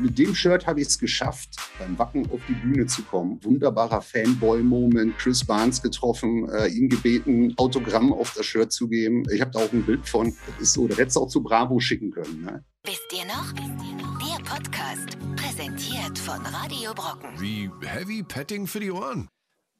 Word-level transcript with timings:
mit 0.00 0.18
dem 0.18 0.34
Shirt 0.34 0.66
habe 0.66 0.80
ich 0.80 0.88
es 0.88 0.98
geschafft, 0.98 1.56
beim 1.78 1.98
Wacken 1.98 2.30
auf 2.30 2.40
die 2.48 2.54
Bühne 2.54 2.86
zu 2.86 3.02
kommen. 3.02 3.42
Wunderbarer 3.42 4.02
Fanboy-Moment. 4.02 5.18
Chris 5.18 5.44
Barnes 5.44 5.82
getroffen, 5.82 6.48
äh, 6.50 6.68
ihn 6.68 6.88
gebeten, 6.88 7.54
Autogramm 7.56 8.12
auf 8.12 8.32
das 8.34 8.46
Shirt 8.46 8.72
zu 8.72 8.88
geben. 8.88 9.24
Ich 9.32 9.40
habe 9.40 9.50
da 9.50 9.60
auch 9.60 9.72
ein 9.72 9.84
Bild 9.84 10.08
von. 10.08 10.34
Das 10.46 10.60
ist 10.60 10.72
so, 10.74 10.86
da 10.88 10.96
hättest 10.96 11.16
du 11.16 11.20
auch 11.20 11.28
zu 11.28 11.42
Bravo 11.42 11.80
schicken 11.80 12.10
können. 12.10 12.42
Ne? 12.42 12.64
Wisst 12.84 13.12
ihr 13.12 13.24
noch? 13.24 13.52
Der 13.52 14.44
Podcast, 14.44 15.18
präsentiert 15.36 16.18
von 16.18 16.40
Radio 16.46 16.94
Brocken. 16.94 17.30
Wie 17.38 17.70
Heavy 17.84 18.22
Petting 18.22 18.66
für 18.66 18.80
die 18.80 18.90
Ohren. 18.90 19.28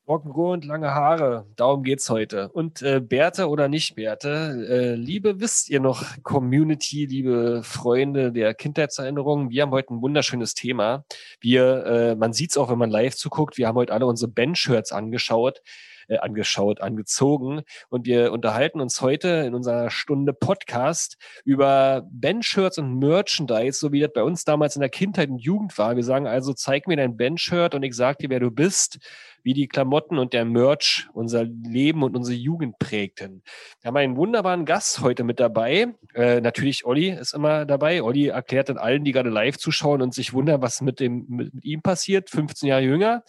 Rockengrund, 0.09 0.64
lange 0.64 0.95
Haare, 0.95 1.46
darum 1.57 1.82
geht's 1.82 2.09
heute. 2.11 2.48
Und 2.50 2.80
äh, 2.80 3.00
Bärte 3.00 3.48
oder 3.48 3.68
nicht 3.68 3.96
Bärte, 3.96 4.66
äh, 4.70 4.95
liebe 4.95 5.41
wisst 5.41 5.68
ihr 5.68 5.80
noch, 5.80 6.05
Community, 6.23 7.06
liebe 7.06 7.62
Freunde 7.64 8.30
der 8.30 8.55
Kindheitserinnerungen, 8.55 9.50
wir 9.50 9.62
haben 9.62 9.73
heute 9.73 9.92
ein 9.92 10.02
wunderschönes 10.02 10.55
Thema. 10.55 11.05
Wir, 11.41 11.87
äh, 11.87 12.14
man 12.14 12.33
sieht's 12.33 12.56
auch, 12.56 12.70
wenn 12.70 12.78
man 12.78 12.91
live 12.91 13.16
zuguckt, 13.16 13.59
wir 13.59 13.66
haben 13.66 13.74
heute 13.74 13.92
alle 13.92 14.06
unsere 14.06 14.30
Band-Shirts 14.30 14.92
angeschaut 14.92 15.61
äh, 16.09 16.19
angeschaut, 16.19 16.80
angezogen. 16.80 17.62
Und 17.88 18.06
wir 18.06 18.33
unterhalten 18.33 18.80
uns 18.80 19.00
heute 19.00 19.28
in 19.28 19.55
unserer 19.55 19.91
Stunde 19.91 20.33
Podcast 20.33 21.16
über 21.45 22.06
Bandshirts 22.11 22.78
und 22.78 23.00
Merchandise, 23.00 23.78
so 23.78 23.91
wie 23.92 24.00
das 24.00 24.12
bei 24.12 24.23
uns 24.23 24.45
damals 24.45 24.77
in 24.77 24.80
der 24.80 24.88
Kindheit 24.88 25.30
und 25.30 25.38
Jugend 25.38 25.77
war. 25.78 25.97
Wir 25.97 26.05
sagen 26.05 26.27
also, 26.28 26.52
zeig 26.52 26.86
mir 26.86 26.97
dein 26.97 27.16
Bandshirt 27.16 27.75
und 27.75 27.83
ich 27.83 27.95
sag 27.95 28.19
dir, 28.19 28.30
wer 28.30 28.41
du 28.41 28.52
bist, 28.52 28.98
wie 29.46 29.55
die 29.55 29.68
Klamotten 29.68 30.18
und 30.18 30.32
der 30.32 30.45
Merch 30.45 31.06
unser 31.12 31.45
Leben 31.45 32.02
und 32.02 32.16
unsere 32.16 32.36
Jugend 32.36 32.80
prägten. 32.80 33.45
Wir 33.80 33.88
haben 33.88 33.96
einen 33.96 34.16
wunderbaren 34.16 34.64
Gast 34.64 35.02
heute 35.02 35.22
mit 35.22 35.38
dabei. 35.38 35.95
Äh, 36.14 36.41
natürlich 36.41 36.84
Olli 36.84 37.10
ist 37.10 37.32
immer 37.32 37.64
dabei. 37.64 38.02
Olli 38.02 38.27
erklärt 38.27 38.70
dann 38.70 38.77
allen, 38.77 39.05
die 39.05 39.12
gerade 39.12 39.30
live 39.30 39.56
zuschauen 39.56 40.02
und 40.02 40.12
sich 40.12 40.32
wundern, 40.32 40.62
was 40.62 40.80
mit, 40.80 40.98
dem, 40.98 41.27
mit, 41.28 41.55
mit 41.55 41.64
ihm 41.64 41.80
passiert. 41.80 42.28
15 42.28 42.69
Jahre 42.69 42.82
jünger. 42.82 43.22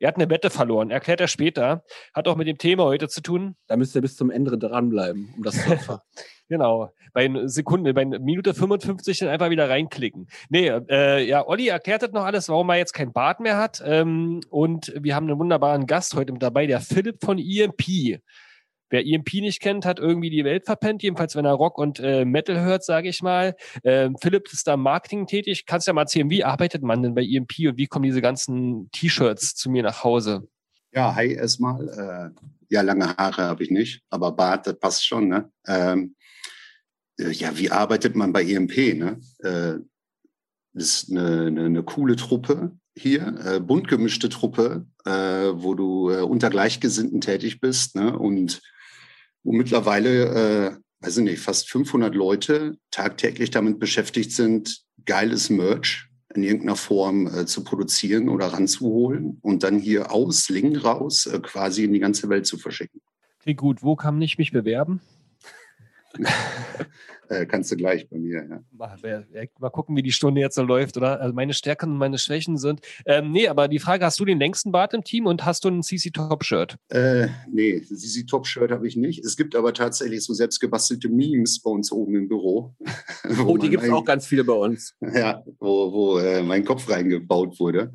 Er 0.00 0.08
hat 0.08 0.16
eine 0.16 0.30
Wette 0.30 0.50
verloren, 0.50 0.90
erklärt 0.90 1.20
er 1.20 1.28
später. 1.28 1.84
Hat 2.14 2.28
auch 2.28 2.36
mit 2.36 2.46
dem 2.46 2.58
Thema 2.58 2.84
heute 2.84 3.08
zu 3.08 3.20
tun. 3.20 3.56
Da 3.66 3.76
müsst 3.76 3.94
ihr 3.94 4.00
bis 4.00 4.16
zum 4.16 4.30
Ende 4.30 4.56
dranbleiben, 4.56 5.34
um 5.36 5.42
das 5.42 5.62
zu 5.62 5.70
erfahren. 5.70 6.00
genau. 6.48 6.92
Bei 7.12 7.28
Sekunde, 7.46 7.94
bei 7.94 8.04
Minute 8.04 8.54
55 8.54 9.18
dann 9.18 9.28
einfach 9.28 9.50
wieder 9.50 9.68
reinklicken. 9.68 10.28
Nee, 10.50 10.68
äh, 10.68 11.26
ja, 11.26 11.46
Olli 11.46 11.68
erklärt 11.68 12.02
das 12.02 12.12
noch 12.12 12.24
alles, 12.24 12.48
warum 12.48 12.68
er 12.68 12.76
jetzt 12.76 12.92
kein 12.92 13.12
Bart 13.12 13.40
mehr 13.40 13.56
hat. 13.56 13.82
Ähm, 13.84 14.40
und 14.50 14.92
wir 14.96 15.16
haben 15.16 15.28
einen 15.28 15.38
wunderbaren 15.38 15.86
Gast 15.86 16.14
heute 16.14 16.32
mit 16.32 16.42
dabei, 16.42 16.66
der 16.66 16.80
Philipp 16.80 17.24
von 17.24 17.38
EMP. 17.38 18.20
Wer 18.90 19.06
EMP 19.06 19.34
nicht 19.34 19.60
kennt, 19.60 19.84
hat 19.84 19.98
irgendwie 19.98 20.30
die 20.30 20.44
Welt 20.44 20.64
verpennt, 20.64 21.02
jedenfalls 21.02 21.36
wenn 21.36 21.44
er 21.44 21.52
Rock 21.52 21.78
und 21.78 22.00
äh, 22.00 22.24
Metal 22.24 22.60
hört, 22.60 22.84
sage 22.84 23.08
ich 23.08 23.22
mal. 23.22 23.54
Ähm, 23.84 24.16
Philipp 24.20 24.50
ist 24.52 24.66
da 24.66 24.76
Marketing 24.76 25.26
tätig. 25.26 25.66
Kannst 25.66 25.86
du 25.86 25.90
ja 25.90 25.94
mal 25.94 26.02
erzählen, 26.02 26.30
wie 26.30 26.44
arbeitet 26.44 26.82
man 26.82 27.02
denn 27.02 27.14
bei 27.14 27.22
EMP 27.22 27.68
und 27.68 27.76
wie 27.76 27.86
kommen 27.86 28.04
diese 28.04 28.22
ganzen 28.22 28.90
T-Shirts 28.92 29.54
zu 29.54 29.70
mir 29.70 29.82
nach 29.82 30.04
Hause? 30.04 30.48
Ja, 30.92 31.14
hi 31.14 31.32
erstmal. 31.32 32.32
Äh, 32.34 32.44
ja, 32.70 32.82
lange 32.82 33.16
Haare 33.16 33.42
habe 33.42 33.62
ich 33.62 33.70
nicht, 33.70 34.02
aber 34.10 34.32
Bart, 34.32 34.66
das 34.66 34.78
passt 34.78 35.06
schon. 35.06 35.28
Ne? 35.28 35.50
Ähm, 35.66 36.16
äh, 37.18 37.30
ja, 37.30 37.56
wie 37.58 37.70
arbeitet 37.70 38.16
man 38.16 38.32
bei 38.32 38.42
EMP? 38.42 38.94
Ne? 38.94 39.20
Äh, 39.40 39.80
das 40.72 40.84
ist 40.84 41.10
eine, 41.10 41.46
eine, 41.46 41.64
eine 41.64 41.82
coole 41.82 42.16
Truppe 42.16 42.72
hier, 42.96 43.34
äh, 43.44 43.60
bunt 43.60 43.88
gemischte 43.88 44.28
Truppe, 44.28 44.86
äh, 45.04 45.10
wo 45.10 45.74
du 45.74 46.10
äh, 46.10 46.20
unter 46.22 46.50
Gleichgesinnten 46.50 47.20
tätig 47.20 47.60
bist 47.60 47.94
ne? 47.94 48.18
und 48.18 48.60
wo 49.42 49.52
mittlerweile, 49.52 50.24
äh, 50.24 51.04
weiß 51.04 51.18
ich 51.18 51.24
nicht, 51.24 51.40
fast 51.40 51.70
500 51.70 52.14
Leute 52.14 52.76
tagtäglich 52.90 53.50
damit 53.50 53.78
beschäftigt 53.78 54.32
sind, 54.32 54.82
geiles 55.04 55.50
Merch 55.50 56.08
in 56.34 56.42
irgendeiner 56.42 56.76
Form 56.76 57.26
äh, 57.26 57.46
zu 57.46 57.64
produzieren 57.64 58.28
oder 58.28 58.46
ranzuholen 58.46 59.38
und 59.42 59.62
dann 59.62 59.78
hier 59.78 60.12
aus 60.12 60.48
Lingen 60.48 60.76
raus 60.76 61.26
äh, 61.26 61.38
quasi 61.40 61.84
in 61.84 61.92
die 61.92 62.00
ganze 62.00 62.28
Welt 62.28 62.46
zu 62.46 62.58
verschicken. 62.58 63.00
Okay, 63.40 63.54
gut. 63.54 63.82
Wo 63.82 63.96
kann 63.96 64.20
ich 64.20 64.36
mich 64.36 64.52
bewerben? 64.52 65.00
äh, 67.28 67.46
kannst 67.46 67.70
du 67.70 67.76
gleich 67.76 68.08
bei 68.08 68.18
mir. 68.18 68.46
Ja. 68.48 68.62
Mal, 68.70 69.26
mal, 69.58 69.70
gucken, 69.70 69.96
wie 69.96 70.02
die 70.02 70.12
Stunde 70.12 70.40
jetzt 70.40 70.54
so 70.54 70.62
läuft, 70.62 70.96
oder? 70.96 71.20
Also 71.20 71.34
meine 71.34 71.54
Stärken 71.54 71.92
und 71.92 71.98
meine 71.98 72.18
Schwächen 72.18 72.56
sind. 72.56 72.80
Ähm, 73.06 73.30
nee, 73.30 73.48
aber 73.48 73.68
die 73.68 73.78
Frage: 73.78 74.04
Hast 74.04 74.18
du 74.20 74.24
den 74.24 74.38
längsten 74.38 74.72
Bart 74.72 74.94
im 74.94 75.04
Team 75.04 75.26
und 75.26 75.44
hast 75.44 75.64
du 75.64 75.68
ein 75.68 75.82
CC 75.82 76.10
Top-Shirt? 76.10 76.76
Äh, 76.88 77.28
nee, 77.50 77.80
CC 77.80 78.24
Top-Shirt 78.24 78.70
habe 78.70 78.86
ich 78.86 78.96
nicht. 78.96 79.24
Es 79.24 79.36
gibt 79.36 79.54
aber 79.54 79.72
tatsächlich 79.72 80.24
so 80.24 80.32
selbstgebastelte 80.32 81.08
Memes 81.08 81.60
bei 81.60 81.70
uns 81.70 81.92
oben 81.92 82.16
im 82.16 82.28
Büro. 82.28 82.74
oh, 83.46 83.56
die 83.56 83.70
gibt 83.70 83.82
es 83.82 83.90
auch 83.90 84.04
ganz 84.04 84.26
viele 84.26 84.44
bei 84.44 84.54
uns. 84.54 84.94
Ja, 85.00 85.42
wo, 85.58 85.92
wo 85.92 86.18
äh, 86.18 86.42
mein 86.42 86.64
Kopf 86.64 86.88
reingebaut 86.88 87.58
wurde. 87.60 87.92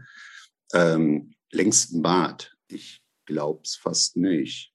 Ähm, 0.74 1.34
längsten 1.52 2.02
Bart. 2.02 2.56
Ich 2.68 3.02
glaube 3.26 3.62
es 3.64 3.76
fast 3.76 4.18
nicht. 4.18 4.73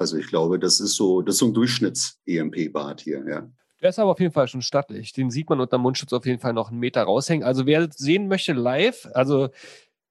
Also 0.00 0.16
ich 0.16 0.28
glaube, 0.28 0.58
das 0.58 0.80
ist 0.80 0.94
so, 0.94 1.20
das 1.20 1.34
ist 1.34 1.40
so 1.40 1.46
ein 1.48 1.52
Durchschnitts-EMP-Bart 1.52 3.02
hier, 3.02 3.22
ja. 3.28 3.46
Der 3.82 3.90
ist 3.90 3.98
aber 3.98 4.12
auf 4.12 4.18
jeden 4.18 4.32
Fall 4.32 4.48
schon 4.48 4.62
stattlich. 4.62 5.12
Den 5.12 5.30
sieht 5.30 5.50
man 5.50 5.60
unter 5.60 5.76
Mundschutz 5.76 6.14
auf 6.14 6.24
jeden 6.24 6.40
Fall 6.40 6.54
noch 6.54 6.70
einen 6.70 6.80
Meter 6.80 7.02
raushängen. 7.02 7.46
Also 7.46 7.66
wer 7.66 7.86
sehen 7.94 8.26
möchte 8.26 8.54
live, 8.54 9.06
also 9.12 9.50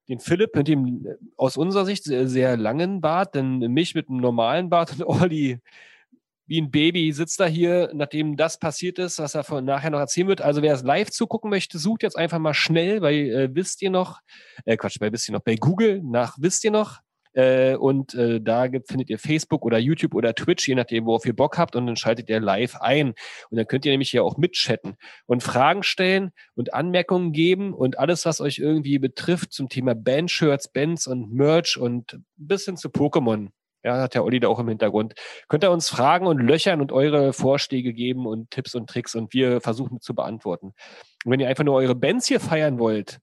den 0.08 0.20
Philipp 0.20 0.54
mit 0.54 0.68
dem 0.68 1.08
aus 1.36 1.56
unserer 1.56 1.86
Sicht 1.86 2.04
sehr, 2.04 2.28
sehr 2.28 2.56
langen 2.56 3.00
Bart, 3.00 3.34
denn 3.34 3.58
mich 3.58 3.96
mit 3.96 4.08
einem 4.08 4.20
normalen 4.20 4.70
Bart 4.70 4.92
und 4.92 5.02
Olli 5.02 5.58
wie 6.46 6.60
ein 6.60 6.70
Baby 6.70 7.10
sitzt 7.12 7.40
da 7.40 7.46
hier, 7.46 7.90
nachdem 7.92 8.36
das 8.36 8.60
passiert 8.60 9.00
ist, 9.00 9.18
was 9.18 9.34
er 9.34 9.42
von 9.42 9.64
nachher 9.64 9.90
noch 9.90 9.98
erzählen 9.98 10.28
wird. 10.28 10.40
Also 10.40 10.62
wer 10.62 10.74
es 10.74 10.84
live 10.84 11.10
zugucken 11.10 11.50
möchte, 11.50 11.80
sucht 11.80 12.04
jetzt 12.04 12.16
einfach 12.16 12.38
mal 12.38 12.54
schnell 12.54 13.00
bei 13.00 13.14
äh, 13.14 13.52
wisst 13.52 13.82
ihr 13.82 13.90
noch, 13.90 14.20
äh, 14.66 14.76
Quatsch, 14.76 15.00
bei 15.00 15.10
wisst 15.10 15.28
ihr 15.28 15.32
noch, 15.32 15.42
bei 15.42 15.56
Google 15.56 16.00
nach 16.04 16.36
wisst 16.38 16.62
ihr 16.62 16.70
noch 16.70 17.00
äh, 17.32 17.76
und 17.76 18.14
äh, 18.14 18.40
da 18.40 18.66
gibt, 18.66 18.88
findet 18.88 19.10
ihr 19.10 19.18
Facebook 19.18 19.64
oder 19.64 19.78
YouTube 19.78 20.14
oder 20.14 20.34
Twitch, 20.34 20.68
je 20.68 20.74
nachdem, 20.74 21.06
worauf 21.06 21.24
ihr 21.26 21.34
Bock 21.34 21.58
habt. 21.58 21.76
Und 21.76 21.86
dann 21.86 21.96
schaltet 21.96 22.28
ihr 22.28 22.40
live 22.40 22.76
ein. 22.76 23.14
Und 23.50 23.56
dann 23.56 23.66
könnt 23.66 23.84
ihr 23.84 23.92
nämlich 23.92 24.10
hier 24.10 24.24
auch 24.24 24.36
mitchatten 24.36 24.96
und 25.26 25.42
Fragen 25.42 25.82
stellen 25.82 26.32
und 26.54 26.74
Anmerkungen 26.74 27.32
geben 27.32 27.72
und 27.74 27.98
alles, 27.98 28.26
was 28.26 28.40
euch 28.40 28.58
irgendwie 28.58 28.98
betrifft 28.98 29.52
zum 29.52 29.68
Thema 29.68 29.94
Bandshirts, 29.94 30.68
Bands 30.72 31.06
und 31.06 31.32
Merch 31.32 31.76
und 31.76 32.20
bis 32.36 32.64
hin 32.64 32.76
zu 32.76 32.88
Pokémon. 32.88 33.48
Ja, 33.82 34.02
hat 34.02 34.14
der 34.14 34.24
Olli 34.24 34.40
da 34.40 34.48
auch 34.48 34.58
im 34.58 34.68
Hintergrund. 34.68 35.14
Könnt 35.48 35.64
ihr 35.64 35.70
uns 35.70 35.88
fragen 35.88 36.26
und 36.26 36.38
löchern 36.38 36.82
und 36.82 36.92
eure 36.92 37.32
Vorschläge 37.32 37.94
geben 37.94 38.26
und 38.26 38.50
Tipps 38.50 38.74
und 38.74 38.90
Tricks 38.90 39.14
und 39.14 39.32
wir 39.32 39.62
versuchen 39.62 40.00
zu 40.00 40.14
beantworten. 40.14 40.74
Und 41.24 41.32
wenn 41.32 41.40
ihr 41.40 41.48
einfach 41.48 41.64
nur 41.64 41.76
eure 41.76 41.94
Bands 41.94 42.26
hier 42.26 42.40
feiern 42.40 42.78
wollt, 42.78 43.20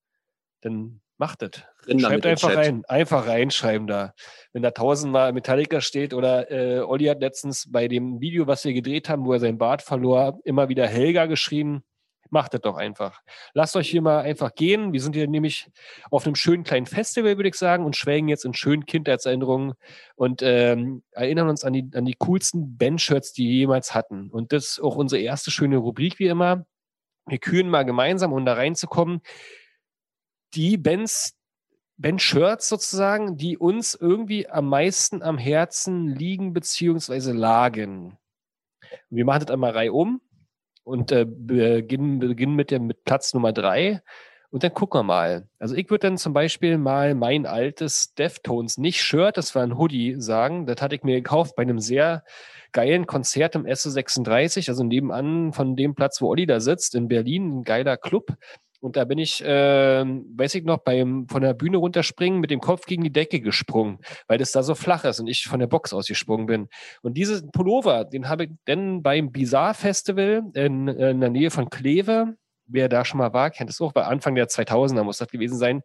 dann 0.61 1.01
Macht 1.17 1.41
es. 1.41 1.63
Schreibt 1.99 2.25
einfach 2.25 2.55
rein. 2.55 2.83
Einfach 2.87 3.27
reinschreiben 3.27 3.87
da. 3.87 4.13
Wenn 4.53 4.61
da 4.61 4.71
tausendmal 4.71 5.33
Metallica 5.33 5.81
steht 5.81 6.13
oder 6.13 6.51
äh, 6.51 6.79
Olli 6.81 7.05
hat 7.05 7.21
letztens 7.21 7.71
bei 7.71 7.87
dem 7.87 8.21
Video, 8.21 8.45
was 8.45 8.63
wir 8.65 8.73
gedreht 8.73 9.09
haben, 9.09 9.25
wo 9.25 9.33
er 9.33 9.39
sein 9.39 9.57
Bart 9.57 9.81
verlor, 9.81 10.39
immer 10.43 10.69
wieder 10.69 10.87
Helga 10.87 11.25
geschrieben. 11.25 11.83
Macht 12.29 12.53
es 12.53 12.61
doch 12.61 12.75
einfach. 12.75 13.21
Lasst 13.53 13.75
euch 13.77 13.89
hier 13.89 14.01
mal 14.01 14.19
einfach 14.19 14.53
gehen. 14.53 14.91
Wir 14.91 15.01
sind 15.01 15.15
hier 15.15 15.27
nämlich 15.27 15.69
auf 16.11 16.25
einem 16.25 16.35
schönen 16.35 16.65
kleinen 16.65 16.85
Festival, 16.85 17.37
würde 17.37 17.49
ich 17.49 17.55
sagen, 17.55 17.85
und 17.85 17.95
schwelgen 17.95 18.27
jetzt 18.27 18.43
in 18.43 18.53
schönen 18.53 18.85
Kindheitserinnerungen 18.85 19.73
und 20.15 20.41
ähm, 20.43 21.03
erinnern 21.11 21.47
uns 21.47 21.63
an 21.63 21.71
die, 21.71 21.89
an 21.93 22.03
die 22.03 22.15
coolsten 22.19 22.77
Bandshirts, 22.77 23.31
die 23.31 23.47
wir 23.47 23.55
jemals 23.55 23.95
hatten. 23.95 24.29
Und 24.29 24.51
das 24.51 24.71
ist 24.71 24.81
auch 24.81 24.97
unsere 24.97 25.21
erste 25.21 25.51
schöne 25.51 25.77
Rubrik, 25.77 26.19
wie 26.19 26.27
immer. 26.27 26.65
Wir 27.27 27.39
kühlen 27.39 27.69
mal 27.69 27.85
gemeinsam, 27.85 28.33
um 28.33 28.45
da 28.45 28.53
reinzukommen 28.53 29.21
die 30.53 30.77
Bands, 30.77 31.35
Band-Shirts 31.97 32.69
sozusagen, 32.69 33.37
die 33.37 33.57
uns 33.57 33.95
irgendwie 33.95 34.47
am 34.49 34.69
meisten 34.69 35.23
am 35.23 35.37
Herzen 35.37 36.07
liegen 36.07 36.53
beziehungsweise 36.53 37.33
lagen. 37.33 38.17
wir 39.09 39.25
machen 39.25 39.45
das 39.45 39.53
einmal 39.53 39.71
reihum 39.71 40.21
und 40.83 41.11
äh, 41.11 41.25
beginnen, 41.25 42.19
beginnen 42.19 42.55
mit, 42.55 42.71
der, 42.71 42.79
mit 42.79 43.03
Platz 43.03 43.33
Nummer 43.33 43.51
drei. 43.51 44.01
Und 44.49 44.63
dann 44.63 44.73
gucken 44.73 44.99
wir 44.99 45.03
mal. 45.03 45.49
Also 45.59 45.75
ich 45.75 45.89
würde 45.89 46.07
dann 46.07 46.17
zum 46.17 46.33
Beispiel 46.33 46.77
mal 46.77 47.15
mein 47.15 47.45
altes 47.45 48.13
Deftones, 48.13 48.77
nicht 48.77 49.01
Shirt, 49.01 49.35
das 49.35 49.53
war 49.55 49.63
ein 49.63 49.77
Hoodie, 49.77 50.15
sagen. 50.19 50.65
Das 50.65 50.81
hatte 50.81 50.95
ich 50.95 51.03
mir 51.03 51.15
gekauft 51.15 51.55
bei 51.57 51.63
einem 51.63 51.79
sehr 51.79 52.23
geilen 52.71 53.07
Konzert 53.07 53.55
im 53.55 53.65
SO36, 53.65 54.69
also 54.69 54.83
nebenan 54.83 55.51
von 55.51 55.75
dem 55.75 55.95
Platz, 55.95 56.21
wo 56.21 56.29
Olli 56.29 56.45
da 56.45 56.59
sitzt, 56.61 56.95
in 56.95 57.07
Berlin, 57.07 57.59
ein 57.59 57.63
geiler 57.63 57.97
Club. 57.97 58.37
Und 58.79 58.95
da 58.95 59.05
bin 59.05 59.17
ich, 59.17 59.43
äh, 59.43 60.05
weiß 60.05 60.55
ich 60.55 60.63
noch, 60.63 60.77
beim 60.77 61.27
von 61.27 61.41
der 61.41 61.55
Bühne 61.55 61.77
runterspringen 61.77 62.39
mit 62.39 62.51
dem 62.51 62.59
Kopf 62.59 62.85
gegen 62.85 63.03
die 63.03 63.11
Decke 63.11 63.41
gesprungen, 63.41 63.99
weil 64.27 64.37
das 64.37 64.51
da 64.51 64.61
so 64.61 64.75
flach 64.75 65.03
ist 65.03 65.19
und 65.19 65.27
ich 65.27 65.45
von 65.45 65.59
der 65.59 65.67
Box 65.67 65.93
ausgesprungen 65.93 66.45
bin. 66.45 66.69
Und 67.01 67.17
diesen 67.17 67.51
Pullover, 67.51 68.05
den 68.05 68.29
habe 68.29 68.45
ich 68.45 68.49
dann 68.65 69.01
beim 69.01 69.31
Bizarre 69.31 69.73
Festival 69.73 70.43
in, 70.53 70.87
in 70.87 71.19
der 71.19 71.29
Nähe 71.29 71.49
von 71.49 71.69
Kleve, 71.69 72.35
wer 72.67 72.87
da 72.87 73.03
schon 73.03 73.17
mal 73.17 73.33
war, 73.33 73.49
kennt 73.49 73.69
es 73.69 73.81
auch, 73.81 73.93
bei 73.93 74.03
Anfang 74.03 74.35
der 74.35 74.47
2000er 74.47 75.03
muss 75.03 75.17
das 75.17 75.29
gewesen 75.29 75.57
sein, 75.57 75.81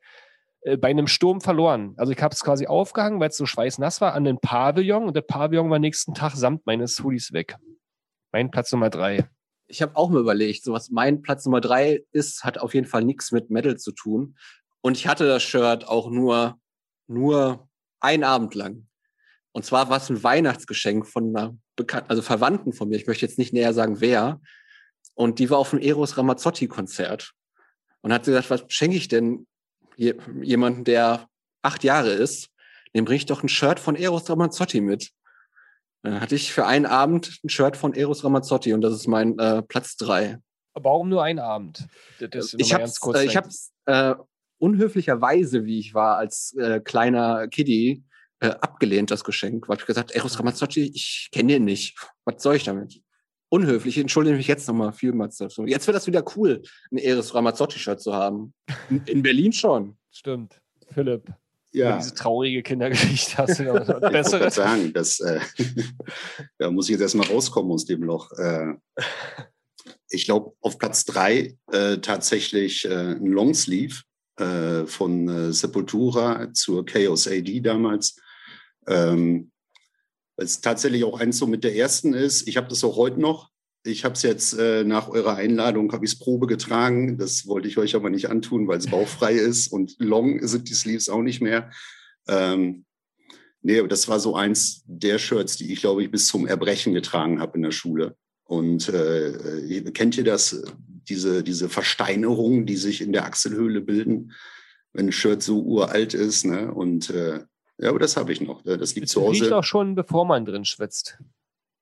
äh, 0.62 0.76
bei 0.76 0.88
einem 0.88 1.06
Sturm 1.06 1.40
verloren. 1.40 1.94
Also 1.96 2.12
ich 2.12 2.22
habe 2.22 2.34
es 2.34 2.44
quasi 2.44 2.66
aufgehangen, 2.66 3.20
weil 3.20 3.30
es 3.30 3.36
so 3.38 3.46
schweißnass 3.46 4.02
war, 4.02 4.12
an 4.12 4.24
den 4.24 4.38
Pavillon 4.38 5.04
und 5.04 5.16
der 5.16 5.22
Pavillon 5.22 5.70
war 5.70 5.78
nächsten 5.78 6.12
Tag 6.12 6.32
samt 6.34 6.66
meines 6.66 7.02
Hoodies 7.02 7.32
weg. 7.32 7.56
Mein 8.32 8.50
Platz 8.50 8.70
Nummer 8.72 8.90
drei 8.90 9.28
ich 9.72 9.80
habe 9.80 9.96
auch 9.96 10.10
mal 10.10 10.20
überlegt, 10.20 10.64
so 10.64 10.72
was 10.74 10.90
mein 10.90 11.22
Platz 11.22 11.46
Nummer 11.46 11.62
drei 11.62 12.04
ist, 12.12 12.44
hat 12.44 12.58
auf 12.58 12.74
jeden 12.74 12.86
Fall 12.86 13.04
nichts 13.04 13.32
mit 13.32 13.48
Metal 13.48 13.78
zu 13.78 13.92
tun. 13.92 14.36
Und 14.82 14.98
ich 14.98 15.06
hatte 15.06 15.26
das 15.26 15.42
Shirt 15.42 15.88
auch 15.88 16.10
nur, 16.10 16.60
nur 17.06 17.68
einen 17.98 18.22
Abend 18.22 18.54
lang. 18.54 18.86
Und 19.52 19.64
zwar 19.64 19.88
war 19.88 19.96
es 19.96 20.10
ein 20.10 20.22
Weihnachtsgeschenk 20.22 21.06
von 21.06 21.34
einer 21.34 21.56
Bekannten, 21.74 22.10
also 22.10 22.20
Verwandten 22.20 22.74
von 22.74 22.90
mir. 22.90 22.96
Ich 22.96 23.06
möchte 23.06 23.24
jetzt 23.24 23.38
nicht 23.38 23.54
näher 23.54 23.72
sagen, 23.72 24.00
wer. 24.02 24.42
Und 25.14 25.38
die 25.38 25.48
war 25.48 25.56
auf 25.56 25.70
dem 25.70 25.78
Eros 25.78 26.18
Ramazzotti-Konzert. 26.18 27.32
Und 28.02 28.12
hat 28.12 28.24
gesagt, 28.24 28.50
was 28.50 28.64
schenke 28.68 28.96
ich 28.96 29.08
denn 29.08 29.46
jemanden, 29.96 30.84
der 30.84 31.28
acht 31.62 31.82
Jahre 31.82 32.10
ist? 32.10 32.50
Dem 32.94 33.06
bringe 33.06 33.16
ich 33.16 33.26
doch 33.26 33.42
ein 33.42 33.48
Shirt 33.48 33.80
von 33.80 33.96
Eros 33.96 34.28
Ramazzotti 34.28 34.82
mit. 34.82 35.12
Dann 36.02 36.20
hatte 36.20 36.34
ich 36.34 36.52
für 36.52 36.66
einen 36.66 36.86
Abend 36.86 37.40
ein 37.44 37.48
Shirt 37.48 37.76
von 37.76 37.94
Eros 37.94 38.24
Ramazzotti 38.24 38.72
und 38.72 38.80
das 38.80 38.92
ist 38.92 39.06
mein 39.06 39.38
äh, 39.38 39.62
Platz 39.62 39.96
drei. 39.96 40.38
Aber 40.74 40.90
warum 40.90 41.08
nur 41.08 41.22
einen 41.22 41.38
Abend? 41.38 41.86
Das 42.18 42.54
ich 42.54 42.74
habe 42.74 42.84
äh, 43.14 43.24
ich 43.24 43.36
hab's, 43.36 43.72
äh, 43.86 44.14
unhöflicherweise, 44.58 45.64
wie 45.64 45.78
ich 45.78 45.94
war 45.94 46.16
als 46.16 46.54
äh, 46.58 46.80
kleiner 46.80 47.46
Kiddie, 47.48 48.04
äh, 48.40 48.48
abgelehnt, 48.48 49.10
das 49.10 49.22
Geschenk. 49.22 49.68
Weil 49.68 49.78
ich 49.78 49.86
gesagt, 49.86 50.10
Eros 50.10 50.38
Ramazzotti, 50.38 50.90
ich 50.94 51.28
kenne 51.30 51.54
den 51.54 51.64
nicht. 51.64 51.96
Was 52.24 52.42
soll 52.42 52.56
ich 52.56 52.64
damit? 52.64 53.00
Unhöflich, 53.48 53.96
ich 53.96 54.00
entschuldige 54.00 54.36
mich 54.36 54.48
jetzt 54.48 54.66
nochmal 54.66 54.92
vielmals 54.92 55.36
dazu. 55.36 55.66
Jetzt 55.66 55.86
wird 55.86 55.94
das 55.94 56.06
wieder 56.06 56.24
cool, 56.36 56.62
ein 56.90 56.98
Eros 56.98 57.34
Ramazzotti-Shirt 57.34 58.00
zu 58.00 58.14
haben. 58.14 58.54
In, 58.88 59.04
in 59.04 59.22
Berlin 59.22 59.52
schon. 59.52 59.98
Stimmt. 60.10 60.60
Philipp 60.88 61.32
ja. 61.72 61.96
diese 61.96 62.14
traurige 62.14 62.62
Kindergeschichte 62.62 63.36
hast 63.38 63.58
du 63.58 63.64
noch 63.64 64.00
bessere. 64.00 64.46
Ich 64.48 64.54
sagen, 64.54 64.92
das, 64.92 65.20
äh, 65.20 65.40
da 66.58 66.70
muss 66.70 66.86
ich 66.86 66.92
jetzt 66.92 67.02
erstmal 67.02 67.28
rauskommen 67.28 67.72
aus 67.72 67.84
dem 67.84 68.02
Loch. 68.02 68.30
Äh, 68.32 68.74
ich 70.10 70.24
glaube, 70.24 70.52
auf 70.60 70.78
Platz 70.78 71.04
drei 71.04 71.56
äh, 71.70 71.98
tatsächlich 71.98 72.84
äh, 72.84 73.12
ein 73.12 73.26
Longsleeve 73.26 74.02
äh, 74.36 74.86
von 74.86 75.28
äh, 75.28 75.52
Sepultura 75.52 76.52
zur 76.52 76.84
Chaos 76.84 77.26
AD 77.26 77.60
damals. 77.60 78.20
Ähm, 78.86 79.50
weil 80.36 80.46
es 80.46 80.60
tatsächlich 80.60 81.04
auch 81.04 81.20
eins 81.20 81.38
so 81.38 81.46
mit 81.46 81.64
der 81.64 81.76
ersten 81.76 82.14
ist. 82.14 82.48
Ich 82.48 82.56
habe 82.56 82.68
das 82.68 82.84
auch 82.84 82.96
heute 82.96 83.20
noch. 83.20 83.51
Ich 83.84 84.04
habe 84.04 84.14
es 84.14 84.22
jetzt 84.22 84.52
äh, 84.58 84.84
nach 84.84 85.08
eurer 85.08 85.34
Einladung, 85.34 85.92
habe 85.92 86.04
ich 86.04 86.12
es 86.12 86.18
Probe 86.18 86.46
getragen. 86.46 87.18
Das 87.18 87.46
wollte 87.46 87.66
ich 87.66 87.78
euch 87.78 87.96
aber 87.96 88.10
nicht 88.10 88.30
antun, 88.30 88.68
weil 88.68 88.78
es 88.78 88.86
bauchfrei 88.86 89.32
ist 89.34 89.68
und 89.68 89.96
long 89.98 90.46
sind 90.46 90.68
die 90.68 90.74
Sleeves 90.74 91.08
auch 91.08 91.22
nicht 91.22 91.40
mehr. 91.40 91.70
Ähm, 92.28 92.84
nee, 93.60 93.78
aber 93.78 93.88
das 93.88 94.08
war 94.08 94.20
so 94.20 94.36
eins 94.36 94.84
der 94.86 95.18
Shirts, 95.18 95.56
die 95.56 95.72
ich, 95.72 95.80
glaube 95.80 96.02
ich, 96.04 96.10
bis 96.10 96.26
zum 96.26 96.46
Erbrechen 96.46 96.94
getragen 96.94 97.40
habe 97.40 97.56
in 97.56 97.62
der 97.62 97.72
Schule. 97.72 98.16
Und 98.44 98.88
äh, 98.88 99.82
kennt 99.92 100.16
ihr 100.16 100.24
das, 100.24 100.62
diese, 101.08 101.42
diese 101.42 101.68
Versteinerungen, 101.68 102.66
die 102.66 102.76
sich 102.76 103.00
in 103.00 103.12
der 103.12 103.24
Achselhöhle 103.24 103.80
bilden, 103.80 104.32
wenn 104.92 105.06
ein 105.06 105.12
Shirt 105.12 105.42
so 105.42 105.62
uralt 105.62 106.14
ist? 106.14 106.44
Ne? 106.44 106.72
Und 106.72 107.10
äh, 107.10 107.40
ja, 107.78 107.88
aber 107.88 107.98
das 107.98 108.16
habe 108.16 108.32
ich 108.32 108.40
noch. 108.40 108.62
Das 108.62 108.94
liegt 108.94 109.06
das 109.06 109.12
zu 109.12 109.22
Hause. 109.22 109.40
Das 109.40 109.46
riecht 109.46 109.52
auch 109.52 109.64
schon, 109.64 109.94
bevor 109.94 110.24
man 110.24 110.44
drin 110.44 110.64
schwitzt. 110.64 111.18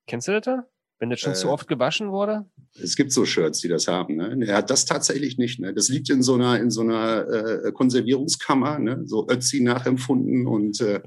Kennst 0.07 0.29
du 0.29 0.33
das 0.33 0.45
da? 0.45 0.67
Wenn 1.01 1.09
das 1.09 1.21
schon 1.21 1.33
äh, 1.33 1.37
zu 1.37 1.49
oft 1.49 1.67
gewaschen 1.67 2.13
wurde? 2.13 2.45
Es 2.75 2.95
gibt 2.95 3.11
so 3.11 3.25
Shirts, 3.25 3.61
die 3.61 3.69
das 3.69 3.89
haben. 3.89 4.17
Ne? 4.17 4.47
Er 4.47 4.59
hat 4.59 4.69
das 4.69 4.85
tatsächlich 4.85 5.39
nicht. 5.39 5.59
Ne? 5.59 5.73
Das 5.73 5.89
liegt 5.89 6.11
in 6.11 6.23
so 6.23 6.35
einer, 6.35 6.61
in 6.61 6.71
so 6.71 6.83
einer 6.83 7.27
äh, 7.65 7.73
Konservierungskammer, 7.73 8.79
ne? 8.79 9.03
so 9.07 9.27
Ötzi 9.29 9.63
nachempfunden. 9.63 10.47
Und 10.47 10.81
äh, 10.83 11.01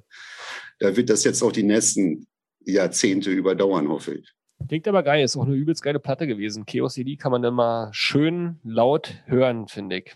da 0.80 0.96
wird 0.96 1.12
das 1.12 1.24
jetzt 1.24 1.44
auch 1.44 1.52
die 1.52 1.62
nächsten 1.62 2.26
Jahrzehnte 2.66 3.30
überdauern, 3.30 3.88
hoffe 3.88 4.16
ich. 4.16 4.34
Klingt 4.68 4.88
aber 4.88 5.04
geil, 5.04 5.24
ist 5.24 5.38
auch 5.38 5.46
eine 5.46 5.56
übelst 5.56 5.84
geile 5.84 6.00
Platte 6.00 6.26
gewesen. 6.26 6.66
Chaos 6.66 6.96
CD 6.96 7.16
kann 7.16 7.32
man 7.32 7.44
immer 7.44 7.90
schön 7.94 8.60
laut 8.64 9.14
hören, 9.26 9.68
finde 9.68 9.98
ich. 9.98 10.16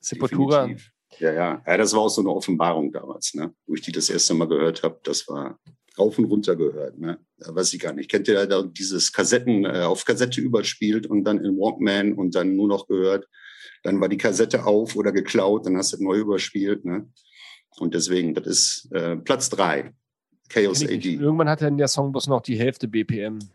Sepultura. 0.00 0.68
Ja, 1.18 1.32
ja, 1.32 1.62
ja. 1.66 1.76
das 1.78 1.94
war 1.94 2.00
auch 2.00 2.08
so 2.08 2.20
eine 2.20 2.30
Offenbarung 2.30 2.92
damals, 2.92 3.32
ne? 3.32 3.54
wo 3.66 3.74
ich 3.74 3.80
die 3.80 3.92
das 3.92 4.10
erste 4.10 4.34
Mal 4.34 4.48
gehört 4.48 4.82
habe. 4.82 5.00
Das 5.02 5.26
war 5.28 5.58
rauf 5.98 6.18
und 6.18 6.26
runter 6.26 6.56
gehört. 6.56 6.98
Ne? 6.98 7.18
Weiß 7.38 7.72
ich 7.72 7.80
gar 7.80 7.92
nicht. 7.92 8.10
Kennt 8.10 8.28
ihr 8.28 8.46
da 8.46 8.62
dieses 8.62 9.12
Kassetten 9.12 9.64
äh, 9.64 9.82
auf 9.82 10.04
Kassette 10.04 10.40
überspielt 10.40 11.06
und 11.06 11.24
dann 11.24 11.44
in 11.44 11.56
Walkman 11.58 12.12
und 12.12 12.34
dann 12.34 12.56
nur 12.56 12.68
noch 12.68 12.86
gehört? 12.86 13.28
Dann 13.82 14.00
war 14.00 14.08
die 14.08 14.16
Kassette 14.16 14.64
auf 14.64 14.96
oder 14.96 15.12
geklaut, 15.12 15.66
dann 15.66 15.76
hast 15.76 15.92
du 15.92 16.02
neu 16.02 16.18
überspielt. 16.18 16.84
Ne? 16.84 17.08
Und 17.78 17.94
deswegen, 17.94 18.34
das 18.34 18.46
ist 18.46 18.88
äh, 18.92 19.16
Platz 19.16 19.48
drei. 19.48 19.92
Chaos 20.48 20.82
AD. 20.82 21.14
Irgendwann 21.14 21.48
hatte 21.48 21.70
der 21.72 21.88
Song 21.88 22.12
bloß 22.12 22.28
noch 22.28 22.40
die 22.40 22.58
Hälfte 22.58 22.88
BPM. 22.88 23.38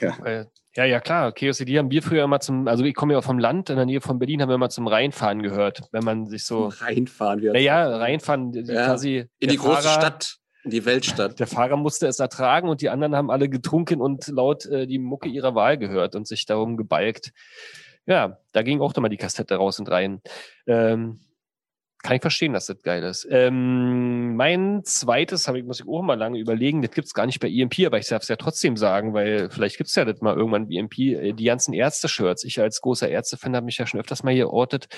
Ja. 0.00 0.46
ja, 0.74 0.84
ja, 0.84 1.00
klar. 1.00 1.30
Chaos 1.32 1.60
AD 1.60 1.78
haben 1.78 1.90
wir 1.90 2.02
früher 2.02 2.24
immer 2.24 2.40
zum, 2.40 2.66
also 2.66 2.84
ich 2.84 2.94
komme 2.94 3.12
ja 3.12 3.22
vom 3.22 3.38
Land, 3.38 3.70
in 3.70 3.76
der 3.76 3.86
Nähe 3.86 4.00
von 4.00 4.18
Berlin, 4.18 4.42
haben 4.42 4.48
wir 4.48 4.56
immer 4.56 4.68
zum 4.68 4.88
Rheinfahren 4.88 5.42
gehört, 5.42 5.82
wenn 5.92 6.02
man 6.02 6.26
sich 6.26 6.44
so. 6.44 6.66
Rheinfahren, 6.66 7.40
wir. 7.40 7.52
Naja, 7.52 7.96
Rheinfahren, 7.96 8.52
ja, 8.52 8.86
quasi. 8.86 9.26
In 9.38 9.48
die 9.48 9.56
große 9.56 9.88
Stadt. 9.88 10.41
Die 10.64 10.84
Weltstadt. 10.84 11.40
Der 11.40 11.46
Fahrer 11.46 11.76
musste 11.76 12.06
es 12.06 12.20
ertragen 12.20 12.68
und 12.68 12.82
die 12.82 12.88
anderen 12.88 13.16
haben 13.16 13.30
alle 13.30 13.48
getrunken 13.48 14.00
und 14.00 14.28
laut 14.28 14.64
äh, 14.66 14.86
die 14.86 14.98
Mucke 14.98 15.28
ihrer 15.28 15.54
Wahl 15.54 15.76
gehört 15.76 16.14
und 16.14 16.28
sich 16.28 16.46
darum 16.46 16.76
gebalgt. 16.76 17.32
Ja, 18.06 18.38
da 18.52 18.62
ging 18.62 18.80
auch 18.80 18.94
mal 18.96 19.08
die 19.08 19.16
Kassette 19.16 19.56
raus 19.56 19.78
und 19.78 19.90
rein. 19.90 20.20
Ähm, 20.66 21.20
kann 22.02 22.16
ich 22.16 22.22
verstehen, 22.22 22.52
dass 22.52 22.66
das 22.66 22.82
geil 22.82 23.02
ist. 23.04 23.26
Ähm, 23.30 24.34
mein 24.34 24.82
zweites, 24.84 25.46
habe 25.46 25.60
ich, 25.60 25.64
muss 25.64 25.80
ich 25.80 25.88
auch 25.88 26.02
mal 26.02 26.18
lange 26.18 26.38
überlegen, 26.38 26.82
das 26.82 26.90
gibt's 26.90 27.14
gar 27.14 27.26
nicht 27.26 27.38
bei 27.38 27.48
EMP, 27.48 27.86
aber 27.86 27.98
ich 27.98 28.08
darf 28.08 28.22
es 28.22 28.28
ja 28.28 28.34
trotzdem 28.34 28.76
sagen, 28.76 29.14
weil 29.14 29.50
vielleicht 29.50 29.76
gibt's 29.76 29.94
ja 29.94 30.04
das 30.04 30.20
mal 30.20 30.36
irgendwann 30.36 30.68
bei 30.68 30.74
EMP, 30.74 30.98
äh, 30.98 31.32
die 31.32 31.44
ganzen 31.44 31.72
Ärzte-Shirts. 31.72 32.42
Ich 32.42 32.60
als 32.60 32.80
großer 32.80 33.08
Ärzte-Fan 33.08 33.54
habe 33.54 33.66
mich 33.66 33.78
ja 33.78 33.86
schon 33.86 34.00
öfters 34.00 34.24
mal 34.24 34.34
hier 34.34 34.50
ortet. 34.50 34.88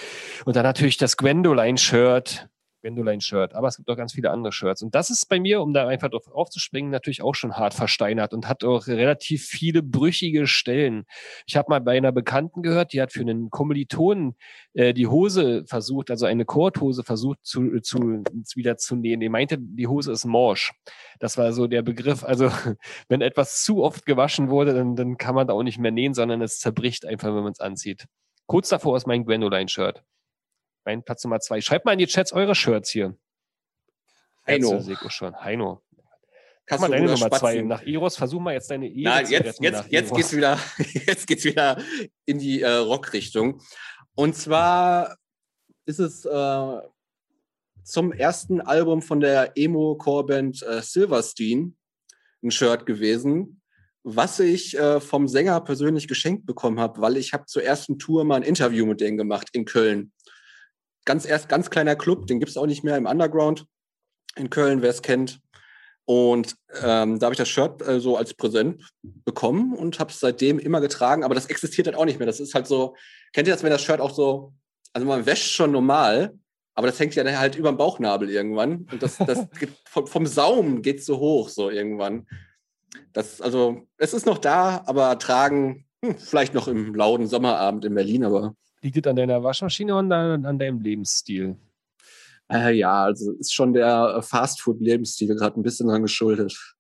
Und 0.47 0.57
dann 0.57 0.63
natürlich 0.63 0.97
das 0.97 1.19
Gwendoline-Shirt, 1.19 2.49
Gwendoline-Shirt, 2.85 3.55
aber 3.55 3.69
es 3.69 3.77
gibt 3.77 3.89
auch 3.89 3.97
ganz 3.97 4.13
viele 4.13 4.31
andere 4.31 4.53
Shirts. 4.53 4.83
Und 4.83 4.95
das 4.95 5.09
ist 5.09 5.27
bei 5.29 5.41
mir, 5.41 5.63
um 5.63 5.73
da 5.73 5.89
einfach 5.89 6.11
drauf 6.11 6.31
aufzuspringen, 6.31 6.91
natürlich 6.91 7.23
auch 7.23 7.35
schon 7.35 7.57
hart 7.57 7.73
versteinert 7.73 8.35
und 8.35 8.47
hat 8.49 8.63
auch 8.63 8.87
relativ 8.87 9.47
viele 9.47 9.83
brüchige 9.83 10.47
Stellen. 10.47 11.07
Ich 11.47 11.57
habe 11.57 11.71
mal 11.71 11.81
bei 11.81 11.97
einer 11.97 12.13
Bekannten 12.13 12.63
gehört, 12.63 12.93
die 12.93 13.01
hat 13.01 13.13
für 13.13 13.23
einen 13.23 13.51
Kommilitonen 13.51 14.37
äh, 14.75 14.93
die 14.93 15.07
Hose 15.07 15.65
versucht, 15.67 16.11
also 16.11 16.27
eine 16.27 16.45
Korthose 16.45 17.03
versucht 17.03 17.39
zu, 17.43 17.81
zu, 17.81 18.23
wieder 18.55 18.77
zu 18.77 18.97
nähen. 18.97 19.21
Die 19.21 19.29
meinte, 19.31 19.57
die 19.59 19.87
Hose 19.87 20.13
ist 20.13 20.27
morsch. 20.27 20.73
Das 21.19 21.39
war 21.39 21.53
so 21.53 21.67
der 21.67 21.83
Begriff. 21.83 22.23
Also 22.23 22.51
wenn 23.09 23.23
etwas 23.23 23.65
zu 23.65 23.83
oft 23.83 24.05
gewaschen 24.05 24.51
wurde, 24.51 24.75
dann, 24.75 24.95
dann 24.95 25.17
kann 25.17 25.35
man 25.35 25.47
da 25.47 25.55
auch 25.55 25.63
nicht 25.63 25.79
mehr 25.79 25.91
nähen, 25.91 26.13
sondern 26.13 26.43
es 26.43 26.59
zerbricht 26.59 27.07
einfach, 27.07 27.29
wenn 27.29 27.43
man 27.43 27.53
es 27.53 27.61
anzieht. 27.61 28.07
Kurz 28.47 28.69
davor 28.69 28.97
ist 28.97 29.07
mein 29.07 29.25
Gwendoline-Shirt. 29.25 30.03
Mein 30.85 31.03
Platz 31.03 31.25
Nummer 31.25 31.41
zwei. 31.41 31.61
Schreibt 31.61 31.85
mal 31.85 31.93
in 31.93 31.99
die 31.99 32.07
Chats 32.07 32.33
eure 32.33 32.55
Shirts 32.55 32.91
hier. 32.91 33.17
Heino. 34.47 34.83
schon. 35.09 35.35
Heino. 35.41 35.83
Kann 36.67 36.81
mal 36.81 36.91
deine 36.91 37.05
Nummer 37.05 37.19
Spatzen. 37.19 37.39
zwei. 37.39 37.63
Nach 37.63 37.87
Eros, 37.87 38.17
versuch 38.17 38.41
mal 38.41 38.55
jetzt 38.55 38.71
deine 38.71 38.89
Ehe 38.89 39.05
Nein, 39.05 39.27
jetzt, 39.29 39.61
jetzt, 39.61 39.91
jetzt 39.91 40.15
geht's 40.15 40.35
wieder, 40.35 40.59
jetzt 41.07 41.27
geht's 41.27 41.45
wieder 41.45 41.79
in 42.25 42.39
die 42.39 42.63
äh, 42.63 42.71
Rockrichtung. 42.71 43.61
Und 44.15 44.35
zwar 44.35 45.17
ist 45.87 45.99
es 45.99 46.25
äh, 46.25 46.81
zum 47.83 48.13
ersten 48.13 48.61
Album 48.63 49.03
von 49.03 49.21
der 49.21 49.53
Emo-Core-Band 49.57 50.63
äh, 50.63 50.81
Silverstein 50.81 51.77
ein 52.43 52.51
Shirt 52.51 52.87
gewesen, 52.87 53.61
was 54.03 54.41
ich 54.41 54.79
äh, 54.79 55.01
vom 55.01 55.29
Sänger 55.29 55.61
persönlich 55.61 56.09
geschenkt 56.09 56.47
bekommen 56.47 56.81
habe, 56.81 57.01
weil 57.01 57.19
ich 57.19 57.33
habe 57.35 57.45
zur 57.47 57.63
ersten 57.63 57.99
Tour 57.99 58.25
mal 58.25 58.37
ein 58.37 58.43
Interview 58.43 58.87
mit 58.87 59.01
denen 59.01 59.19
gemacht 59.19 59.49
in 59.53 59.67
Köln 59.67 60.13
ganz 61.05 61.27
erst 61.27 61.49
ganz 61.49 61.71
kleiner 61.71 61.97
Club, 61.97 62.27
den 62.27 62.39
gibt 62.39 62.51
es 62.51 62.57
auch 62.57 62.67
nicht 62.67 62.85
mehr 62.85 62.97
im 62.97 63.07
Underground 63.07 63.67
in 64.37 64.51
Köln, 64.51 64.83
wer 64.83 64.91
es 64.91 65.03
kennt. 65.03 65.41
Und 66.07 66.57
ähm, 66.83 67.19
da 67.19 67.27
habe 67.27 67.35
ich 67.35 67.39
das 67.39 67.49
Shirt 67.49 67.81
äh, 67.87 67.99
so 67.99 68.17
als 68.17 68.35
Präsent 68.35 68.83
bekommen 69.03 69.75
und 69.75 69.99
habe 69.99 70.11
es 70.11 70.21
seitdem 70.21 70.59
immer 70.59 70.81
getragen. 70.81 71.25
Aber 71.25 71.35
das 71.35 71.47
existiert 71.47 71.87
halt 71.87 71.97
auch 71.97 72.05
nicht 72.05 72.19
mehr. 72.19 72.27
Das 72.27 72.41
ist 72.41 72.55
halt 72.55 72.67
so, 72.67 72.95
kennt 73.33 73.49
ihr 73.49 73.55
das, 73.55 73.63
wenn 73.63 73.71
das 73.71 73.83
Shirt 73.83 74.01
auch 74.01 74.13
so, 74.13 74.53
also 74.93 75.07
man 75.07 75.25
wäscht 75.25 75.51
schon 75.51 75.73
normal, 75.73 76.35
aber 76.75 76.89
das 76.89 76.99
hängt 76.99 77.15
ja 77.15 77.25
halt 77.39 77.57
über 77.57 77.71
dem 77.71 77.79
Bauchnabel 77.79 78.29
irgendwann. 78.29 78.87
Und 78.91 79.03
das, 79.03 79.17
das 79.17 79.47
vom, 79.87 80.07
vom 80.07 80.27
Saum 80.27 80.83
geht 80.83 81.03
so 81.03 81.19
hoch, 81.19 81.49
so 81.49 81.71
irgendwann. 81.71 82.27
Das, 83.13 83.41
also, 83.41 83.87
es 83.97 84.13
ist 84.13 84.27
noch 84.27 84.39
da, 84.39 84.83
aber 84.87 85.19
tragen, 85.19 85.87
hm, 86.05 86.19
vielleicht 86.19 86.53
noch 86.53 86.69
im 86.69 86.95
lauten 86.95 87.27
Sommerabend 87.27 87.85
in 87.85 87.95
Berlin, 87.95 88.25
aber 88.25 88.55
Liegt 88.85 88.99
es 88.99 89.11
an 89.11 89.17
deiner 89.17 89.43
Waschmaschine 89.43 89.97
und 89.97 90.13
an, 90.13 90.45
an 90.45 90.59
deinem 90.59 90.83
Lebensstil? 90.83 91.57
Äh, 92.53 92.75
ja, 92.75 93.05
also 93.05 93.33
ist 93.33 93.55
schon 93.55 93.73
der 93.73 94.17
äh, 94.19 94.23
Fastfood-Lebensstil 94.23 95.35
gerade 95.35 95.59
ein 95.59 95.63
bisschen 95.63 95.89
dran 95.89 96.03
geschuldet. 96.03 96.77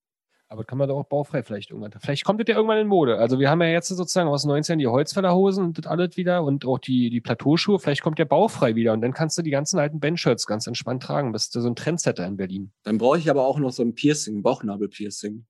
Aber 0.48 0.64
kann 0.64 0.76
man 0.76 0.86
doch 0.86 0.98
auch 0.98 1.08
baufrei 1.08 1.42
vielleicht 1.42 1.70
irgendwann. 1.70 1.92
Vielleicht 1.98 2.26
kommt 2.26 2.40
das 2.40 2.46
ja 2.46 2.56
irgendwann 2.56 2.76
in 2.76 2.88
Mode. 2.88 3.16
Also 3.16 3.38
wir 3.38 3.48
haben 3.48 3.62
ja 3.62 3.68
jetzt 3.68 3.88
sozusagen 3.88 4.28
aus 4.28 4.44
19 4.44 4.78
die 4.78 4.86
Holzfällerhosen 4.86 5.64
und 5.64 5.78
das 5.78 5.86
alles 5.86 6.18
wieder 6.18 6.44
und 6.44 6.66
auch 6.66 6.78
die, 6.78 7.08
die 7.08 7.22
Plateauschuhe. 7.22 7.78
Vielleicht 7.78 8.02
kommt 8.02 8.18
der 8.18 8.26
baufrei 8.26 8.74
wieder 8.74 8.92
und 8.92 9.00
dann 9.00 9.14
kannst 9.14 9.38
du 9.38 9.42
die 9.42 9.50
ganzen 9.50 9.78
alten 9.78 9.98
Bandshirts 9.98 10.46
ganz 10.46 10.66
entspannt 10.66 11.02
tragen. 11.02 11.32
Bist 11.32 11.54
du 11.54 11.62
so 11.62 11.68
ein 11.68 11.74
Trendsetter 11.74 12.26
in 12.26 12.36
Berlin. 12.36 12.70
Dann 12.82 12.98
brauche 12.98 13.16
ich 13.16 13.30
aber 13.30 13.46
auch 13.46 13.58
noch 13.58 13.72
so 13.72 13.82
ein 13.82 13.94
Piercing, 13.94 14.42
Bauchnabel-Piercing. 14.42 15.46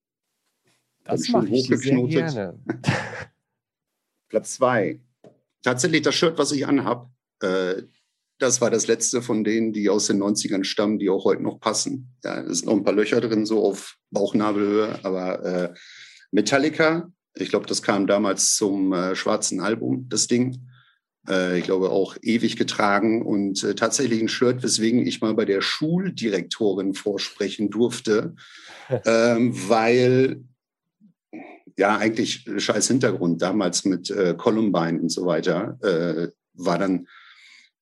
Das 1.03 1.27
mache 1.27 1.49
ich 1.49 1.67
sehr 1.67 2.01
gerne. 2.07 2.57
Platz 4.29 4.53
zwei. 4.53 5.01
Tatsächlich 5.65 6.03
das 6.03 6.13
Shirt, 6.13 6.37
was 6.37 6.51
ich 6.51 6.67
anhab, 6.67 7.09
äh, 7.41 7.81
das 8.37 8.61
war 8.61 8.69
das 8.69 8.85
letzte 8.85 9.23
von 9.23 9.43
denen, 9.43 9.73
die 9.73 9.89
aus 9.89 10.05
den 10.05 10.21
90ern 10.21 10.63
stammen, 10.63 10.99
die 10.99 11.09
auch 11.09 11.25
heute 11.25 11.41
noch 11.41 11.59
passen. 11.59 12.15
Ja, 12.23 12.39
es 12.41 12.59
sind 12.59 12.67
noch 12.67 12.75
ein 12.75 12.83
paar 12.83 12.93
Löcher 12.93 13.19
drin, 13.19 13.47
so 13.47 13.65
auf 13.65 13.95
Bauchnabelhöhe, 14.11 14.99
aber 15.01 15.43
äh, 15.43 15.73
Metallica, 16.29 17.11
ich 17.33 17.49
glaube, 17.49 17.65
das 17.65 17.81
kam 17.81 18.05
damals 18.05 18.55
zum 18.55 18.93
äh, 18.93 19.15
schwarzen 19.15 19.59
Album, 19.59 20.05
das 20.07 20.27
Ding. 20.27 20.67
Äh, 21.27 21.57
ich 21.57 21.65
glaube, 21.65 21.89
auch 21.89 22.15
ewig 22.21 22.57
getragen 22.57 23.25
und 23.25 23.59
tatsächlich 23.75 24.21
ein 24.21 24.27
Shirt, 24.27 24.61
weswegen 24.61 25.07
ich 25.07 25.19
mal 25.19 25.33
bei 25.33 25.45
der 25.45 25.61
Schuldirektorin 25.61 26.93
vorsprechen 26.93 27.71
durfte, 27.71 28.35
ähm, 29.05 29.51
weil 29.67 30.43
ja, 31.77 31.97
eigentlich 31.97 32.45
scheiß 32.57 32.87
Hintergrund 32.87 33.41
damals 33.41 33.85
mit 33.85 34.09
äh, 34.09 34.35
Columbine 34.37 34.99
und 35.01 35.09
so 35.09 35.25
weiter, 35.25 35.77
äh, 35.81 36.31
war 36.53 36.79
dann, 36.79 37.07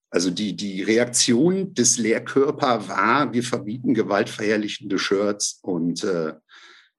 also 0.09 0.29
die, 0.29 0.55
die 0.55 0.81
Reaktion 0.81 1.73
des 1.73 1.97
Lehrkörper 1.97 2.87
war, 2.87 3.33
wir 3.33 3.43
verbieten 3.43 3.93
gewaltverherrlichende 3.93 4.97
Shirts 4.97 5.59
und 5.61 6.03
äh, 6.03 6.33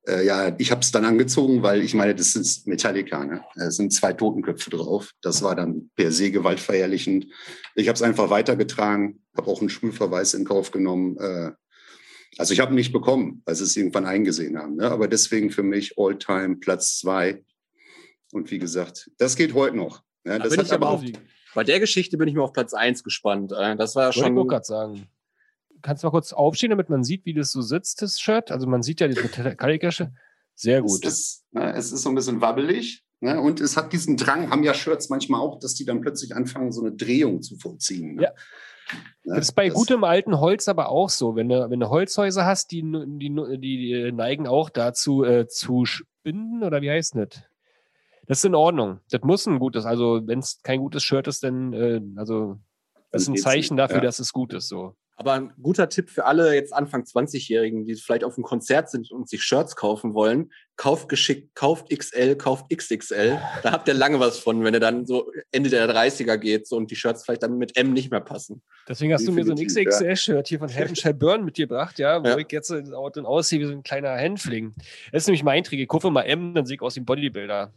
äh, 0.06 0.24
ja, 0.26 0.54
ich 0.58 0.70
habe 0.70 0.82
es 0.82 0.92
dann 0.92 1.04
angezogen, 1.04 1.62
weil 1.62 1.82
ich 1.82 1.94
meine, 1.94 2.14
das 2.14 2.36
ist 2.36 2.66
Metallica, 2.66 3.24
ne? 3.24 3.42
Es 3.56 3.76
sind 3.76 3.92
zwei 3.92 4.12
Totenköpfe 4.12 4.70
drauf. 4.70 5.12
Das 5.22 5.42
war 5.42 5.56
dann 5.56 5.90
per 5.96 6.12
se 6.12 6.30
gewaltverherrlichend. 6.30 7.26
Ich 7.74 7.88
habe 7.88 7.96
es 7.96 8.02
einfach 8.02 8.28
weitergetragen, 8.28 9.22
habe 9.36 9.50
auch 9.50 9.60
einen 9.60 9.70
Schulverweis 9.70 10.34
in 10.34 10.44
Kauf 10.44 10.70
genommen. 10.70 11.16
Also 12.38 12.52
ich 12.52 12.60
habe 12.60 12.74
nicht 12.74 12.92
bekommen, 12.92 13.42
weil 13.44 13.54
sie 13.54 13.64
es 13.64 13.76
irgendwann 13.76 14.06
eingesehen 14.06 14.58
haben. 14.58 14.76
Ne? 14.76 14.90
Aber 14.90 15.08
deswegen 15.08 15.50
für 15.50 15.62
mich 15.62 15.94
All-Time 15.98 16.56
Platz 16.56 16.98
zwei. 16.98 17.44
Und 18.32 18.50
wie 18.50 18.58
gesagt, 18.58 19.10
das 19.18 19.36
geht 19.36 19.54
heute 19.54 19.76
noch. 19.76 20.02
Ja, 20.24 20.38
Da 20.38 20.44
das 20.44 20.50
bin 20.50 20.58
hat 20.58 20.66
ich 20.66 20.72
aber 20.72 20.90
auch, 20.90 21.04
bei 21.54 21.62
der 21.64 21.78
Geschichte 21.78 22.18
bin 22.18 22.26
ich 22.28 22.34
mir 22.34 22.42
auf 22.42 22.52
Platz 22.52 22.74
1 22.74 23.04
gespannt. 23.04 23.52
Äh, 23.52 23.76
Das 23.76 23.94
war 23.94 24.04
ja 24.04 24.08
ich 24.10 24.16
schon. 24.16 24.36
auch 24.36 24.46
gerade 24.46 24.64
sagen. 24.64 25.06
Kannst 25.82 26.02
du 26.02 26.06
mal 26.06 26.10
kurz 26.12 26.32
aufstehen, 26.32 26.70
damit 26.70 26.88
man 26.88 27.04
sieht, 27.04 27.24
wie 27.26 27.34
das 27.34 27.52
so 27.52 27.62
sitzt, 27.62 28.02
das 28.02 28.18
Shirt? 28.18 28.50
Also 28.50 28.66
man 28.66 28.82
sieht 28.82 29.00
ja 29.00 29.06
diese 29.08 29.22
Metallica-Shirt. 29.22 30.10
Sehr 30.56 30.82
gut. 30.82 31.04
Es 31.04 31.12
ist, 31.18 31.44
ne, 31.52 31.74
es 31.74 31.92
ist 31.92 32.02
so 32.02 32.08
ein 32.08 32.14
bisschen 32.14 32.40
wabbelig. 32.40 33.04
Ne? 33.20 33.40
Und 33.40 33.60
es 33.60 33.76
hat 33.76 33.92
diesen 33.92 34.16
Drang, 34.16 34.50
haben 34.50 34.62
ja 34.64 34.74
Shirts 34.74 35.08
manchmal 35.08 35.40
auch, 35.40 35.58
dass 35.58 35.74
die 35.74 35.84
dann 35.84 36.00
plötzlich 36.00 36.34
anfangen, 36.34 36.72
so 36.72 36.80
eine 36.80 36.92
Drehung 36.92 37.42
zu 37.42 37.56
vollziehen. 37.56 38.16
Ne? 38.16 38.22
Ja. 38.24 38.32
Ne? 39.24 39.36
Das 39.36 39.48
ist 39.48 39.52
bei 39.54 39.66
Das- 39.68 39.74
gutem 39.74 40.04
alten 40.04 40.38
Holz 40.40 40.68
aber 40.68 40.88
auch 40.88 41.08
so. 41.08 41.36
Wenn 41.36 41.48
du, 41.48 41.70
wenn 41.70 41.80
du 41.80 41.88
Holzhäuser 41.88 42.44
hast, 42.44 42.70
die, 42.72 42.82
die, 42.82 43.34
die, 43.58 43.58
die 43.58 44.12
neigen 44.12 44.46
auch 44.46 44.70
dazu 44.70 45.24
äh, 45.24 45.46
zu 45.46 45.84
spinnen 45.86 46.62
oder 46.62 46.82
wie 46.82 46.90
heißt 46.90 47.16
das? 47.16 47.28
Das 48.26 48.38
ist 48.38 48.44
in 48.44 48.54
Ordnung. 48.54 49.00
Das 49.10 49.22
muss 49.22 49.46
ein 49.46 49.58
gutes, 49.58 49.84
also 49.84 50.26
wenn 50.26 50.38
es 50.38 50.62
kein 50.62 50.80
gutes 50.80 51.02
Shirt 51.02 51.28
ist, 51.28 51.44
dann 51.44 51.72
äh, 51.72 52.00
also 52.16 52.58
das 53.10 53.22
ist 53.22 53.28
ein 53.28 53.36
Zeichen 53.36 53.76
dafür, 53.76 53.98
ja. 53.98 54.02
dass 54.04 54.18
es 54.18 54.32
gut 54.32 54.54
ist. 54.54 54.68
So. 54.68 54.96
Aber 55.16 55.34
ein 55.34 55.52
guter 55.62 55.88
Tipp 55.88 56.10
für 56.10 56.24
alle 56.24 56.54
jetzt 56.54 56.72
Anfang 56.72 57.02
20-Jährigen, 57.04 57.84
die 57.84 57.94
vielleicht 57.94 58.24
auf 58.24 58.36
einem 58.36 58.42
Konzert 58.44 58.90
sind 58.90 59.12
und 59.12 59.28
sich 59.28 59.42
Shirts 59.42 59.76
kaufen 59.76 60.12
wollen. 60.12 60.50
Kauft 60.76 61.08
geschickt, 61.08 61.54
kauft 61.54 61.88
XL, 61.96 62.34
kauft 62.34 62.66
XXL. 62.68 63.38
Da 63.62 63.70
habt 63.70 63.86
ihr 63.86 63.94
lange 63.94 64.18
was 64.18 64.40
von, 64.40 64.64
wenn 64.64 64.74
ihr 64.74 64.80
dann 64.80 65.06
so 65.06 65.30
Ende 65.52 65.70
der 65.70 65.88
30er 65.88 66.36
geht 66.36 66.66
so, 66.66 66.76
und 66.76 66.90
die 66.90 66.96
Shirts 66.96 67.24
vielleicht 67.24 67.44
dann 67.44 67.58
mit 67.58 67.76
M 67.76 67.92
nicht 67.92 68.10
mehr 68.10 68.20
passen. 68.20 68.60
Deswegen 68.88 69.12
hast 69.14 69.26
du 69.28 69.30
mir 69.30 69.44
so 69.44 69.52
ein 69.52 69.56
Definitiv. 69.56 69.86
XXL-Shirt 69.94 70.48
hier 70.48 70.58
von 70.58 70.68
Heaven 70.68 70.96
Shall 70.96 71.14
Burn 71.14 71.44
mitgebracht, 71.44 72.00
ja, 72.00 72.20
wo 72.22 72.26
Ja. 72.28 72.36
ich 72.38 72.50
jetzt 72.50 72.70
dann 72.70 72.92
aussehe 73.26 73.60
wie 73.60 73.66
so 73.66 73.72
ein 73.72 73.84
kleiner 73.84 74.10
Hänfling. 74.16 74.74
Das 75.12 75.22
ist 75.22 75.26
nämlich 75.28 75.44
mein 75.44 75.62
Trick. 75.62 75.78
Ich 75.78 75.86
kaufe 75.88 76.10
mal 76.10 76.22
M, 76.22 76.54
dann 76.54 76.66
sehe 76.66 76.74
ich 76.74 76.82
aus 76.82 76.96
wie 76.96 77.00
ein 77.00 77.04
Bodybuilder. 77.04 77.72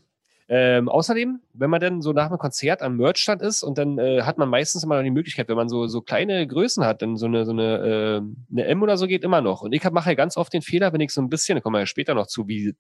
Ähm, 0.50 0.88
außerdem, 0.88 1.42
wenn 1.54 1.70
man 1.70 1.82
dann 1.82 2.02
so 2.02 2.14
nach 2.14 2.28
einem 2.28 2.38
Konzert 2.38 2.82
am 2.82 2.96
Merchstand 2.96 3.42
ist 3.42 3.64
und 3.64 3.78
dann 3.78 3.98
äh, 3.98 4.22
hat 4.22 4.38
man 4.38 4.48
meistens 4.48 4.84
immer 4.84 4.96
noch 4.96 5.04
die 5.04 5.12
Möglichkeit, 5.12 5.50
wenn 5.50 5.58
man 5.58 5.68
so, 5.68 5.88
so 5.88 6.02
kleine 6.02 6.48
Größen 6.48 6.86
hat, 6.86 7.02
dann 7.02 7.18
so 7.18 7.26
eine, 7.26 7.46
so 7.46 7.52
eine, 7.52 7.78
äh, 7.78 8.52
eine 8.52 8.66
M 8.66 8.82
oder 8.82 8.98
so 8.98 9.08
geht 9.08 9.26
immer 9.26 9.42
noch. 9.42 9.62
Und 9.62 9.74
ich 9.74 9.84
mache 9.92 10.10
ja 10.10 10.16
ganz 10.16 10.38
oft 10.38 10.54
den 10.54 10.62
Fehler, 10.62 10.94
wenn 10.94 11.02
ich 11.02 11.12
so 11.12 11.22
ein 11.22 11.30
bisschen, 11.30 11.56
da 11.58 11.62
kommen 11.62 11.76
wir 11.76 11.80
ja 11.80 11.86
später 11.86 12.14
noch 12.14 12.28
zu, 12.28 12.48
wie 12.48 12.76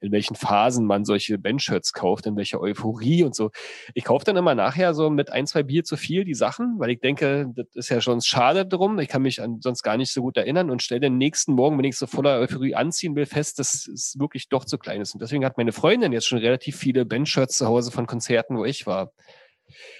in 0.00 0.12
welchen 0.12 0.36
Phasen 0.36 0.86
man 0.86 1.04
solche 1.04 1.38
Bandshirts 1.38 1.92
kauft, 1.92 2.26
in 2.26 2.36
welcher 2.36 2.60
Euphorie 2.60 3.24
und 3.24 3.34
so. 3.34 3.50
Ich 3.94 4.04
kaufe 4.04 4.24
dann 4.24 4.36
immer 4.36 4.54
nachher 4.54 4.94
so 4.94 5.10
mit 5.10 5.30
ein, 5.30 5.46
zwei 5.46 5.62
Bier 5.62 5.84
zu 5.84 5.96
viel 5.96 6.24
die 6.24 6.34
Sachen, 6.34 6.78
weil 6.78 6.90
ich 6.90 7.00
denke, 7.00 7.50
das 7.54 7.66
ist 7.74 7.88
ja 7.88 8.00
schon 8.00 8.20
schade 8.20 8.66
drum. 8.66 8.98
Ich 8.98 9.08
kann 9.08 9.22
mich 9.22 9.42
an 9.42 9.60
sonst 9.60 9.82
gar 9.82 9.96
nicht 9.96 10.12
so 10.12 10.22
gut 10.22 10.36
erinnern 10.36 10.70
und 10.70 10.82
stelle 10.82 11.00
den 11.00 11.18
nächsten 11.18 11.52
Morgen, 11.52 11.78
wenn 11.78 11.84
ich 11.84 11.96
so 11.96 12.06
voller 12.06 12.38
Euphorie 12.38 12.74
anziehen 12.74 13.16
will, 13.16 13.26
fest, 13.26 13.58
dass 13.58 13.88
es 13.88 14.16
wirklich 14.18 14.48
doch 14.48 14.64
zu 14.64 14.78
klein 14.78 15.00
ist. 15.00 15.14
Und 15.14 15.22
deswegen 15.22 15.44
hat 15.44 15.56
meine 15.56 15.72
Freundin 15.72 16.12
jetzt 16.12 16.26
schon 16.26 16.38
relativ 16.38 16.76
viele 16.76 17.04
Bandshirts 17.04 17.56
zu 17.56 17.66
Hause 17.66 17.90
von 17.90 18.06
Konzerten, 18.06 18.56
wo 18.56 18.64
ich 18.64 18.86
war. 18.86 19.12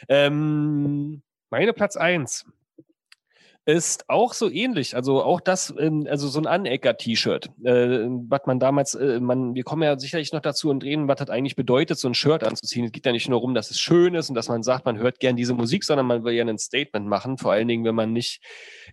Ähm, 0.08 1.22
meine 1.50 1.72
Platz 1.72 1.96
eins 1.96 2.46
ist 3.68 4.08
auch 4.08 4.32
so 4.32 4.50
ähnlich. 4.50 4.96
Also 4.96 5.22
auch 5.22 5.42
das, 5.42 5.74
also 5.76 6.28
so 6.28 6.40
ein 6.40 6.46
Anecker-T-Shirt, 6.46 7.50
äh, 7.64 8.06
was 8.26 8.40
man 8.46 8.58
damals, 8.58 8.94
äh, 8.94 9.20
man, 9.20 9.54
wir 9.54 9.62
kommen 9.62 9.82
ja 9.82 9.98
sicherlich 9.98 10.32
noch 10.32 10.40
dazu 10.40 10.70
und 10.70 10.82
reden, 10.82 11.06
was 11.06 11.18
das 11.18 11.28
eigentlich 11.28 11.54
bedeutet, 11.54 11.98
so 11.98 12.08
ein 12.08 12.14
Shirt 12.14 12.44
anzuziehen. 12.44 12.86
Es 12.86 12.92
geht 12.92 13.04
ja 13.04 13.12
nicht 13.12 13.28
nur 13.28 13.38
darum, 13.38 13.52
dass 13.52 13.70
es 13.70 13.78
schön 13.78 14.14
ist 14.14 14.30
und 14.30 14.36
dass 14.36 14.48
man 14.48 14.62
sagt, 14.62 14.86
man 14.86 14.96
hört 14.96 15.20
gern 15.20 15.36
diese 15.36 15.52
Musik, 15.52 15.84
sondern 15.84 16.06
man 16.06 16.24
will 16.24 16.32
ja 16.32 16.46
ein 16.46 16.56
Statement 16.56 17.06
machen. 17.08 17.36
Vor 17.36 17.52
allen 17.52 17.68
Dingen, 17.68 17.84
wenn 17.84 17.94
man 17.94 18.14
nicht 18.14 18.42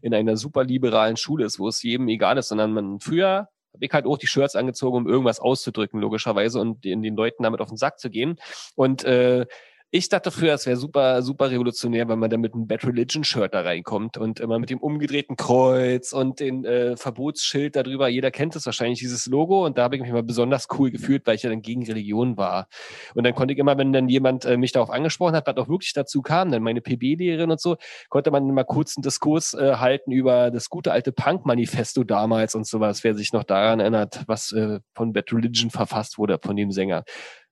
in 0.01 0.13
einer 0.13 0.36
super 0.36 0.65
liberalen 0.65 1.15
Schule 1.15 1.46
ist, 1.46 1.58
wo 1.58 1.70
es 1.70 1.82
jedem 1.82 2.10
egal 2.10 2.38
ist, 2.38 2.50
sondern 2.50 2.74
man 2.74 3.00
früher 3.00 3.48
habe 3.74 3.86
ich 3.86 3.91
halt 3.94 4.05
auch 4.05 4.17
die 4.17 4.27
Shirts 4.27 4.58
angezogen, 4.58 4.98
um 4.98 5.08
irgendwas 5.08 5.39
auszudrücken, 5.39 6.01
logischerweise, 6.01 6.60
und 6.60 6.84
den, 6.84 7.01
den 7.01 7.15
Leuten 7.15 7.44
damit 7.44 7.62
auf 7.62 7.70
den 7.70 7.77
Sack 7.77 8.00
zu 8.00 8.10
gehen. 8.10 8.39
Und 8.75 9.05
äh, 9.05 9.46
ich 9.91 10.09
dachte 10.09 10.29
früher, 10.31 10.53
es 10.55 10.65
wäre 10.65 10.75
super, 10.75 11.21
super 11.21 11.51
revolutionär, 11.51 12.09
wenn 12.09 12.19
man 12.19 12.29
dann 12.29 12.41
mit 12.41 12.53
einem 12.53 12.67
Bad 12.67 12.83
Religion 12.85 13.23
Shirt 13.23 13.53
da 13.53 13.61
reinkommt 13.61 14.17
und 14.17 14.39
immer 14.39 14.59
mit 14.59 14.69
dem 14.69 14.79
umgedrehten 14.79 15.37
Kreuz 15.37 16.11
und 16.11 16.39
den 16.39 16.65
äh, 16.65 16.97
Verbotsschild 16.97 17.75
darüber. 17.75 18.07
Jeder 18.09 18.31
kennt 18.31 18.55
es 18.55 18.65
wahrscheinlich, 18.65 18.99
dieses 18.99 19.25
Logo. 19.27 19.65
Und 19.65 19.77
da 19.77 19.83
habe 19.83 19.95
ich 19.95 20.01
mich 20.01 20.11
mal 20.11 20.23
besonders 20.23 20.67
cool 20.77 20.91
gefühlt, 20.91 21.25
weil 21.25 21.35
ich 21.35 21.43
ja 21.43 21.49
dann 21.49 21.61
gegen 21.61 21.85
Religion 21.85 22.35
war. 22.35 22.67
Und 23.13 23.23
dann 23.23 23.35
konnte 23.35 23.53
ich 23.53 23.59
immer, 23.59 23.77
wenn 23.77 23.93
dann 23.93 24.09
jemand 24.09 24.43
äh, 24.43 24.57
mich 24.57 24.73
darauf 24.73 24.89
angesprochen 24.89 25.35
hat, 25.35 25.47
was 25.47 25.55
auch 25.57 25.69
wirklich 25.69 25.93
dazu 25.93 26.21
kam, 26.21 26.51
dann 26.51 26.63
meine 26.63 26.81
PB-Lehrerin 26.81 27.51
und 27.51 27.61
so, 27.61 27.77
konnte 28.09 28.31
man 28.31 28.45
mal 28.47 28.65
kurz 28.65 28.97
einen 28.97 29.03
Diskurs 29.03 29.53
äh, 29.53 29.75
halten 29.75 30.11
über 30.11 30.51
das 30.51 30.69
gute 30.69 30.91
alte 30.91 31.13
Punk-Manifesto 31.13 32.03
damals 32.03 32.55
und 32.55 32.67
sowas, 32.67 33.03
wer 33.03 33.15
sich 33.15 33.31
noch 33.31 33.43
daran 33.43 33.79
erinnert, 33.79 34.23
was 34.27 34.51
äh, 34.51 34.79
von 34.93 35.13
Bad 35.13 35.31
Religion 35.31 35.69
verfasst 35.69 36.17
wurde, 36.17 36.39
von 36.41 36.55
dem 36.55 36.71
Sänger 36.71 37.05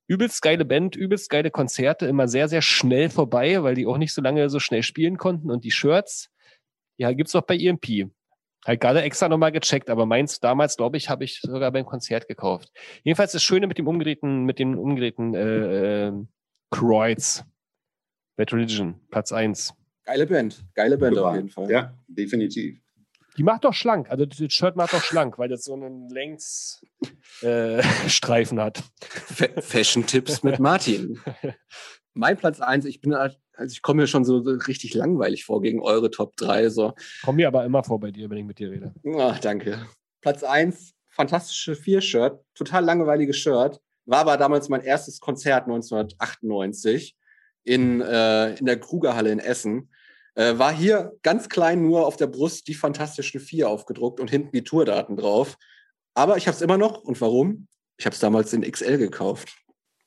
übelst 0.07 0.41
geile 0.41 0.65
Band, 0.65 0.95
übelst 0.95 1.29
geile 1.29 1.51
Konzerte, 1.51 2.05
immer 2.05 2.27
sehr, 2.27 2.48
sehr 2.48 2.62
schnell 2.62 3.10
vorbei, 3.10 3.63
weil 3.63 3.75
die 3.75 3.86
auch 3.86 3.98
nicht 3.98 4.13
so 4.13 4.22
lange 4.22 4.50
so 4.50 4.60
schnell 4.60 4.83
spielen 4.83 5.17
konnten. 5.17 5.51
Und 5.51 5.63
die 5.63 5.72
Shirts, 5.72 6.29
ja, 6.98 7.12
gibt's 7.13 7.36
auch 7.36 7.43
bei 7.43 7.57
EMP. 7.57 8.12
Halt 8.65 8.79
gerade 8.79 9.01
extra 9.01 9.27
nochmal 9.27 9.51
gecheckt, 9.51 9.89
aber 9.89 10.05
meins 10.05 10.39
damals, 10.39 10.77
glaube 10.77 10.95
ich, 10.98 11.10
habe 11.10 11.25
ich 11.25 11.41
sogar 11.41 11.72
beim 11.72 11.86
Konzert 11.86 12.27
gekauft. 12.27 12.72
Jedenfalls 13.03 13.33
das 13.33 13.43
Schöne 13.43 13.67
mit 13.67 13.77
dem 13.77 13.88
umgedrehten, 13.88 14.45
mit 14.45 14.60
dem 14.60 14.77
umgedrehten 14.77 15.36
äh, 15.36 16.07
äh, 16.07 16.13
Kreuz. 16.72 17.43
Bad 18.36 18.53
Religion, 18.53 19.00
Platz 19.12 19.31
eins. 19.31 19.74
Geile 20.05 20.25
Band. 20.25 20.65
Geile 20.74 20.98
Band 20.98 21.17
auf 21.17 21.36
jeden 21.36 21.50
Fall. 21.50 21.69
Ja, 21.69 21.93
definitiv. 22.07 22.82
Die 23.37 23.43
macht 23.43 23.63
doch 23.63 23.73
schlank. 23.73 24.09
Also 24.09 24.25
das 24.25 24.53
Shirt 24.53 24.75
macht 24.75 24.93
doch 24.93 25.03
schlank, 25.03 25.39
weil 25.39 25.49
das 25.49 25.63
so 25.63 25.73
einen 25.73 26.09
Längsstreifen 26.09 28.57
äh, 28.57 28.61
hat. 28.61 28.83
Fa 29.01 29.47
Fashion-Tipps 29.59 30.43
mit 30.43 30.59
Martin. 30.59 31.19
Mein 32.13 32.37
Platz 32.37 32.59
eins. 32.59 32.85
ich 32.85 33.01
bin, 33.01 33.13
also 33.13 33.35
ich 33.65 33.81
komme 33.81 34.03
mir 34.03 34.07
schon 34.07 34.23
so, 34.23 34.37
richtig 34.37 34.93
langweilig 34.93 35.45
vor 35.45 35.61
gegen 35.61 35.81
eure 35.81 36.11
Top 36.11 36.35
3. 36.37 36.69
So. 36.69 36.93
Komm 37.23 37.37
mir 37.37 37.47
aber 37.47 37.65
immer 37.65 37.83
vor 37.83 37.99
bei 37.99 38.11
dir, 38.11 38.29
wenn 38.29 38.37
ich 38.37 38.45
mit 38.45 38.59
dir 38.59 38.69
rede. 38.69 38.93
Ach, 39.17 39.39
danke. 39.39 39.87
Platz 40.21 40.43
eins, 40.43 40.93
fantastische 41.09 41.75
Vier-Shirt, 41.75 42.39
total 42.53 42.85
langweiliges 42.85 43.37
Shirt. 43.37 43.81
War 44.05 44.19
aber 44.19 44.37
damals 44.37 44.69
mein 44.69 44.81
erstes 44.81 45.19
Konzert 45.19 45.63
1998 45.63 47.17
in, 47.63 48.01
äh, 48.01 48.55
in 48.55 48.65
der 48.65 48.79
Krugerhalle 48.79 49.31
in 49.31 49.39
Essen. 49.39 49.89
Äh, 50.35 50.57
war 50.57 50.73
hier 50.73 51.13
ganz 51.21 51.47
klein 51.49 51.83
nur 51.83 52.07
auf 52.07 52.15
der 52.17 52.27
Brust 52.27 52.67
die 52.67 52.73
fantastischen 52.73 53.39
Vier 53.39 53.69
aufgedruckt 53.69 54.19
und 54.19 54.29
hinten 54.29 54.51
die 54.51 54.63
Tourdaten 54.63 55.15
drauf. 55.15 55.57
Aber 56.15 56.37
ich 56.37 56.47
habe 56.47 56.55
es 56.55 56.61
immer 56.61 56.77
noch. 56.77 57.03
Und 57.03 57.19
warum? 57.21 57.67
Ich 57.97 58.05
habe 58.05 58.13
es 58.13 58.19
damals 58.19 58.53
in 58.53 58.61
XL 58.61 58.97
gekauft. 58.97 59.55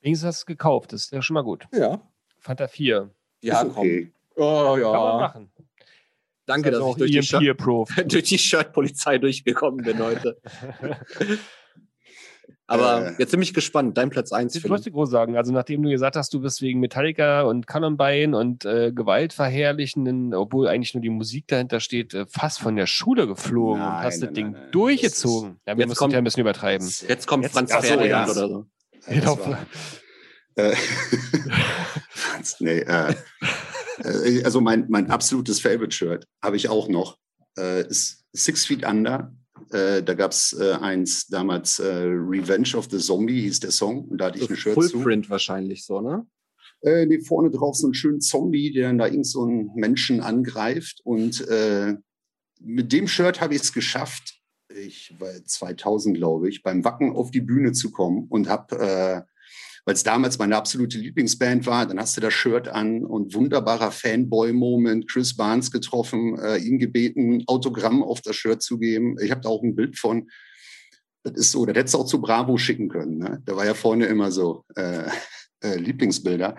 Wenigstens 0.00 0.26
hast 0.26 0.40
du 0.40 0.42
es 0.42 0.47
gekauft, 0.47 0.92
das 0.92 1.04
ist 1.04 1.12
ja 1.12 1.23
schon 1.23 1.35
mal 1.35 1.42
gut. 1.42 1.66
Ja. 1.73 2.00
Fanta 2.38 2.68
4. 2.68 3.11
Ja, 3.42 3.62
ist 3.62 3.76
okay. 3.76 4.12
komm. 4.35 4.45
Oh, 4.45 4.75
Kann 4.75 4.80
man 4.80 4.80
ja. 4.80 5.18
machen. 5.18 5.52
Danke, 6.45 6.68
Ist 6.71 6.78
dass 6.78 6.88
ich 6.88 6.97
durch 6.97 7.11
die, 7.11 7.23
Shirt, 7.23 7.61
durch 8.12 8.25
die 8.25 8.38
Shirt-Polizei 8.38 9.18
durchgekommen 9.18 9.85
bin 9.85 9.99
heute. 9.99 10.40
Aber 12.69 13.07
Äh. 13.09 13.15
jetzt 13.19 13.31
bin 13.31 13.43
ich 13.43 13.55
gespannt. 13.55 13.97
Dein 13.97 14.11
Platz 14.11 14.33
eins. 14.33 14.55
Ich 14.57 14.63
Philipp. 14.63 14.73
wollte 14.73 14.91
groß 14.91 15.09
sagen, 15.09 15.37
also 15.37 15.53
nachdem 15.53 15.83
du 15.85 15.89
gesagt 15.91 16.17
hast, 16.17 16.35
du 16.35 16.41
bist 16.41 16.61
wegen 16.63 16.81
Metallica 16.81 17.43
und 17.43 17.67
Columbine 17.69 18.37
und 18.37 18.65
äh, 18.65 18.91
gewaltverherrlichenden, 18.93 20.35
obwohl 20.35 20.67
eigentlich 20.67 20.93
nur 20.95 21.01
die 21.03 21.11
Musik 21.11 21.47
dahinter 21.47 21.79
steht, 21.79 22.13
äh, 22.15 22.27
fast 22.29 22.59
von 22.59 22.75
der 22.75 22.87
Schule 22.87 23.29
geflogen 23.29 23.81
und 23.83 23.89
Nein, 23.89 24.03
hast 24.03 24.15
das 24.21 24.27
nein, 24.27 24.35
Ding 24.35 24.51
nein, 24.53 24.71
durchgezogen. 24.73 25.61
Ja, 25.67 25.79
wir 25.79 25.87
müssen 25.87 25.97
kommt- 25.99 26.13
ja 26.13 26.19
ein 26.19 26.25
bisschen 26.25 26.41
übertreiben. 26.41 26.89
Jetzt 27.07 27.27
kommt 27.29 27.45
Jetzt- 27.45 27.53
Franz 27.53 27.71
so, 27.73 27.81
Ferdinand 27.83 28.11
ja. 28.11 28.25
oder 28.33 28.49
so. 28.49 28.67
Genau. 29.09 29.37
das 29.37 29.47
war- 29.47 29.59
Äh, 30.57 30.75
nee, 32.61 32.79
äh, 32.81 33.15
äh, 34.03 34.45
also 34.45 34.61
mein, 34.61 34.87
mein 34.89 35.11
absolutes 35.11 35.61
Favorite-Shirt 35.61 36.27
habe 36.43 36.57
ich 36.57 36.69
auch 36.69 36.89
noch. 36.89 37.17
Äh, 37.59 37.87
ist 37.87 38.25
Six 38.33 38.67
Feet 38.67 38.85
Under. 38.87 39.33
Äh, 39.71 40.03
da 40.03 40.15
gab 40.15 40.33
es 40.33 40.57
äh, 40.59 40.73
eins 40.73 41.27
damals, 41.27 41.79
äh, 41.79 41.87
Revenge 41.87 42.77
of 42.77 42.89
the 42.91 42.99
Zombie 42.99 43.43
hieß 43.43 43.61
der 43.61 43.71
Song. 43.73 44.05
Und 44.05 44.19
da 44.19 44.27
hatte 44.27 44.39
ich 44.39 44.49
ein 44.49 44.57
Shirt 44.57 44.75
zu. 44.75 44.89
Fullprint 44.89 45.31
wahrscheinlich 45.31 45.85
so, 45.85 46.01
ne? 46.01 46.27
Äh, 46.83 47.07
nee, 47.07 47.21
vorne 47.21 47.51
drauf 47.51 47.77
so 47.77 47.87
einen 47.87 47.95
schönen 47.95 48.21
Zombie, 48.21 48.73
der 48.73 48.93
da 48.93 49.07
irgend 49.07 49.27
so 49.27 49.43
einen 49.43 49.71
Menschen 49.75 50.21
angreift. 50.21 51.01
Und 51.05 51.47
äh, 51.49 51.95
mit 52.61 52.93
dem 52.93 53.09
Shirt 53.09 53.41
habe 53.41 53.55
ich 53.55 53.63
es 53.63 53.73
geschafft, 53.73 54.41
ich 54.69 55.15
war 55.19 55.33
2000, 55.45 56.17
glaube 56.17 56.49
ich, 56.49 56.63
beim 56.63 56.85
Wacken 56.85 57.13
auf 57.15 57.31
die 57.31 57.41
Bühne 57.41 57.73
zu 57.73 57.91
kommen 57.91 58.27
und 58.29 58.49
habe, 58.49 58.77
äh, 58.79 59.23
weil 59.87 59.95
es 59.95 60.02
damals 60.02 60.38
meine 60.38 60.57
absolute 60.57 60.99
Lieblingsband 60.99 61.64
war, 61.64 61.87
dann 61.87 62.00
hast 62.00 62.16
du 62.16 62.21
das 62.21 62.35
Shirt 62.35 62.66
an 62.66 63.05
und 63.05 63.35
wunderbarer 63.35 63.93
Fanboy-Moment, 63.93 65.09
Chris 65.09 65.37
Barnes 65.37 65.71
getroffen, 65.71 66.37
äh, 66.40 66.59
ihn 66.59 66.81
gebeten, 66.81 67.45
Autogramm 67.47 68.02
auf 68.02 68.21
das 68.21 68.35
Shirt 68.35 68.62
zu 68.62 68.78
geben. 68.78 69.16
Ich 69.23 69.31
habe 69.31 69.43
da 69.43 69.49
auch 69.49 69.62
ein 69.62 69.76
Bild 69.76 69.97
von. 69.97 70.28
Das 71.23 71.35
ist 71.35 71.52
so, 71.52 71.64
das 71.66 71.76
hättest 71.76 71.95
du 71.95 71.99
auch 71.99 72.07
zu 72.07 72.21
Bravo 72.21 72.59
schicken 72.59 72.88
können. 72.88 73.19
Ne? 73.19 73.40
Da 73.45 73.55
war 73.55 73.64
ja 73.64 73.75
vorne 73.75 74.07
immer 74.07 74.33
so 74.33 74.64
äh, 74.75 75.09
äh, 75.62 75.76
Lieblingsbilder. 75.76 76.57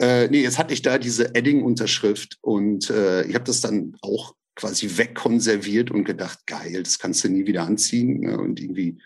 Äh, 0.00 0.28
nee, 0.28 0.42
jetzt 0.42 0.58
hatte 0.58 0.72
ich 0.72 0.80
da 0.80 0.96
diese 0.96 1.34
Edding-Unterschrift 1.34 2.38
und 2.40 2.88
äh, 2.88 3.24
ich 3.24 3.34
habe 3.34 3.44
das 3.44 3.60
dann 3.60 3.94
auch 4.00 4.34
quasi 4.54 4.96
wegkonserviert 4.96 5.90
und 5.90 6.04
gedacht, 6.04 6.46
geil, 6.46 6.82
das 6.82 6.98
kannst 6.98 7.24
du 7.24 7.28
nie 7.28 7.46
wieder 7.46 7.64
anziehen. 7.64 8.20
Ne? 8.20 8.38
Und 8.38 8.58
irgendwie 8.58 8.98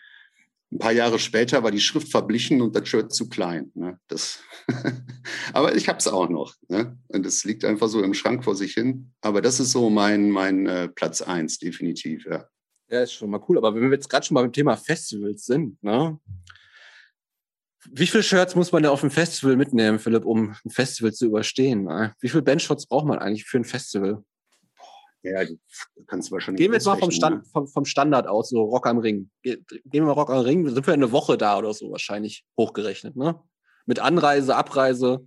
ein 0.72 0.78
paar 0.78 0.92
Jahre 0.92 1.18
später 1.18 1.62
war 1.62 1.70
die 1.70 1.80
Schrift 1.80 2.10
verblichen 2.10 2.62
und 2.62 2.74
das 2.74 2.88
Shirt 2.88 3.12
zu 3.12 3.28
klein. 3.28 3.70
Ne? 3.74 3.98
Das 4.08 4.40
Aber 5.52 5.74
ich 5.74 5.88
habe 5.88 5.98
es 5.98 6.08
auch 6.08 6.28
noch. 6.28 6.54
Ne? 6.68 6.98
Und 7.08 7.26
es 7.26 7.44
liegt 7.44 7.64
einfach 7.64 7.88
so 7.88 8.02
im 8.02 8.14
Schrank 8.14 8.42
vor 8.44 8.56
sich 8.56 8.74
hin. 8.74 9.12
Aber 9.20 9.42
das 9.42 9.60
ist 9.60 9.72
so 9.72 9.90
mein, 9.90 10.30
mein 10.30 10.66
äh, 10.66 10.88
Platz 10.88 11.20
eins 11.20 11.58
definitiv. 11.58 12.26
Ja. 12.26 12.48
Ja, 12.88 13.02
ist 13.02 13.12
schon 13.12 13.30
mal 13.30 13.40
cool. 13.48 13.58
Aber 13.58 13.74
wenn 13.74 13.82
wir 13.82 13.92
jetzt 13.92 14.08
gerade 14.08 14.24
schon 14.24 14.34
mal 14.34 14.42
beim 14.42 14.52
Thema 14.52 14.76
Festivals 14.76 15.44
sind, 15.44 15.82
ne? 15.82 16.18
Wie 17.90 18.06
viele 18.06 18.22
Shirts 18.22 18.54
muss 18.54 18.70
man 18.70 18.84
denn 18.84 18.92
auf 18.92 19.00
dem 19.00 19.10
Festival 19.10 19.56
mitnehmen, 19.56 19.98
Philipp, 19.98 20.24
um 20.24 20.54
ein 20.64 20.70
Festival 20.70 21.12
zu 21.12 21.26
überstehen? 21.26 21.82
Ne? 21.82 22.14
Wie 22.20 22.28
viele 22.28 22.44
Bandshots 22.44 22.86
braucht 22.86 23.06
man 23.06 23.18
eigentlich 23.18 23.44
für 23.44 23.58
ein 23.58 23.64
Festival? 23.64 24.22
Ja, 25.22 25.44
kannst 26.06 26.28
du 26.30 26.32
wahrscheinlich. 26.32 26.60
Gehen 26.60 26.72
wir 26.72 26.76
jetzt 26.76 26.86
mal 26.86 26.98
vom, 26.98 27.10
Stand, 27.10 27.46
vom, 27.48 27.68
vom 27.68 27.84
Standard 27.84 28.26
aus, 28.26 28.50
so 28.50 28.62
Rock 28.62 28.86
am 28.86 28.98
Ring. 28.98 29.30
Ge- 29.42 29.62
Gehen 29.68 30.02
wir 30.02 30.06
mal 30.06 30.12
Rock 30.12 30.30
am 30.30 30.40
Ring, 30.40 30.68
sind 30.68 30.86
wir 30.86 30.94
eine 30.94 31.12
Woche 31.12 31.38
da 31.38 31.58
oder 31.58 31.72
so 31.74 31.90
wahrscheinlich 31.92 32.44
hochgerechnet, 32.58 33.14
ne? 33.16 33.40
Mit 33.86 33.98
Anreise, 34.00 34.56
Abreise. 34.56 35.20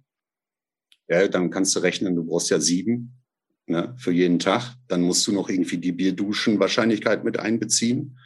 Ne? 1.08 1.16
Ja, 1.22 1.28
dann 1.28 1.50
kannst 1.50 1.76
du 1.76 1.80
rechnen, 1.80 2.16
du 2.16 2.26
brauchst 2.26 2.50
ja 2.50 2.60
sieben 2.60 3.22
ne, 3.68 3.96
für 3.98 4.12
jeden 4.12 4.40
Tag. 4.40 4.76
Dann 4.88 5.02
musst 5.02 5.26
du 5.28 5.32
noch 5.32 5.50
irgendwie 5.50 5.78
die 5.78 5.92
Bierduschen-Wahrscheinlichkeit 5.92 7.24
mit 7.24 7.40
einbeziehen. 7.40 8.18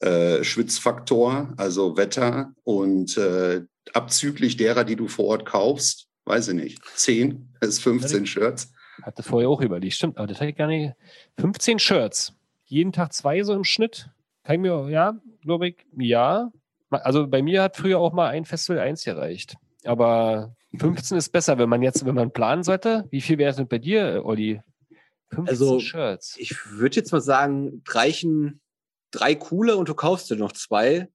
Äh, 0.00 0.44
Schwitzfaktor, 0.44 1.52
also 1.56 1.96
Wetter 1.96 2.52
und 2.62 3.16
äh, 3.16 3.62
abzüglich 3.92 4.56
derer, 4.56 4.84
die 4.84 4.94
du 4.96 5.08
vor 5.08 5.24
Ort 5.26 5.46
kaufst, 5.46 6.06
weiß 6.26 6.48
ich 6.48 6.54
nicht, 6.54 6.80
10 6.94 7.54
bis 7.60 7.78
15 7.80 8.26
Shirts. 8.26 8.72
Hatte 9.02 9.22
vorher 9.22 9.48
auch 9.48 9.60
überlegt, 9.60 9.94
stimmt, 9.94 10.18
aber 10.18 10.26
das 10.26 10.40
hätte 10.40 10.50
ich 10.50 10.56
gar 10.56 10.66
nicht. 10.66 10.94
15 11.38 11.78
Shirts. 11.78 12.34
Jeden 12.64 12.92
Tag 12.92 13.12
zwei 13.12 13.42
so 13.42 13.54
im 13.54 13.64
Schnitt. 13.64 14.10
Kann 14.44 14.56
ich 14.56 14.60
mir, 14.60 14.88
ja, 14.90 15.14
glaube 15.42 15.68
ich, 15.68 15.86
ja. 15.96 16.50
Also 16.90 17.26
bei 17.26 17.42
mir 17.42 17.62
hat 17.62 17.76
früher 17.76 17.98
auch 17.98 18.12
mal 18.12 18.28
ein 18.28 18.44
Festival 18.44 18.80
eins 18.80 19.04
gereicht. 19.04 19.56
Aber 19.84 20.54
15 20.76 21.16
ist 21.16 21.30
besser, 21.30 21.58
wenn 21.58 21.68
man 21.68 21.82
jetzt, 21.82 22.04
wenn 22.04 22.14
man 22.14 22.32
planen 22.32 22.62
sollte. 22.62 23.06
Wie 23.10 23.20
viel 23.20 23.38
wäre 23.38 23.50
es 23.50 23.56
denn 23.56 23.68
bei 23.68 23.78
dir, 23.78 24.22
Olli? 24.24 24.60
15 25.30 25.48
Also, 25.48 25.80
Shirts. 25.80 26.36
Ich 26.38 26.56
würde 26.70 26.96
jetzt 26.96 27.12
mal 27.12 27.20
sagen, 27.20 27.82
reichen 27.88 28.60
drei 29.10 29.34
coole 29.34 29.76
und 29.76 29.88
du 29.88 29.94
kaufst 29.94 30.30
dir 30.30 30.36
noch 30.36 30.52
zwei. 30.52 31.08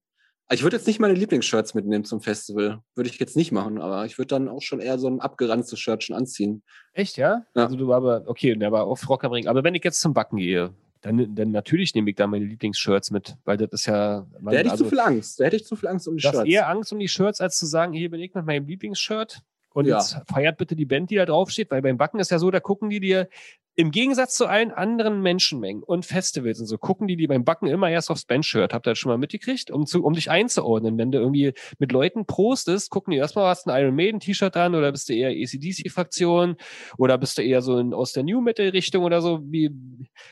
Ich 0.52 0.62
würde 0.62 0.76
jetzt 0.76 0.86
nicht 0.88 1.00
meine 1.00 1.14
Lieblingsshirts 1.14 1.74
mitnehmen 1.74 2.04
zum 2.04 2.22
Festival. 2.22 2.82
Würde 2.96 3.10
ich 3.10 3.20
jetzt 3.20 3.36
nicht 3.36 3.52
machen, 3.52 3.80
aber 3.80 4.06
ich 4.06 4.18
würde 4.18 4.28
dann 4.28 4.50
auch 4.50 4.62
schon 4.62 4.80
eher 4.80 5.00
so 5.00 5.08
ein 5.08 5.20
abgeranztes 5.20 5.80
Shirt 5.80 6.04
schon 6.04 6.16
anziehen. 6.16 6.64
Echt, 6.94 7.18
ja? 7.18 7.44
Ja. 7.56 7.64
Also 7.64 7.76
du 7.76 7.92
aber, 7.94 8.24
okay, 8.26 8.56
der 8.56 8.72
war 8.72 8.86
auf 8.86 9.08
Rock 9.10 9.24
am 9.24 9.32
Ring. 9.32 9.48
Aber 9.48 9.64
wenn 9.64 9.74
ich 9.74 9.84
jetzt 9.84 10.02
zum 10.02 10.14
Backen 10.14 10.38
gehe, 10.38 10.74
dann, 11.02 11.34
dann 11.36 11.52
natürlich 11.52 11.96
nehme 11.96 12.10
ich 12.10 12.16
da 12.16 12.28
meine 12.28 12.46
Lieblingsshirts 12.46 13.12
mit, 13.12 13.36
weil 13.46 13.58
das 13.58 13.70
ist 13.72 13.86
ja. 13.88 14.26
Da 14.42 14.52
hätte 14.52 14.66
ich 14.66 14.72
also, 14.72 14.84
zu 14.84 14.90
viel 14.90 15.00
Angst. 15.00 15.40
Da 15.40 15.46
hätte 15.46 15.56
ich 15.56 15.66
zu 15.66 15.76
viel 15.76 15.90
Angst 15.90 16.08
um 16.08 16.16
die 16.18 16.22
Shirts. 16.22 16.46
eher 16.46 16.70
Angst 16.70 16.94
um 16.94 17.00
die 17.00 17.08
Shirts, 17.08 17.42
als 17.42 17.58
zu 17.58 17.66
sagen, 17.66 17.94
hier 17.94 18.10
bin 18.10 18.22
ich 18.22 18.34
mit 18.34 18.46
meinem 18.46 18.68
Lieblingsshirt. 18.68 19.42
Und 19.74 19.86
Ja. 19.88 19.98
jetzt 19.98 20.18
feiert 20.32 20.58
bitte 20.58 20.76
die 20.76 20.86
Band, 20.86 21.10
die 21.10 21.16
da 21.16 21.26
draufsteht, 21.26 21.72
weil 21.72 21.82
beim 21.82 21.98
Backen 21.98 22.20
ist 22.20 22.30
ja 22.32 22.38
so, 22.38 22.52
da 22.52 22.60
gucken 22.60 22.90
die 22.90 23.00
dir 23.00 23.28
im 23.76 23.90
Gegensatz 23.92 24.36
zu 24.36 24.46
allen 24.46 24.72
anderen 24.72 25.22
Menschenmengen 25.22 25.82
und 25.82 26.06
Festivals 26.06 26.60
und 26.60 26.68
so, 26.68 26.78
gucken 26.78 27.08
die 27.08 27.16
die 27.16 27.26
beim 27.28 27.44
Backen 27.44 27.68
immer 27.68 27.90
erst 27.90 28.12
aufs 28.12 28.26
Bandshirt. 28.26 28.74
Habt 28.74 28.86
ihr 28.88 28.92
das 28.92 29.00
schon 29.00 29.10
mal 29.10 29.18
mitgekriegt? 29.18 29.72
Um, 29.72 29.86
zu, 29.88 30.04
um 30.04 30.14
dich 30.14 30.30
einzuordnen. 30.30 30.98
Wenn 30.98 31.12
du 31.12 31.18
irgendwie 31.20 31.54
mit 31.80 31.92
Leuten 31.92 32.26
prostest, 32.28 32.92
gucken 32.92 33.12
die 33.12 33.18
erstmal, 33.18 33.48
hast 33.48 33.66
du 33.66 33.72
ein 33.72 33.82
Iron 33.84 33.96
Maiden 33.96 34.20
T-Shirt 34.20 34.56
an 34.58 34.76
oder 34.76 34.92
bist 34.92 35.10
du 35.10 35.14
eher 35.14 35.30
ACDC-Fraktion 35.30 36.56
oder 36.98 37.18
bist 37.18 37.38
du 37.38 37.42
eher 37.42 37.62
so 37.64 37.78
in, 37.80 37.94
aus 37.94 38.14
der 38.14 38.24
New 38.24 38.42
Metal-Richtung 38.42 39.04
oder 39.04 39.22
so? 39.22 39.40
Wie, 39.44 39.72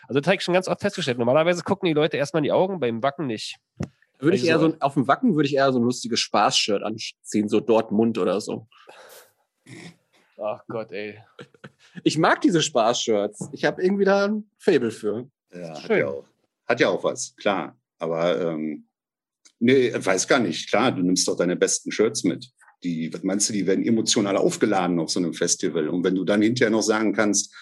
also 0.07 0.19
das 0.19 0.27
habe 0.27 0.35
ich 0.35 0.43
schon 0.43 0.53
ganz 0.53 0.67
oft 0.67 0.81
festgestellt. 0.81 1.17
Normalerweise 1.17 1.63
gucken 1.63 1.87
die 1.87 1.93
Leute 1.93 2.17
erstmal 2.17 2.41
in 2.41 2.45
die 2.45 2.51
Augen, 2.51 2.79
beim 2.79 3.01
Backen 3.01 3.25
nicht. 3.25 3.57
Würde 4.19 4.37
ich 4.37 4.43
Also 4.53 4.65
eher 4.67 4.71
so- 4.73 4.77
auf 4.81 4.93
dem 4.93 5.07
Wacken 5.07 5.35
würde 5.35 5.47
ich 5.47 5.55
eher 5.55 5.71
so 5.73 5.79
ein 5.79 5.83
lustiges 5.83 6.19
Spaß-Shirt 6.19 6.83
anziehen, 6.83 7.49
so 7.49 7.59
Dortmund 7.59 8.19
oder 8.19 8.39
so. 8.39 8.67
Ach 10.43 10.63
Gott, 10.67 10.91
ey. 10.91 11.17
Ich 12.03 12.17
mag 12.17 12.41
diese 12.41 12.61
Spaß-Shirts. 12.61 13.49
Ich 13.51 13.65
habe 13.65 13.83
irgendwie 13.83 14.05
da 14.05 14.27
ein 14.27 14.49
Fable 14.57 14.91
für. 14.91 15.29
Ja, 15.53 15.83
hat 15.83 15.89
ja, 15.89 16.07
auch, 16.07 16.25
hat 16.65 16.79
ja 16.79 16.89
auch 16.89 17.03
was, 17.03 17.35
klar. 17.35 17.77
Aber 17.99 18.39
ähm, 18.41 18.85
nee, 19.59 19.91
weiß 19.93 20.27
gar 20.27 20.39
nicht. 20.39 20.69
Klar, 20.69 20.91
du 20.91 21.01
nimmst 21.01 21.27
doch 21.27 21.37
deine 21.37 21.55
besten 21.55 21.91
Shirts 21.91 22.23
mit. 22.23 22.49
Die, 22.83 23.13
was 23.13 23.23
meinst 23.23 23.49
du, 23.49 23.53
die 23.53 23.67
werden 23.67 23.85
emotional 23.85 24.37
aufgeladen 24.37 24.99
auf 24.99 25.11
so 25.11 25.19
einem 25.19 25.33
Festival. 25.33 25.87
Und 25.89 26.03
wenn 26.03 26.15
du 26.15 26.23
dann 26.23 26.41
hinterher 26.41 26.71
noch 26.71 26.81
sagen 26.81 27.13
kannst, 27.13 27.53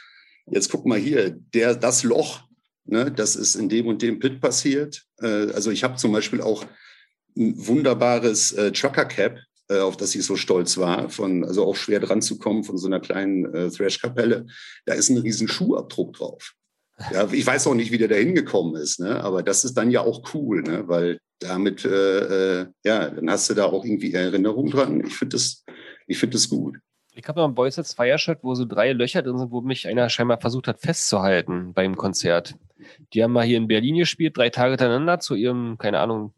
jetzt 0.46 0.70
guck 0.70 0.86
mal 0.86 1.00
hier, 1.00 1.32
der, 1.32 1.76
das 1.76 2.04
Loch, 2.04 2.44
ne, 2.86 3.12
das 3.12 3.36
ist 3.36 3.56
in 3.56 3.68
dem 3.68 3.88
und 3.88 4.02
dem 4.02 4.20
Pit 4.20 4.40
passiert. 4.40 5.06
Äh, 5.22 5.52
also 5.52 5.72
ich 5.72 5.84
habe 5.84 5.98
zum 5.98 6.12
Beispiel 6.12 6.42
auch 6.42 6.66
ein 7.36 7.54
wunderbares 7.68 8.52
äh, 8.54 8.72
Trucker 8.72 9.06
Cap, 9.06 9.40
auf 9.78 9.98
das 9.98 10.16
ich 10.16 10.26
so 10.26 10.36
stolz 10.36 10.78
war, 10.78 11.10
von, 11.10 11.46
also 11.46 11.66
auch 11.66 11.76
schwer 11.76 12.00
dran 12.00 12.22
zu 12.22 12.40
kommen 12.40 12.64
von 12.64 12.78
so 12.78 12.88
einer 12.88 13.00
kleinen 13.00 13.54
äh, 13.54 13.70
Thrash-Kapelle. 13.70 14.48
Da 14.86 14.94
ist 14.94 15.10
ein 15.10 15.18
riesen 15.18 15.48
Schuhabdruck 15.48 16.14
drauf. 16.14 16.56
Ja, 17.14 17.32
ich 17.32 17.46
weiß 17.46 17.68
auch 17.68 17.76
nicht, 17.76 17.92
wie 17.92 17.98
der 17.98 18.10
da 18.10 18.16
hingekommen 18.16 18.76
ist, 18.76 19.00
ne? 19.00 19.24
aber 19.24 19.42
das 19.42 19.64
ist 19.64 19.76
dann 19.76 19.90
ja 19.90 20.02
auch 20.02 20.34
cool, 20.34 20.62
ne? 20.62 20.88
weil 20.88 21.20
damit, 21.40 21.86
äh, 21.86 22.62
äh, 22.62 22.68
ja, 22.84 23.10
dann 23.10 23.30
hast 23.30 23.50
du 23.50 23.54
da 23.54 23.66
auch 23.66 23.86
irgendwie 23.86 24.14
Erinnerung 24.14 24.70
dran. 24.70 25.06
Ich 25.06 25.16
finde 25.16 25.38
das, 25.38 25.64
ich 26.08 26.18
finde 26.18 26.36
das 26.36 26.50
gut. 26.50 26.78
Ich 27.14 27.28
habe 27.28 27.40
noch 27.40 27.48
ein 27.48 27.56
Boys 27.56 27.76
Sets 27.76 27.94
Fire-Shirt, 27.94 28.40
wo 28.42 28.54
so 28.56 28.66
drei 28.66 28.94
Löcher 28.94 29.22
drin 29.22 29.38
sind, 29.38 29.52
wo 29.52 29.62
mich 29.62 29.88
einer 29.88 30.10
scheinbar 30.10 30.40
versucht 30.40 30.68
hat 30.68 30.82
festzuhalten 30.82 31.74
beim 31.74 31.96
Konzert. 31.96 32.56
Die 33.14 33.24
haben 33.24 33.34
mal 33.34 33.46
hier 33.46 33.58
in 33.58 33.68
Berlin 33.68 33.98
gespielt, 33.98 34.38
drei 34.38 34.50
Tage 34.50 34.72
hintereinander 34.72 35.20
zu 35.20 35.36
ihrem, 35.36 35.78
keine 35.78 36.00
Ahnung, 36.00 36.34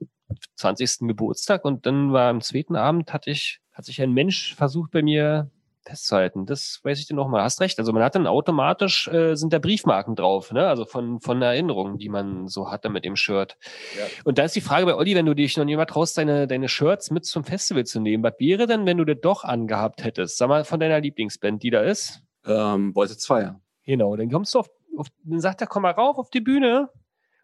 20. 0.56 1.08
Geburtstag. 1.08 1.66
Und 1.66 1.86
dann 1.86 2.14
war 2.14 2.30
am 2.30 2.42
zweiten 2.42 2.76
Abend, 2.76 3.14
hatte 3.14 3.30
ich, 3.30 3.60
hat 3.74 3.86
sich 3.86 4.02
ein 4.02 4.12
Mensch 4.12 4.56
versucht, 4.56 4.92
bei 4.92 5.02
mir 5.02 5.50
festzuhalten. 5.84 6.46
Das 6.46 6.80
weiß 6.84 7.00
ich 7.00 7.08
dir 7.08 7.16
nochmal. 7.16 7.44
Hast 7.44 7.62
recht. 7.62 7.80
Also 7.80 7.92
man 7.92 8.04
hat 8.04 8.16
dann 8.16 8.28
automatisch, 8.28 9.08
äh, 9.08 9.36
sind 9.36 9.54
da 9.54 9.60
Briefmarken 9.60 10.16
drauf, 10.16 10.52
ne? 10.52 10.68
Also 10.68 10.86
von, 10.86 11.20
von 11.20 11.42
Erinnerungen, 11.42 11.98
die 11.98 12.10
man 12.10 12.48
so 12.48 12.70
hatte 12.70 12.90
mit 12.90 13.04
dem 13.04 13.16
Shirt. 13.16 13.58
Ja. 13.98 14.06
Und 14.24 14.38
da 14.38 14.44
ist 14.44 14.56
die 14.56 14.62
Frage 14.62 14.86
bei 14.86 14.96
Olli, 14.96 15.16
wenn 15.16 15.26
du 15.26 15.34
dich 15.34 15.58
noch 15.58 15.66
niemand 15.66 15.90
traust, 15.90 16.18
deine, 16.18 16.48
deine 16.48 16.70
Shirts 16.70 17.12
mit 17.12 17.26
zum 17.26 17.44
Festival 17.44 17.86
zu 17.86 18.00
nehmen, 18.00 18.24
was 18.24 18.36
wäre 18.40 18.68
denn, 18.68 18.86
wenn 18.86 18.98
du 18.98 19.06
das 19.06 19.18
doch 19.22 19.44
angehabt 19.44 20.04
hättest? 20.04 20.38
Sag 20.38 20.50
mal 20.50 20.64
von 20.64 20.80
deiner 20.80 21.00
Lieblingsband, 21.00 21.64
die 21.64 21.72
da 21.72 21.82
ist. 21.82 22.22
Ähm, 22.46 22.94
Boys 22.94 23.12
It's 23.12 23.26
Fire. 23.26 23.60
Genau, 23.86 24.16
dann 24.16 24.30
kommst 24.30 24.54
du 24.54 24.60
auf, 24.60 24.70
auf 24.98 25.08
dann 25.24 25.40
sagt 25.40 25.62
er, 25.62 25.68
komm 25.68 25.84
mal 25.84 25.92
rauf 25.92 26.18
auf 26.18 26.30
die 26.30 26.42
Bühne 26.42 26.90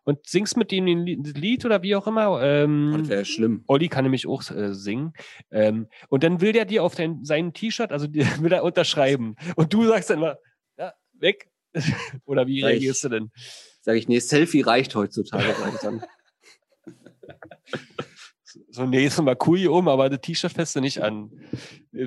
und 0.07 0.25
singst 0.25 0.55
mit 0.55 0.71
ihm 0.71 0.85
ein 0.87 1.05
Lied- 1.05 1.65
oder 1.65 1.83
wie 1.83 1.93
auch 1.93 2.07
immer. 2.07 2.41
Ähm, 2.41 2.93
Oh, 2.95 2.97
das 2.99 3.09
wäre 3.09 3.25
schlimm. 3.25 3.63
Olli 3.67 3.89
kann 3.89 4.05
nämlich 4.05 4.25
auch 4.25 4.41
äh, 4.51 4.73
singen. 4.73 5.11
Ähm, 5.51 5.87
und 6.07 6.23
dann 6.23 6.39
will 6.39 6.53
der 6.53 6.63
dir 6.63 6.81
auf 6.83 6.95
dein, 6.95 7.25
sein 7.25 7.51
T-Shirt, 7.53 7.91
also 7.91 8.07
will 8.41 8.53
er 8.53 8.63
unterschreiben. 8.63 9.35
Und 9.57 9.73
du 9.73 9.85
sagst 9.85 10.09
dann 10.09 10.21
mal, 10.21 10.39
ja, 10.77 10.93
weg. 11.19 11.49
oder 12.25 12.47
wie 12.47 12.59
ich- 12.59 12.65
reagierst 12.65 13.03
du 13.03 13.09
denn? 13.09 13.31
Sage 13.81 13.99
ich, 13.99 14.07
nee, 14.07 14.19
Selfie 14.19 14.61
reicht 14.61 14.95
heutzutage, 14.95 15.53
sag 15.59 15.73
ich 15.73 15.79
dann. 15.81 16.03
So, 18.77 18.85
nee, 18.85 19.05
ist 19.05 19.21
mal 19.21 19.37
cool 19.45 19.57
hier 19.57 19.73
oben, 19.73 19.89
aber 19.89 20.09
das 20.09 20.21
T-Shirt 20.21 20.53
feste 20.53 20.81
nicht 20.81 21.01
an. 21.01 21.31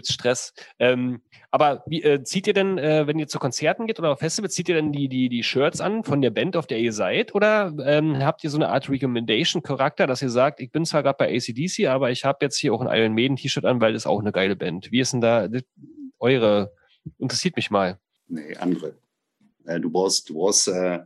Stress. 0.05 0.55
Ähm, 0.79 1.21
aber 1.51 1.83
wie, 1.87 2.03
äh, 2.03 2.23
zieht 2.23 2.47
ihr 2.47 2.55
denn, 2.55 2.79
äh, 2.79 3.07
wenn 3.07 3.19
ihr 3.19 3.27
zu 3.27 3.39
Konzerten 3.39 3.87
geht 3.87 3.99
oder 3.99 4.13
auf 4.13 4.21
Festivals, 4.21 4.55
zieht 4.55 4.69
ihr 4.69 4.77
denn 4.77 4.93
die, 4.93 5.09
die, 5.09 5.29
die 5.29 5.43
Shirts 5.43 5.81
an 5.81 6.05
von 6.05 6.23
der 6.23 6.31
Band, 6.31 6.57
auf 6.57 6.67
der 6.67 6.79
ihr 6.79 6.93
seid? 6.93 7.35
Oder 7.35 7.75
ähm, 7.85 8.19
habt 8.19 8.45
ihr 8.45 8.51
so 8.51 8.57
eine 8.57 8.69
Art 8.69 8.89
Recommendation-Charakter, 8.89 10.07
dass 10.07 10.23
ihr 10.23 10.31
sagt, 10.31 10.61
ich 10.61 10.71
bin 10.71 10.85
zwar 10.85 11.03
gerade 11.03 11.17
bei 11.19 11.35
ACDC, 11.37 11.89
aber 11.89 12.11
ich 12.11 12.25
habe 12.25 12.39
jetzt 12.43 12.59
hier 12.59 12.73
auch 12.73 12.81
ein 12.81 12.97
Iron 12.97 13.15
Maiden 13.15 13.37
T-Shirt 13.37 13.65
an, 13.65 13.81
weil 13.81 13.93
das 13.93 14.03
ist 14.03 14.07
auch 14.07 14.21
eine 14.21 14.33
geile 14.33 14.57
Band. 14.57 14.93
Wie 14.93 15.01
ist 15.01 15.13
denn 15.13 15.21
da 15.21 15.49
eure, 16.21 16.73
interessiert 17.19 17.57
mich 17.57 17.71
mal. 17.71 17.99
Nee, 18.29 18.57
andere. 18.57 18.95
Äh, 19.65 19.81
du 19.81 19.91
brauchst, 19.91 20.29
du 20.29 20.35
brauchst, 20.35 20.69
äh, 20.69 21.01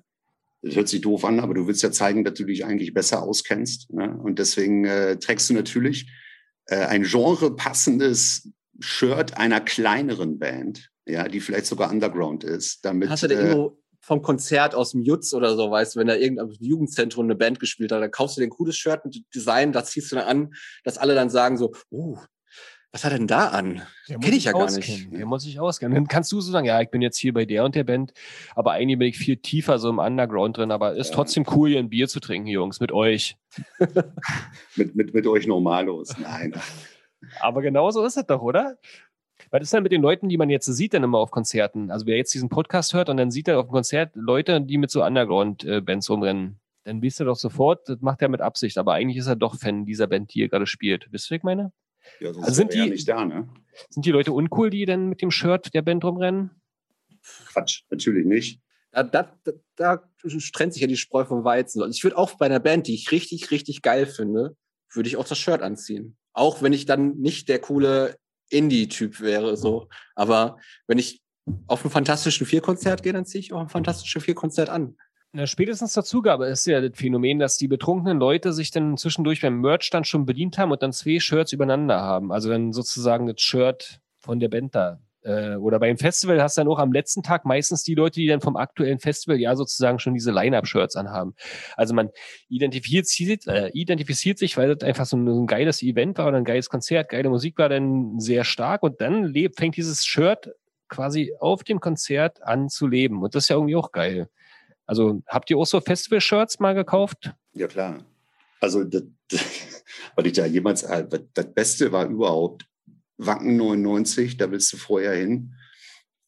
das 0.65 0.77
hört 0.77 0.89
sich 0.89 1.03
doof 1.03 1.25
an, 1.25 1.41
aber 1.41 1.55
du 1.55 1.67
willst 1.67 1.83
ja 1.83 1.93
zeigen, 1.93 2.25
dass 2.25 2.35
du 2.35 2.45
dich 2.45 2.65
eigentlich 2.65 2.95
besser 2.95 3.23
auskennst. 3.23 3.93
Ne? 3.93 4.17
Und 4.17 4.39
deswegen 4.39 4.85
äh, 4.87 5.19
trägst 5.19 5.51
du 5.51 5.55
natürlich 5.55 6.11
äh, 6.67 6.77
ein 6.77 7.03
genrepassendes 7.03 8.51
Shirt 8.81 9.37
einer 9.37 9.61
kleineren 9.61 10.39
Band, 10.39 10.91
ja, 11.07 11.29
die 11.29 11.41
vielleicht 11.41 11.67
sogar 11.67 11.91
Underground 11.91 12.45
ist. 12.45 12.85
Damit, 12.85 13.11
Hast 13.11 13.23
du 13.25 13.29
denn 13.29 13.39
äh, 13.39 13.43
irgendwo 13.43 13.79
vom 14.01 14.23
Konzert 14.23 14.75
aus 14.75 14.93
dem 14.93 15.03
Jutz 15.03 15.33
oder 15.33 15.57
so, 15.57 15.71
weißt 15.71 15.95
du, 15.95 16.01
wenn 16.01 16.07
da 16.07 16.15
irgendein 16.15 16.51
Jugendzentrum 16.61 17.25
eine 17.25 17.37
Band 17.37 17.59
gespielt 17.59 17.91
hat, 17.91 18.03
dann 18.03 18.11
kaufst 18.11 18.37
du 18.37 18.41
dir 18.41 18.47
ein 18.47 18.51
cooles 18.51 18.77
Shirt 18.77 19.05
mit 19.05 19.23
Design, 19.35 19.73
das 19.73 19.91
ziehst 19.91 20.13
du 20.13 20.17
dann 20.17 20.27
an, 20.27 20.55
dass 20.83 20.99
alle 20.99 21.15
dann 21.15 21.31
sagen 21.31 21.57
so, 21.57 21.73
uh, 21.91 22.19
was 22.95 23.05
hat 23.05 23.11
er 23.11 23.19
denn 23.19 23.27
da 23.27 23.49
an? 23.49 23.83
Der 24.09 24.21
Kenn 24.21 24.33
ich 24.33 24.45
ja 24.45 24.53
gar 24.53 24.63
auskennen. 24.63 25.09
nicht. 25.11 25.19
Der 25.19 25.27
muss 25.27 25.43
sich 25.43 25.59
auskennen. 25.59 25.97
Dann 25.97 26.07
kannst 26.07 26.31
du 26.31 26.41
so 26.41 26.53
sagen, 26.53 26.65
ja, 26.65 26.81
ich 26.81 26.91
bin 26.91 27.03
jetzt 27.03 27.19
hier 27.19 27.33
bei 27.35 27.45
der 27.45 27.65
und 27.65 27.75
der 27.75 27.83
Band, 27.83 28.13
aber 28.55 28.71
eigentlich 28.71 28.99
bin 29.01 29.09
ich 29.09 29.19
viel 29.19 29.37
tiefer 29.37 29.81
so 29.81 29.89
im 29.91 29.99
Underground 29.99 30.57
drin, 30.59 30.71
aber 30.71 30.95
ist 30.95 31.09
Ja. 31.09 31.15
trotzdem 31.17 31.45
cool, 31.51 31.71
hier 31.71 31.81
ein 31.81 31.91
Bier 31.91 32.07
zu 32.07 32.21
trinken, 32.21 32.47
Jungs, 32.47 32.79
mit 32.79 32.93
euch. 32.93 33.37
mit, 34.77 34.95
mit, 34.95 35.13
mit 35.13 35.27
euch 35.27 35.49
Normalos. 35.49 36.17
Nein. 36.19 36.55
Aber 37.41 37.63
genau 37.63 37.91
so 37.91 38.05
ist 38.05 38.17
es 38.17 38.27
doch, 38.27 38.43
oder? 38.43 38.79
Was 39.51 39.63
ist 39.63 39.73
denn 39.73 39.83
mit 39.83 39.91
den 39.91 40.03
Leuten, 40.03 40.29
die 40.29 40.37
man 40.37 40.49
jetzt 40.49 40.67
sieht, 40.67 40.95
dann 40.95 41.03
immer 41.03 41.19
auf 41.19 41.33
Konzerten? 41.33 41.91
Also 41.91 42.07
wer 42.07 42.17
jetzt 42.17 42.33
diesen 42.33 42.49
Podcast 42.49 42.95
hört 42.95 43.09
und 43.09 43.17
dann 43.17 43.33
sieht 43.33 43.49
er 43.49 43.59
auf 43.59 43.67
dem 43.67 43.73
Konzert 43.73 44.13
Leute, 44.15 44.61
die 44.61 44.79
mit 44.79 44.93
so 44.93 45.05
Underground-Bands 45.05 46.09
rumrennen, 46.11 46.61
dann 46.85 47.03
wisst 47.03 47.21
ihr 47.21 47.25
doch 47.27 47.37
sofort, 47.37 47.89
das 47.89 48.01
macht 48.01 48.23
er 48.23 48.29
mit 48.29 48.41
Absicht, 48.41 48.79
aber 48.79 48.93
eigentlich 48.93 49.17
ist 49.17 49.27
er 49.27 49.37
doch 49.37 49.57
Fan 49.59 49.85
dieser 49.85 50.07
Band, 50.07 50.33
die 50.33 50.41
ihr 50.41 50.49
gerade 50.49 50.67
spielt. 50.67 51.09
Wisst 51.11 51.27
ihr, 51.31 51.35
was 51.35 51.39
ich 51.39 51.43
meine? 51.43 51.73
Ja, 52.21 52.33
sonst 52.33 52.47
Also 52.47 52.57
sind 52.57 52.75
die- 52.75 52.89
nicht 52.91 53.09
da, 53.09 53.25
ne? 53.25 53.49
Sind 53.91 54.07
die 54.07 54.11
Leute 54.13 54.33
uncool, 54.33 54.71
die 54.71 54.85
dann 54.87 55.09
mit 55.09 55.21
dem 55.21 55.31
Shirt 55.33 55.75
der 55.75 55.83
Band 55.83 56.05
rumrennen? 56.05 56.51
Quatsch, 57.47 57.83
natürlich 57.91 58.25
nicht. 58.27 58.61
Da, 58.93 59.03
da, 59.03 59.37
da, 59.45 59.53
da 59.77 60.03
trennt 60.53 60.73
sich 60.73 60.83
ja 60.83 60.87
die 60.89 60.97
Spreu 60.97 61.25
vom 61.25 61.43
Weizen. 61.45 61.83
Und 61.83 61.91
ich 61.95 62.05
würde 62.05 62.17
auch 62.17 62.35
bei 62.37 62.47
einer 62.47 62.61
Band, 62.61 62.87
die 62.87 62.95
ich 62.95 63.11
richtig, 63.11 63.51
richtig 63.51 63.83
geil 63.83 64.07
finde, 64.07 64.57
würde 64.93 65.09
ich 65.09 65.17
auch 65.17 65.27
das 65.27 65.39
Shirt 65.39 65.63
anziehen. 65.63 66.17
Auch 66.33 66.63
wenn 66.63 66.73
ich 66.73 66.87
dann 66.87 67.17
nicht 67.19 67.49
der 67.49 67.59
coole 67.59 68.17
Indie-Typ 68.51 69.21
wäre, 69.21 69.57
so. 69.57 69.89
Aber 70.15 70.59
wenn 70.87 70.99
ich 70.99 71.23
auf 71.67 71.85
ein 71.85 71.91
Fantastischen 71.91 72.47
Vier-Konzert 72.47 73.03
gehe, 73.03 73.13
dann 73.13 73.27
ziehe 73.27 73.41
ich 73.41 73.53
auch 73.53 73.61
ein 73.61 73.69
Fantastischen 73.69 74.21
Vier-Konzert 74.21 74.69
an. 74.69 74.97
Na, 75.37 75.49
spätestens 75.49 75.93
zur 75.93 76.05
Zugabe 76.05 76.47
ist 76.47 76.65
ja 76.65 76.81
das 76.81 76.97
Phänomen, 76.97 77.41
dass 77.41 77.57
die 77.57 77.67
betrunkenen 77.67 78.21
Leute 78.21 78.53
sich 78.53 78.71
dann 78.71 78.97
zwischendurch 78.97 79.41
beim 79.41 79.61
Merch 79.61 79.91
dann 79.91 80.05
schon 80.05 80.27
bedient 80.27 80.59
haben 80.59 80.71
und 80.71 80.81
dann 80.81 80.93
zwei 80.93 81.19
Shirts 81.19 81.53
übereinander 81.53 82.01
haben. 82.01 82.31
Also 82.31 82.51
dann 82.51 82.73
sozusagen 82.73 83.27
das 83.27 83.41
Shirt 83.41 83.99
von 84.21 84.39
der 84.39 84.49
Band 84.49 84.77
da. 84.77 85.01
Äh, 85.23 85.57
oder 85.57 85.81
beim 85.81 85.99
Festival 85.99 86.41
hast 86.41 86.57
du 86.57 86.61
dann 86.61 86.69
auch 86.69 86.79
am 86.79 86.93
letzten 86.93 87.25
Tag 87.25 87.47
meistens 87.47 87.83
die 87.83 87.97
Leute, 87.97 88.21
die 88.21 88.29
dann 88.29 88.43
vom 88.43 88.57
aktuellen 88.57 89.01
Festival 89.01 89.37
ja 89.41 89.57
sozusagen 89.57 89.99
schon 89.99 90.15
diese 90.15 90.31
Line-Up-Shirts 90.31 90.95
anhaben. 90.95 91.35
Also 91.77 91.95
man 91.95 92.11
identifiziert, 92.49 93.49
äh, 93.49 93.71
identifiziert 93.71 94.39
sich, 94.39 94.57
weil 94.57 94.73
das 94.73 94.87
einfach 94.87 95.05
so 95.05 95.17
ein, 95.17 95.27
so 95.27 95.43
ein 95.43 95.49
geiles 95.49 95.83
Event 95.83 96.17
war 96.19 96.29
oder 96.29 96.37
ein 96.37 96.45
geiles 96.45 96.69
Konzert, 96.69 97.09
geile 97.09 97.29
Musik 97.29 97.59
war 97.59 97.69
dann 97.69 98.21
sehr 98.21 98.45
stark 98.45 98.85
und 98.85 99.01
dann 99.01 99.25
lebt, 99.25 99.57
fängt 99.57 99.77
dieses 99.77 100.05
Shirt 100.05 100.53
quasi 100.87 101.35
auf 101.41 101.65
dem 101.65 101.81
Konzert 101.81 102.41
an 102.45 102.69
zu 102.69 102.87
leben. 102.87 103.21
Und 103.21 103.35
das 103.35 103.45
ist 103.45 103.49
ja 103.49 103.57
irgendwie 103.57 103.75
auch 103.75 103.91
geil. 103.91 104.29
Also 104.87 105.23
habt 105.27 105.51
ihr 105.51 105.59
auch 105.59 105.67
so 105.67 105.81
Festival-Shirts 105.81 106.61
mal 106.61 106.75
gekauft? 106.75 107.33
Ja, 107.53 107.67
klar. 107.67 108.05
Also, 108.61 108.85
das, 108.85 109.03
was 110.17 110.25
ich 110.25 110.33
da 110.33 110.47
jemals, 110.47 110.83
äh, 110.83 111.07
das 111.35 111.55
Beste 111.55 111.93
war 111.93 112.07
überhaupt 112.07 112.67
Wacken 113.17 113.57
99, 113.57 114.37
da 114.37 114.51
willst 114.51 114.73
du 114.73 114.77
vorher 114.77 115.15
hin. 115.15 115.55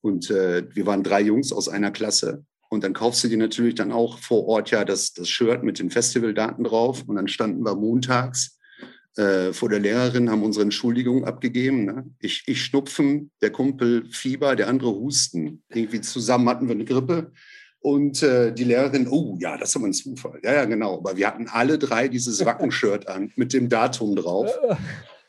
Und 0.01 0.31
äh, 0.31 0.65
wir 0.75 0.87
waren 0.87 1.03
drei 1.03 1.21
Jungs 1.21 1.53
aus 1.53 1.69
einer 1.69 1.91
Klasse. 1.91 2.45
Und 2.69 2.85
dann 2.85 2.93
kaufst 2.93 3.25
du 3.25 3.29
dir 3.29 3.39
natürlich 3.39 3.75
dann 3.75 3.93
auch 3.93 4.19
vor 4.19 4.47
Ort 4.47 4.71
ja 4.71 4.85
das, 4.85 5.13
das 5.13 5.29
Shirt 5.29 5.63
mit 5.63 5.79
den 5.79 5.91
Festivaldaten 5.91 6.65
drauf. 6.65 7.05
Und 7.07 7.17
dann 7.17 7.29
standen 7.29 7.65
wir 7.65 7.75
montags 7.75 8.59
äh, 9.17 9.53
vor 9.53 9.69
der 9.69 9.81
Lehrerin, 9.81 10.31
haben 10.31 10.43
unsere 10.43 10.65
Entschuldigung 10.65 11.25
abgegeben. 11.25 11.85
Ne? 11.85 12.11
Ich, 12.21 12.43
ich 12.47 12.63
Schnupfen, 12.63 13.31
der 13.41 13.51
Kumpel 13.51 14.07
Fieber, 14.11 14.57
der 14.57 14.69
andere 14.69 14.91
Husten. 14.91 15.63
Irgendwie 15.71 16.01
zusammen 16.01 16.49
hatten 16.49 16.69
wir 16.69 16.75
eine 16.75 16.85
Grippe. 16.85 17.33
Und 17.87 18.21
äh, 18.25 18.53
die 18.53 18.65
Lehrerin, 18.65 19.07
oh 19.09 19.37
ja, 19.39 19.57
das 19.57 19.69
ist 19.69 19.77
aber 19.77 19.87
ein 19.87 19.93
Zufall. 19.93 20.41
Ja, 20.43 20.55
ja, 20.55 20.65
genau. 20.65 20.97
Aber 20.97 21.17
wir 21.17 21.29
hatten 21.29 21.47
alle 21.47 21.79
drei 21.79 22.09
dieses 22.09 22.45
Wacken-Shirt 22.45 23.07
an 23.07 23.31
mit 23.37 23.53
dem 23.53 23.69
Datum 23.69 24.17
drauf. 24.17 24.51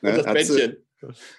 Ne, 0.01 0.13
das 0.13 0.27
hat 0.27 0.37
sie- 0.39 0.55
Bändchen. 0.55 0.77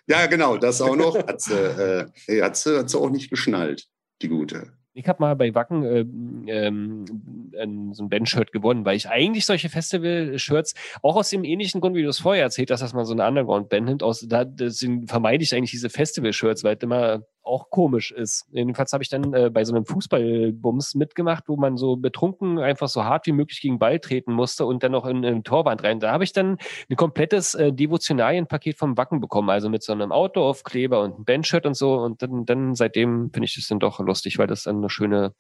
ja, 0.09 0.27
genau, 0.27 0.57
das 0.57 0.81
auch 0.81 0.97
noch. 0.97 1.17
Hat 1.17 1.41
sie, 1.41 1.55
äh, 1.55 2.43
hat, 2.43 2.57
sie, 2.57 2.77
hat 2.77 2.91
sie 2.91 2.99
auch 2.99 3.09
nicht 3.09 3.31
geschnallt, 3.31 3.87
die 4.21 4.27
gute. 4.27 4.73
Ich 4.95 5.07
habe 5.07 5.23
mal 5.23 5.37
bei 5.37 5.55
Wacken 5.55 5.85
ähm, 5.85 6.45
ähm, 6.49 7.53
ein, 7.57 7.93
so 7.95 8.03
ein 8.03 8.09
Band-Shirt 8.09 8.51
gewonnen, 8.51 8.85
weil 8.85 8.97
ich 8.97 9.09
eigentlich 9.09 9.47
solche 9.47 9.69
Festival-Shirts, 9.69 10.75
auch 11.03 11.15
aus 11.15 11.31
dem 11.31 11.45
ähnlichen 11.45 11.81
Grund, 11.81 11.95
wie 11.95 12.03
du 12.03 12.09
es 12.09 12.19
vorher 12.19 12.43
erzählt 12.43 12.73
hast, 12.73 12.81
dass 12.81 12.95
man 12.95 13.05
so 13.05 13.13
eine 13.13 13.25
Underground-Band 13.25 13.87
nimmt, 13.87 14.03
aus, 14.03 14.27
da, 14.29 14.45
deswegen 14.45 15.07
vermeide 15.07 15.45
ich 15.45 15.55
eigentlich 15.55 15.71
diese 15.71 15.89
Festival-Shirts, 15.89 16.65
weil 16.65 16.75
es 16.77 16.83
immer 16.83 17.23
auch 17.49 17.71
komisch 17.71 18.13
ist. 18.13 18.47
Jedenfalls 18.51 18.93
habe 18.93 19.03
ich 19.03 19.09
dann 19.09 19.33
äh, 19.35 19.51
bei 19.51 19.65
so 19.65 19.75
einem 19.75 19.87
Fußballbums 19.87 20.95
mitgemacht, 20.95 21.45
wo 21.49 21.57
man 21.57 21.77
so 21.77 21.97
betrunken 21.97 22.59
einfach 22.59 22.89
so 22.89 23.05
hart 23.05 23.27
wie 23.27 23.33
möglich 23.33 23.61
gegen 23.61 23.75
den 23.75 23.79
Ball 23.79 23.99
treten 23.99 24.33
musste 24.33 24.67
und 24.67 24.83
dann 24.83 24.93
noch 24.93 25.07
in, 25.07 25.25
in 25.25 25.45
Torwand 25.45 25.83
rein. 25.83 26.01
Da 26.01 26.13
habe 26.13 26.25
ich 26.25 26.33
dann 26.33 26.59
ein 26.91 26.97
komplettes 26.97 27.55
äh, 27.55 27.73
Devotionalienpaket 27.73 28.77
vom 28.77 28.97
Wacken 28.97 29.21
bekommen, 29.21 29.51
also 29.51 29.69
mit 29.69 29.83
so 29.83 29.93
einem 29.93 30.13
Autoaufkleber 30.13 31.03
und 31.03 31.15
einem 31.15 31.25
Bandshirt 31.25 31.67
und 31.67 31.75
so. 31.75 31.95
Und 31.95 32.23
dann, 32.23 32.45
dann 32.45 32.75
seitdem 32.75 33.31
finde 33.33 33.47
ich 33.47 33.55
das 33.55 33.69
dann 33.69 33.81
doch 33.81 33.99
lustig, 34.01 34.39
weil 34.39 34.47
das 34.47 34.65
dann 34.65 34.77
eine 34.77 34.91
schöne, 34.91 35.35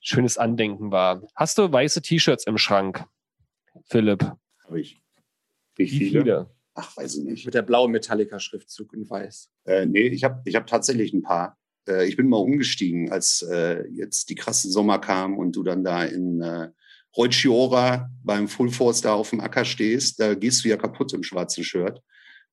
schönes 0.00 0.38
Andenken 0.38 0.92
war. 0.92 1.22
Hast 1.34 1.58
du 1.58 1.72
weiße 1.72 2.02
T-Shirts 2.02 2.46
im 2.46 2.58
Schrank, 2.58 3.04
Philipp? 3.84 4.32
Habe 4.64 4.80
ich. 4.80 5.00
Wie 5.76 5.84
Wie 5.84 6.10
viele? 6.10 6.50
Ach, 6.80 6.96
weiß 6.96 7.16
ich 7.16 7.24
nicht. 7.24 7.44
Mit 7.44 7.54
der 7.54 7.62
blauen 7.62 7.90
Metallica-Schriftzug 7.90 8.92
in 8.92 9.10
weiß. 9.10 9.50
Äh, 9.64 9.86
nee, 9.86 10.06
ich 10.06 10.22
habe 10.22 10.42
ich 10.44 10.54
hab 10.54 10.68
tatsächlich 10.68 11.12
ein 11.12 11.22
paar. 11.22 11.58
Äh, 11.88 12.06
ich 12.06 12.16
bin 12.16 12.28
mal 12.28 12.36
umgestiegen, 12.36 13.10
als 13.10 13.42
äh, 13.42 13.84
jetzt 13.88 14.28
die 14.30 14.36
krassen 14.36 14.70
Sommer 14.70 15.00
kamen 15.00 15.36
und 15.36 15.56
du 15.56 15.64
dann 15.64 15.82
da 15.82 16.04
in 16.04 16.40
äh, 16.40 16.68
Reutschjora 17.16 18.08
beim 18.22 18.46
Full 18.46 18.70
Force 18.70 19.00
da 19.00 19.14
auf 19.14 19.30
dem 19.30 19.40
Acker 19.40 19.64
stehst. 19.64 20.20
Da 20.20 20.34
gehst 20.34 20.64
du 20.64 20.68
ja 20.68 20.76
kaputt 20.76 21.12
im 21.14 21.24
schwarzen 21.24 21.64
Shirt. 21.64 22.00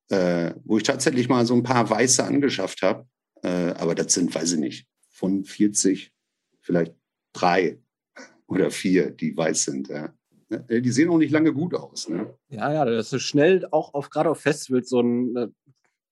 Äh, 0.10 0.56
wo 0.64 0.78
ich 0.78 0.84
tatsächlich 0.84 1.30
mal 1.30 1.46
so 1.46 1.54
ein 1.54 1.62
paar 1.62 1.88
weiße 1.88 2.24
angeschafft 2.24 2.82
habe. 2.82 3.08
Äh, 3.44 3.74
aber 3.78 3.94
das 3.94 4.12
sind, 4.12 4.34
weiß 4.34 4.54
ich 4.54 4.60
nicht, 4.60 4.88
von 5.12 5.46
40 5.46 6.12
vielleicht 6.62 6.96
drei 7.32 7.80
oder 8.48 8.72
vier, 8.72 9.12
die 9.12 9.38
weiß 9.38 9.66
sind. 9.66 9.90
Ja. 9.90 10.16
Äh, 10.68 10.82
Die 10.82 10.92
sehen 10.92 11.10
auch 11.10 11.18
nicht 11.18 11.32
lange 11.32 11.54
gut 11.54 11.74
aus. 11.74 12.10
Ne? 12.10 12.34
Ja, 12.50 12.72
ja, 12.72 12.86
das 12.86 13.14
ist 13.14 13.24
schnell 13.24 13.68
auch 13.72 13.94
auf 13.94 14.10
gerade 14.10 14.30
auf 14.30 14.40
Festivals 14.40 14.90
so 14.90 15.00
ein 15.02 15.36
äh, 15.36 15.48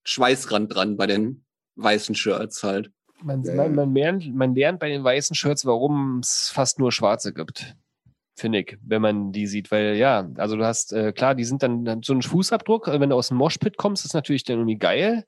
Schweißrand 0.03 0.73
dran 0.73 0.97
bei 0.97 1.08
den 1.08 1.45
weißen 1.75 2.15
Shirts 2.15 2.63
halt. 2.63 2.91
Man, 3.21 3.43
Ja, 3.43 3.56
man, 3.56 3.73
man, 3.75 3.93
lernt, 3.93 4.36
man 4.36 4.53
lernt 4.56 4.79
bei 4.79 4.89
den 4.89 5.03
weißen 5.03 5.36
Shirts, 5.36 5.65
warum 5.65 6.19
es 6.19 6.49
fast 6.49 6.79
nur 6.79 6.91
schwarze 6.91 7.34
gibt. 7.34 7.75
Finde 8.36 8.60
ich, 8.60 8.77
wenn 8.84 9.01
man 9.01 9.32
die 9.32 9.47
sieht. 9.47 9.71
Weil 9.71 9.95
ja, 9.95 10.29
also 10.36 10.58
du 10.58 10.65
hast, 10.65 10.91
äh, 10.91 11.13
klar, 11.13 11.36
die 11.36 11.43
sind 11.45 11.63
dann, 11.63 11.86
dann 11.86 12.01
so 12.03 12.13
ein 12.13 12.21
Fußabdruck. 12.21 12.88
äh, 12.88 12.99
Wenn 12.99 13.12
du 13.12 13.15
aus 13.15 13.29
dem 13.29 13.38
Moshpit 13.38 13.77
kommst, 13.77 14.06
ist 14.06 14.13
natürlich 14.13 14.43
dann 14.43 14.58
irgendwie 14.58 14.77
geil. 14.77 15.23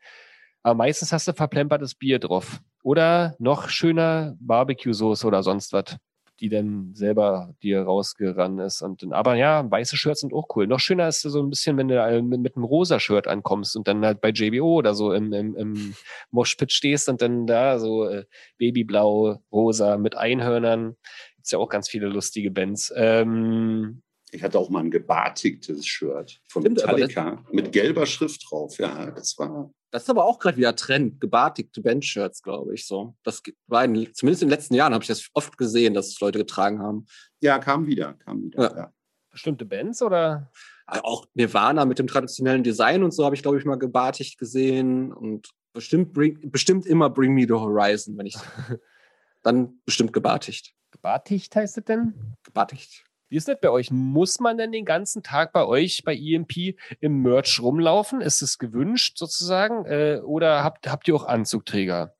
Aber 0.63 0.75
meistens 0.75 1.13
hast 1.13 1.27
du 1.27 1.33
verplempertes 1.33 1.93
Bier 1.95 2.17
drauf. 2.19 2.59
Oder 2.83 3.35
noch 3.37 3.69
schöner 3.69 4.35
Barbecue-Soße 4.39 5.25
oder 5.25 5.43
sonst 5.43 5.71
was, 5.73 5.95
die 6.39 6.49
dann 6.49 6.91
selber 6.93 7.53
dir 7.63 7.83
rausgerannt 7.83 8.59
ist. 8.61 8.81
Und 8.81 9.01
dann, 9.01 9.13
aber 9.13 9.35
ja, 9.35 9.69
weiße 9.69 9.97
Shirts 9.97 10.21
sind 10.21 10.33
auch 10.33 10.47
cool. 10.55 10.67
Noch 10.67 10.79
schöner 10.79 11.07
ist 11.07 11.21
so 11.21 11.41
ein 11.41 11.49
bisschen, 11.49 11.77
wenn 11.77 11.87
du 11.87 12.21
mit, 12.21 12.55
einem 12.55 12.65
rosa 12.65 12.99
Shirt 12.99 13.27
ankommst 13.27 13.75
und 13.75 13.87
dann 13.87 14.05
halt 14.05 14.21
bei 14.21 14.29
JBO 14.29 14.75
oder 14.75 14.93
so 14.93 15.13
im, 15.13 15.33
im, 15.33 15.55
im 15.55 15.95
Moshpit 16.31 16.71
stehst 16.71 17.09
und 17.09 17.21
dann 17.21 17.47
da 17.47 17.79
so 17.79 18.07
äh, 18.07 18.25
Babyblau, 18.57 19.41
rosa 19.51 19.97
mit 19.97 20.17
Einhörnern. 20.17 20.95
Gibt's 21.35 21.51
ja 21.51 21.59
auch 21.59 21.69
ganz 21.69 21.89
viele 21.89 22.07
lustige 22.07 22.51
Bands. 22.51 22.93
Ähm, 22.95 24.01
Ich 24.35 24.43
hatte 24.43 24.59
auch 24.59 24.69
mal 24.69 24.81
ein 24.81 24.91
gebartigtes 24.91 25.85
Shirt 25.85 26.41
von 26.49 26.61
Stimmt, 26.61 26.77
Metallica 26.77 27.43
mit 27.51 27.71
gelber 27.71 28.05
Schrift 28.05 28.45
drauf. 28.49 28.77
Ja, 28.77 29.11
das 29.11 29.37
war. 29.37 29.71
Das 29.91 30.03
ist 30.03 30.09
aber 30.09 30.25
auch 30.25 30.39
gerade 30.39 30.57
wieder 30.57 30.75
Trend, 30.75 31.21
gebartigte 31.21 31.81
Bandshirts, 31.81 32.41
glaube 32.41 32.73
ich. 32.73 32.85
So, 32.85 33.15
das 33.23 33.41
war 33.67 33.85
in, 33.85 34.13
zumindest 34.13 34.43
in 34.43 34.49
den 34.49 34.57
letzten 34.57 34.73
Jahren 34.73 34.93
habe 34.93 35.03
ich 35.03 35.07
das 35.07 35.29
oft 35.33 35.57
gesehen, 35.57 35.93
dass 35.93 36.07
es 36.07 36.19
Leute 36.19 36.39
getragen 36.39 36.79
haben. 36.79 37.05
Ja, 37.39 37.59
kam 37.59 37.87
wieder, 37.87 38.13
kam 38.15 38.43
wieder. 38.43 38.61
Ja. 38.61 38.77
Ja. 38.77 38.93
Bestimmte 39.31 39.65
Bands 39.65 40.01
oder? 40.01 40.51
Auch 40.85 41.25
Nirvana 41.33 41.85
mit 41.85 41.97
dem 41.97 42.07
traditionellen 42.07 42.63
Design 42.63 43.03
und 43.03 43.11
so 43.11 43.23
habe 43.23 43.35
ich, 43.35 43.41
glaube 43.41 43.57
ich, 43.57 43.63
mal 43.63 43.77
gebartigt 43.77 44.37
gesehen. 44.37 45.13
Und 45.13 45.49
bestimmt, 45.71 46.11
bring, 46.11 46.51
bestimmt 46.51 46.85
immer 46.85 47.09
Bring 47.09 47.33
Me 47.33 47.43
the 47.43 47.53
Horizon, 47.53 48.17
wenn 48.17 48.25
ich 48.25 48.35
dann 49.43 49.79
bestimmt 49.85 50.11
gebartigt. 50.11 50.73
Gebartigt 50.91 51.55
heißt 51.55 51.77
es 51.77 51.85
denn? 51.85 52.35
Gebartigt. 52.43 53.05
Wie 53.29 53.37
ist 53.37 53.47
das 53.47 53.57
bei 53.59 53.69
euch? 53.69 53.91
Muss 53.91 54.39
man 54.39 54.57
denn 54.57 54.71
den 54.71 54.85
ganzen 54.85 55.23
Tag 55.23 55.51
bei 55.51 55.65
euch 55.65 56.03
bei 56.03 56.15
EMP 56.15 56.75
im 56.99 57.21
Merch 57.21 57.59
rumlaufen? 57.59 58.21
Ist 58.21 58.41
es 58.41 58.57
gewünscht 58.57 59.17
sozusagen? 59.17 59.85
Äh, 59.85 60.21
oder 60.23 60.63
habt, 60.63 60.87
habt 60.87 61.07
ihr 61.07 61.15
auch 61.15 61.25
Anzugträger? 61.25 62.15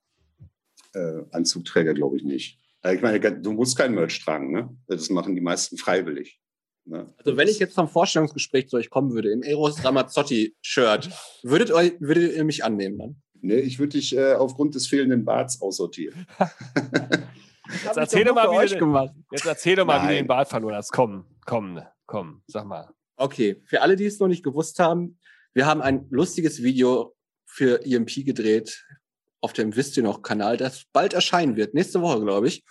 Äh, 0.93 1.21
Anzugträger 1.31 1.93
glaube 1.93 2.17
ich 2.17 2.23
nicht. 2.23 2.59
Äh, 2.83 2.95
ich 2.95 3.01
meine, 3.01 3.19
du 3.19 3.51
musst 3.53 3.77
kein 3.77 3.93
Merch 3.93 4.19
tragen, 4.23 4.51
ne? 4.51 4.69
Das 4.87 5.09
machen 5.09 5.35
die 5.35 5.41
meisten 5.41 5.77
freiwillig. 5.77 6.39
Ne? 6.85 7.13
Also 7.17 7.35
wenn 7.37 7.47
ich 7.47 7.59
jetzt 7.59 7.75
vom 7.75 7.87
Vorstellungsgespräch 7.87 8.69
zu 8.69 8.77
euch 8.77 8.89
kommen 8.89 9.13
würde, 9.13 9.31
im 9.31 9.43
Eros 9.43 9.83
Ramazzotti-Shirt, 9.83 11.09
würdet, 11.43 11.69
würdet 11.69 12.35
ihr 12.35 12.43
mich 12.43 12.63
annehmen 12.63 12.97
dann? 12.97 13.15
Nee, 13.41 13.59
ich 13.59 13.79
würde 13.79 13.97
dich 13.97 14.15
äh, 14.15 14.33
aufgrund 14.33 14.75
des 14.75 14.87
fehlenden 14.87 15.25
Barts 15.25 15.61
aussortieren. 15.61 16.25
Jetzt 17.71 17.97
erzähl, 17.97 18.23
doch 18.23 18.36
mal, 18.36 18.47
euch 18.49 18.78
gemacht. 18.78 19.13
jetzt 19.32 19.45
erzähl 19.45 19.75
doch 19.75 19.86
mal, 19.86 20.04
wie 20.04 20.08
du 20.08 20.13
den 20.15 20.28
Bart 20.28 20.49
verloren 20.49 20.75
hast. 20.75 20.91
Komm, 20.91 21.25
komm, 21.45 21.82
komm, 22.06 22.41
sag 22.47 22.65
mal. 22.65 22.89
Okay, 23.17 23.62
für 23.65 23.82
alle, 23.82 23.95
die 23.95 24.06
es 24.06 24.19
noch 24.19 24.28
nicht 24.28 24.43
gewusst 24.43 24.80
haben, 24.80 25.19
wir 25.54 25.65
haben 25.65 25.82
ein 25.82 26.08
lustiges 26.10 26.62
Video 26.62 27.15
für 27.45 27.86
EMP 27.86 28.25
gedreht 28.25 28.86
auf 29.41 29.54
dem 29.54 29.75
Wisst 29.75 29.95
ihr 29.95 30.04
noch 30.04 30.21
Kanal, 30.21 30.58
das 30.58 30.86
bald 30.91 31.13
erscheinen 31.13 31.56
wird, 31.56 31.73
nächste 31.73 32.01
Woche, 32.01 32.19
glaube 32.21 32.47
ich. 32.47 32.65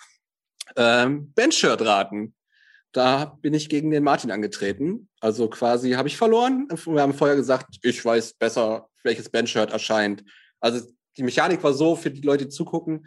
Ähm, 0.77 1.33
Bandshirt 1.33 1.81
raten. 1.83 2.35
Da 2.93 3.37
bin 3.41 3.55
ich 3.55 3.69
gegen 3.69 3.91
den 3.91 4.05
Martin 4.05 4.31
angetreten. 4.31 5.09
Also 5.21 5.49
quasi 5.49 5.93
habe 5.93 6.09
ich 6.09 6.17
verloren. 6.17 6.69
Wir 6.87 7.03
haben 7.03 7.15
vorher 7.15 7.37
gesagt, 7.37 7.79
ich 7.83 8.05
weiß 8.05 8.35
besser, 8.35 8.89
welches 9.03 9.29
Bandshirt 9.31 9.73
erscheint. 9.73 10.25
Also 10.61 10.87
die 11.17 11.23
Mechanik 11.23 11.63
war 11.63 11.73
so 11.73 11.97
für 11.97 12.11
die 12.11 12.23
Leute, 12.23 12.45
die 12.45 12.51
zugucken. 12.51 13.07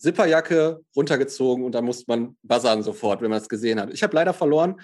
Zipperjacke 0.00 0.80
runtergezogen 0.96 1.64
und 1.64 1.72
dann 1.72 1.84
musste 1.84 2.04
man 2.08 2.36
buzzern 2.42 2.82
sofort, 2.82 3.20
wenn 3.20 3.30
man 3.30 3.40
es 3.40 3.48
gesehen 3.48 3.78
hat. 3.78 3.92
Ich 3.92 4.02
habe 4.02 4.14
leider 4.14 4.32
verloren 4.32 4.80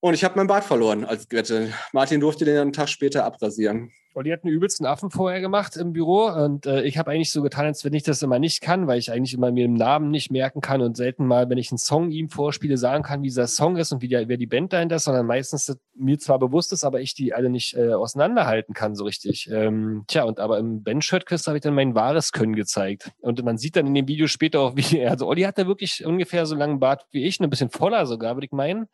und 0.00 0.14
ich 0.14 0.22
habe 0.24 0.36
mein 0.36 0.46
Bart 0.46 0.64
verloren 0.64 1.04
als 1.04 1.26
Wette. 1.30 1.72
Martin 1.92 2.20
durfte 2.20 2.44
den 2.44 2.56
einen 2.56 2.72
Tag 2.72 2.88
später 2.88 3.24
abrasieren. 3.24 3.92
Olli 4.14 4.30
hat 4.30 4.44
einen 4.44 4.52
übelsten 4.52 4.86
Affen 4.86 5.10
vorher 5.10 5.40
gemacht 5.40 5.76
im 5.76 5.92
Büro 5.92 6.26
und 6.26 6.66
äh, 6.66 6.82
ich 6.82 6.98
habe 6.98 7.10
eigentlich 7.10 7.32
so 7.32 7.42
getan, 7.42 7.66
als 7.66 7.84
wenn 7.84 7.94
ich 7.94 8.02
das 8.02 8.22
immer 8.22 8.38
nicht 8.38 8.60
kann, 8.60 8.86
weil 8.86 8.98
ich 8.98 9.10
eigentlich 9.10 9.34
immer 9.34 9.50
mir 9.50 9.66
den 9.66 9.74
Namen 9.74 10.10
nicht 10.10 10.30
merken 10.30 10.60
kann 10.60 10.82
und 10.82 10.96
selten 10.96 11.26
mal, 11.26 11.48
wenn 11.48 11.58
ich 11.58 11.70
einen 11.70 11.78
Song 11.78 12.10
ihm 12.10 12.28
vorspiele, 12.28 12.76
sagen 12.76 13.02
kann, 13.02 13.22
wie 13.22 13.28
dieser 13.28 13.46
Song 13.46 13.76
ist 13.76 13.92
und 13.92 14.02
wie 14.02 14.08
der, 14.08 14.28
wer 14.28 14.36
die 14.36 14.46
Band 14.46 14.72
dahinter 14.72 14.96
ist, 14.96 15.04
sondern 15.04 15.26
meistens 15.26 15.74
mir 15.94 16.18
zwar 16.18 16.38
bewusst 16.38 16.72
ist, 16.72 16.84
aber 16.84 17.00
ich 17.00 17.14
die 17.14 17.32
alle 17.32 17.48
nicht 17.48 17.74
äh, 17.74 17.92
auseinanderhalten 17.94 18.74
kann 18.74 18.94
so 18.94 19.04
richtig. 19.04 19.48
Ähm, 19.50 20.04
tja, 20.08 20.24
und 20.24 20.40
aber 20.40 20.58
im 20.58 20.82
Band-Shirt-Quiz 20.82 21.46
habe 21.46 21.58
ich 21.58 21.62
dann 21.62 21.74
mein 21.74 21.94
wahres 21.94 22.32
Können 22.32 22.54
gezeigt. 22.54 23.12
Und 23.20 23.42
man 23.44 23.56
sieht 23.56 23.76
dann 23.76 23.86
in 23.86 23.94
dem 23.94 24.08
Video 24.08 24.26
später 24.26 24.60
auch, 24.60 24.76
wie 24.76 24.98
er, 24.98 25.10
also 25.12 25.26
Olli 25.26 25.42
hat 25.42 25.58
da 25.58 25.66
wirklich 25.66 26.04
ungefähr 26.04 26.44
so 26.46 26.54
langen 26.54 26.80
Bart 26.80 27.06
wie 27.12 27.24
ich, 27.24 27.40
ein 27.40 27.48
bisschen 27.48 27.70
voller 27.70 28.06
sogar, 28.06 28.36
würde 28.36 28.46
ich 28.46 28.52
meinen. 28.52 28.88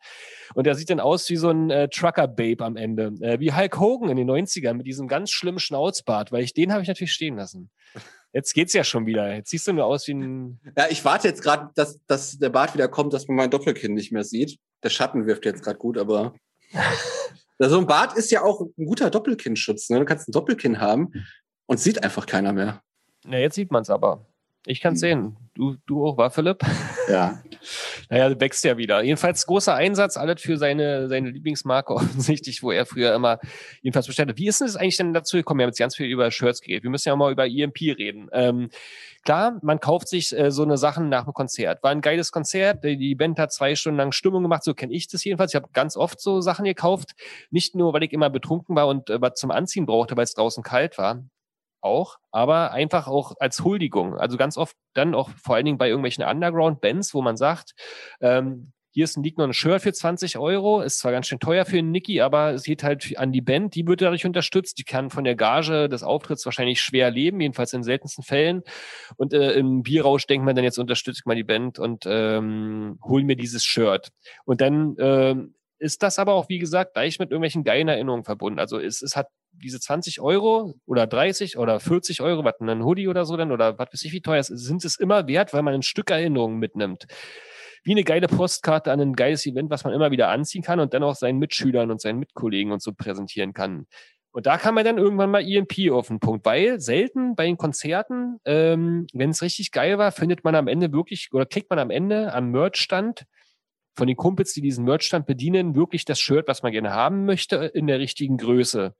Und 0.55 0.65
er 0.65 0.75
sieht 0.75 0.89
dann 0.89 0.99
aus 0.99 1.29
wie 1.29 1.35
so 1.35 1.49
ein 1.49 1.69
äh, 1.69 1.89
Trucker-Babe 1.89 2.63
am 2.63 2.75
Ende. 2.75 3.13
Äh, 3.21 3.39
wie 3.39 3.53
Hulk 3.53 3.79
Hogan 3.79 4.09
in 4.09 4.17
den 4.17 4.29
90ern 4.29 4.73
mit 4.73 4.87
diesem 4.87 5.08
ganz 5.09 5.31
schlimmen 5.31 5.59
Schnauzbart, 5.59 6.31
weil 6.31 6.43
ich 6.43 6.53
den 6.53 6.71
habe 6.71 6.81
ich 6.81 6.87
natürlich 6.87 7.13
stehen 7.13 7.35
lassen. 7.35 7.69
Jetzt 8.31 8.53
geht's 8.53 8.73
ja 8.73 8.83
schon 8.83 9.05
wieder. 9.05 9.33
Jetzt 9.33 9.49
siehst 9.49 9.67
du 9.67 9.73
nur 9.73 9.85
aus 9.85 10.07
wie 10.07 10.13
ein. 10.13 10.59
Ja, 10.77 10.87
ich 10.89 11.03
warte 11.03 11.27
jetzt 11.27 11.41
gerade, 11.41 11.71
dass, 11.75 11.99
dass 12.05 12.37
der 12.37 12.49
Bart 12.49 12.73
wieder 12.75 12.87
kommt, 12.87 13.13
dass 13.13 13.27
man 13.27 13.37
mein 13.37 13.49
Doppelkinn 13.49 13.93
nicht 13.93 14.11
mehr 14.11 14.23
sieht. 14.23 14.59
Der 14.83 14.89
Schatten 14.89 15.25
wirft 15.25 15.45
jetzt 15.45 15.63
gerade 15.63 15.79
gut, 15.79 15.97
aber. 15.97 16.35
so 17.59 17.79
ein 17.79 17.87
Bart 17.87 18.15
ist 18.15 18.31
ja 18.31 18.43
auch 18.43 18.61
ein 18.61 18.85
guter 18.85 19.09
Doppelkinnschutz. 19.09 19.89
Ne? 19.89 19.99
Du 19.99 20.05
kannst 20.05 20.29
ein 20.29 20.31
Doppelkinn 20.31 20.79
haben 20.79 21.11
und 21.65 21.79
sieht 21.79 22.03
einfach 22.03 22.27
keiner 22.27 22.53
mehr. 22.53 22.81
Na, 23.25 23.37
jetzt 23.39 23.55
sieht 23.55 23.71
man 23.71 23.81
es 23.81 23.89
aber. 23.89 24.25
Ich 24.69 24.81
kann 24.81 24.93
es 24.93 24.99
sehen. 24.99 25.35
Du, 25.55 25.77
du 25.87 26.05
auch, 26.05 26.15
war 26.15 26.29
Philipp? 26.29 26.59
Ja. 27.09 27.41
naja, 28.09 28.39
wächst 28.39 28.63
ja 28.63 28.77
wieder. 28.77 29.01
Jedenfalls 29.01 29.47
großer 29.47 29.73
Einsatz, 29.73 30.15
alles 30.15 30.43
für 30.43 30.57
seine, 30.57 31.09
seine 31.09 31.31
Lieblingsmarke 31.31 31.91
offensichtlich, 31.95 32.61
wo 32.61 32.71
er 32.71 32.85
früher 32.85 33.15
immer 33.15 33.39
jedenfalls 33.81 34.05
bestellt 34.05 34.29
hat. 34.29 34.37
Wie 34.37 34.47
ist 34.47 34.61
denn 34.61 34.67
das 34.67 34.75
eigentlich 34.75 34.97
denn 34.97 35.11
dazu 35.11 35.37
gekommen? 35.37 35.57
Wir 35.57 35.63
haben 35.63 35.69
jetzt 35.69 35.79
ganz 35.79 35.95
viel 35.95 36.05
über 36.05 36.29
Shirts 36.29 36.61
geredet. 36.61 36.83
Wir 36.83 36.91
müssen 36.91 37.09
ja 37.09 37.15
auch 37.15 37.17
mal 37.17 37.31
über 37.31 37.47
EMP 37.47 37.81
reden. 37.97 38.29
Ähm, 38.31 38.69
klar, 39.23 39.57
man 39.63 39.79
kauft 39.79 40.07
sich 40.07 40.37
äh, 40.37 40.51
so 40.51 40.61
eine 40.61 40.77
Sachen 40.77 41.09
nach 41.09 41.23
dem 41.23 41.33
Konzert. 41.33 41.81
War 41.81 41.89
ein 41.89 42.01
geiles 42.01 42.31
Konzert. 42.31 42.83
Die 42.83 43.15
Band 43.15 43.39
hat 43.39 43.51
zwei 43.51 43.73
Stunden 43.73 43.97
lang 43.97 44.11
Stimmung 44.11 44.43
gemacht. 44.43 44.63
So 44.63 44.75
kenne 44.75 44.93
ich 44.93 45.07
das 45.07 45.23
jedenfalls. 45.23 45.51
Ich 45.51 45.55
habe 45.55 45.69
ganz 45.73 45.97
oft 45.97 46.21
so 46.21 46.41
Sachen 46.41 46.65
gekauft. 46.65 47.15
Nicht 47.49 47.73
nur, 47.73 47.91
weil 47.93 48.03
ich 48.03 48.13
immer 48.13 48.29
betrunken 48.29 48.75
war 48.75 48.87
und 48.87 49.09
äh, 49.09 49.19
was 49.19 49.33
zum 49.33 49.49
Anziehen 49.49 49.87
brauchte, 49.87 50.15
weil 50.15 50.25
es 50.25 50.35
draußen 50.35 50.61
kalt 50.61 50.99
war 50.99 51.23
auch, 51.81 52.17
aber 52.31 52.71
einfach 52.71 53.07
auch 53.07 53.33
als 53.39 53.63
Huldigung. 53.63 54.17
Also 54.17 54.37
ganz 54.37 54.57
oft 54.57 54.75
dann 54.93 55.15
auch 55.15 55.29
vor 55.29 55.55
allen 55.55 55.65
Dingen 55.65 55.77
bei 55.77 55.87
irgendwelchen 55.89 56.23
Underground-Bands, 56.23 57.13
wo 57.13 57.21
man 57.21 57.37
sagt, 57.37 57.73
ähm, 58.21 58.71
hier 58.91 59.03
ist 59.03 59.17
ein, 59.17 59.23
liegt 59.23 59.37
noch 59.37 59.45
ein 59.45 59.53
Shirt 59.53 59.81
für 59.81 59.93
20 59.93 60.37
Euro, 60.39 60.81
ist 60.81 60.99
zwar 60.99 61.11
ganz 61.11 61.27
schön 61.27 61.39
teuer 61.39 61.65
für 61.65 61.77
einen 61.77 61.91
Niki, 61.91 62.21
aber 62.21 62.53
es 62.53 62.63
geht 62.63 62.83
halt 62.83 63.17
an 63.17 63.31
die 63.31 63.41
Band, 63.41 63.75
die 63.75 63.85
wird 63.85 64.01
dadurch 64.01 64.25
unterstützt, 64.25 64.79
die 64.79 64.83
kann 64.83 65.09
von 65.09 65.23
der 65.23 65.35
Gage 65.35 65.89
des 65.89 66.03
Auftritts 66.03 66.45
wahrscheinlich 66.45 66.81
schwer 66.81 67.11
leben, 67.11 67.39
jedenfalls 67.39 67.73
in 67.73 67.83
seltensten 67.83 68.23
Fällen. 68.23 68.63
Und 69.15 69.33
äh, 69.33 69.51
im 69.51 69.83
Bierrausch 69.83 70.25
denkt 70.25 70.45
man 70.45 70.55
dann, 70.55 70.65
jetzt 70.65 70.79
unterstütze 70.79 71.19
ich 71.21 71.25
mal 71.25 71.35
die 71.35 71.43
Band 71.43 71.77
und 71.77 72.05
ähm, 72.07 72.99
hol 73.03 73.23
mir 73.23 73.35
dieses 73.35 73.63
Shirt. 73.63 74.09
Und 74.45 74.59
dann 74.61 74.95
ähm, 74.99 75.53
ist 75.79 76.03
das 76.03 76.19
aber 76.19 76.33
auch, 76.33 76.49
wie 76.49 76.59
gesagt, 76.59 76.93
gleich 76.93 77.19
mit 77.19 77.31
irgendwelchen 77.31 77.63
geilen 77.63 77.87
Erinnerungen 77.87 78.25
verbunden. 78.25 78.59
Also 78.59 78.79
es, 78.79 79.01
es 79.01 79.15
hat 79.15 79.27
diese 79.51 79.79
20 79.79 80.21
Euro 80.21 80.75
oder 80.85 81.07
30 81.07 81.57
oder 81.57 81.79
40 81.79 82.21
Euro, 82.21 82.43
was 82.43 82.59
ein 82.59 82.83
Hoodie 82.83 83.07
oder 83.07 83.25
so 83.25 83.37
dann 83.37 83.51
oder 83.51 83.77
was 83.77 83.89
weiß 83.91 84.03
ich 84.03 84.11
wie 84.11 84.21
teuer 84.21 84.39
ist, 84.39 84.47
sind 84.47 84.85
es 84.85 84.97
immer 84.97 85.27
wert, 85.27 85.53
weil 85.53 85.63
man 85.63 85.73
ein 85.73 85.81
Stück 85.81 86.11
Erinnerung 86.11 86.57
mitnimmt. 86.59 87.07
Wie 87.83 87.91
eine 87.91 88.03
geile 88.03 88.27
Postkarte 88.27 88.91
an 88.91 88.99
ein 88.99 89.13
geiles 89.13 89.45
Event, 89.45 89.69
was 89.69 89.85
man 89.85 89.93
immer 89.93 90.11
wieder 90.11 90.29
anziehen 90.29 90.63
kann 90.63 90.79
und 90.79 90.93
dann 90.93 91.03
auch 91.03 91.15
seinen 91.15 91.39
Mitschülern 91.39 91.91
und 91.91 92.01
seinen 92.01 92.19
Mitkollegen 92.19 92.73
und 92.73 92.81
so 92.81 92.93
präsentieren 92.93 93.53
kann. 93.53 93.87
Und 94.31 94.45
da 94.45 94.57
kam 94.57 94.75
man 94.75 94.85
dann 94.85 94.97
irgendwann 94.97 95.31
mal 95.31 95.41
EMP 95.41 95.91
auf 95.91 96.07
den 96.07 96.19
Punkt, 96.19 96.45
weil 96.45 96.79
selten 96.79 97.35
bei 97.35 97.45
den 97.45 97.57
Konzerten, 97.57 98.39
ähm, 98.45 99.07
wenn 99.13 99.31
es 99.31 99.41
richtig 99.41 99.71
geil 99.71 99.97
war, 99.97 100.11
findet 100.11 100.43
man 100.43 100.55
am 100.55 100.67
Ende 100.67 100.91
wirklich 100.91 101.29
oder 101.33 101.45
kriegt 101.45 101.69
man 101.69 101.79
am 101.79 101.89
Ende 101.89 102.31
am 102.33 102.51
Merchstand 102.51 103.23
von 103.95 104.07
den 104.07 104.15
Kumpels, 104.15 104.53
die 104.53 104.61
diesen 104.61 104.85
Merchstand 104.85 105.25
bedienen, 105.25 105.75
wirklich 105.75 106.05
das 106.05 106.19
Shirt, 106.19 106.47
was 106.47 106.63
man 106.63 106.71
gerne 106.71 106.93
haben 106.93 107.25
möchte, 107.25 107.55
in 107.57 107.87
der 107.87 107.99
richtigen 107.99 108.37
Größe. 108.37 108.95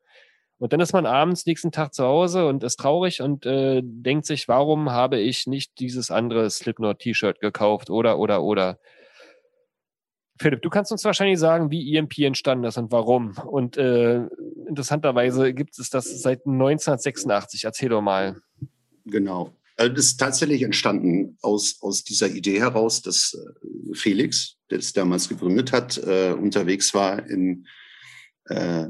Und 0.60 0.74
dann 0.74 0.82
ist 0.82 0.92
man 0.92 1.06
abends 1.06 1.46
nächsten 1.46 1.72
Tag 1.72 1.94
zu 1.94 2.04
Hause 2.04 2.46
und 2.46 2.64
ist 2.64 2.78
traurig 2.78 3.22
und 3.22 3.46
äh, 3.46 3.82
denkt 3.82 4.26
sich, 4.26 4.50
warum 4.50 4.92
habe 4.92 5.18
ich 5.18 5.48
nicht 5.48 5.80
dieses 5.80 6.12
andere 6.12 6.50
Slipknot-T-Shirt 6.50 7.40
gekauft 7.40 7.90
oder, 7.90 8.20
oder, 8.20 8.44
oder. 8.44 8.78
Philipp, 10.38 10.62
du 10.62 10.70
kannst 10.70 10.92
uns 10.92 11.04
wahrscheinlich 11.06 11.40
sagen, 11.40 11.72
wie 11.72 11.96
EMP 11.96 12.20
entstanden 12.20 12.66
ist 12.66 12.78
und 12.78 12.92
warum. 12.92 13.38
Und 13.46 13.78
äh, 13.78 14.26
interessanterweise 14.68 15.54
gibt 15.54 15.80
es 15.80 15.90
das 15.90 16.22
seit 16.22 16.46
1986. 16.46 17.64
Erzähl 17.64 17.90
doch 17.90 18.02
mal. 18.02 18.42
Genau. 19.06 19.54
Also 19.80 19.94
das 19.94 20.06
ist 20.08 20.18
tatsächlich 20.18 20.62
entstanden 20.62 21.38
aus, 21.42 21.78
aus 21.80 22.04
dieser 22.04 22.30
Idee 22.30 22.60
heraus, 22.60 23.02
dass 23.02 23.34
äh, 23.34 23.96
Felix, 23.96 24.58
der 24.70 24.80
es 24.80 24.92
damals 24.92 25.30
gegründet 25.30 25.72
hat, 25.72 25.98
äh, 25.98 26.34
unterwegs 26.34 26.94
war 26.94 27.26
in 27.26 27.66
äh, 28.50 28.88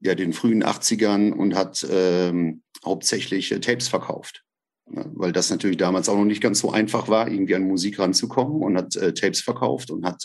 ja, 0.00 0.14
den 0.16 0.32
frühen 0.32 0.64
80ern 0.64 1.30
und 1.30 1.54
hat 1.54 1.86
ähm, 1.88 2.64
hauptsächlich 2.84 3.52
äh, 3.52 3.60
Tapes 3.60 3.86
verkauft. 3.86 4.42
Ja, 4.92 5.04
weil 5.14 5.30
das 5.30 5.50
natürlich 5.50 5.76
damals 5.76 6.08
auch 6.08 6.16
noch 6.16 6.24
nicht 6.24 6.42
ganz 6.42 6.58
so 6.58 6.72
einfach 6.72 7.06
war, 7.06 7.28
irgendwie 7.28 7.54
an 7.54 7.68
Musik 7.68 8.00
ranzukommen 8.00 8.62
und 8.62 8.76
hat 8.76 8.96
äh, 8.96 9.14
Tapes 9.14 9.42
verkauft 9.42 9.92
und 9.92 10.04
hat 10.04 10.24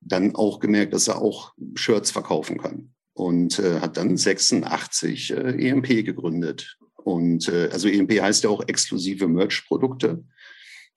dann 0.00 0.34
auch 0.34 0.60
gemerkt, 0.60 0.92
dass 0.92 1.08
er 1.08 1.22
auch 1.22 1.54
Shirts 1.74 2.10
verkaufen 2.10 2.58
kann. 2.58 2.90
Und 3.14 3.58
äh, 3.60 3.80
hat 3.80 3.96
dann 3.96 4.16
86 4.16 5.30
äh, 5.30 5.68
EMP 5.68 6.04
gegründet. 6.04 6.76
Und 7.04 7.48
äh, 7.48 7.68
also 7.70 7.88
EMP 7.88 8.20
heißt 8.20 8.44
ja 8.44 8.50
auch 8.50 8.66
exklusive 8.66 9.28
Merch-Produkte 9.28 10.24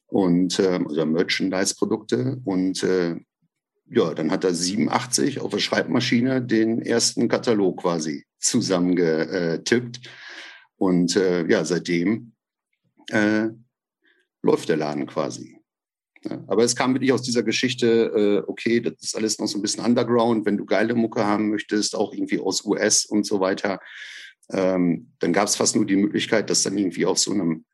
und 0.07 0.57
äh, 0.59 0.79
oder 0.79 1.05
Merchandise-Produkte. 1.05 2.41
Und 2.45 2.81
äh, 2.83 3.15
ja, 3.89 4.13
dann 4.13 4.31
hat 4.31 4.43
er 4.43 4.53
87 4.53 5.39
auf 5.39 5.51
der 5.51 5.59
Schreibmaschine 5.59 6.41
den 6.41 6.81
ersten 6.81 7.27
Katalog 7.27 7.81
quasi 7.81 8.25
zusammengetippt. 8.39 9.99
Und 10.77 11.15
äh, 11.15 11.45
ja, 11.47 11.65
seitdem 11.65 12.33
äh, 13.09 13.47
läuft 14.41 14.69
der 14.69 14.77
Laden 14.77 15.07
quasi. 15.07 15.57
Ja, 16.23 16.43
aber 16.47 16.63
es 16.63 16.75
kam 16.75 16.93
wirklich 16.93 17.11
aus 17.11 17.21
dieser 17.21 17.43
Geschichte, 17.43 18.43
äh, 18.45 18.49
okay, 18.49 18.79
das 18.79 18.93
ist 19.01 19.15
alles 19.15 19.39
noch 19.39 19.47
so 19.47 19.57
ein 19.57 19.61
bisschen 19.61 19.83
Underground, 19.83 20.45
wenn 20.45 20.57
du 20.57 20.65
geile 20.65 20.95
Mucke 20.95 21.25
haben 21.25 21.49
möchtest, 21.49 21.95
auch 21.95 22.13
irgendwie 22.13 22.39
aus 22.39 22.65
US 22.65 23.05
und 23.05 23.25
so 23.25 23.39
weiter, 23.39 23.79
ähm, 24.51 25.11
dann 25.19 25.33
gab 25.33 25.47
es 25.47 25.55
fast 25.55 25.75
nur 25.75 25.85
die 25.85 25.95
Möglichkeit, 25.95 26.49
das 26.49 26.63
dann 26.63 26.77
irgendwie 26.77 27.05
auf 27.05 27.17
so 27.17 27.31
einem 27.31 27.65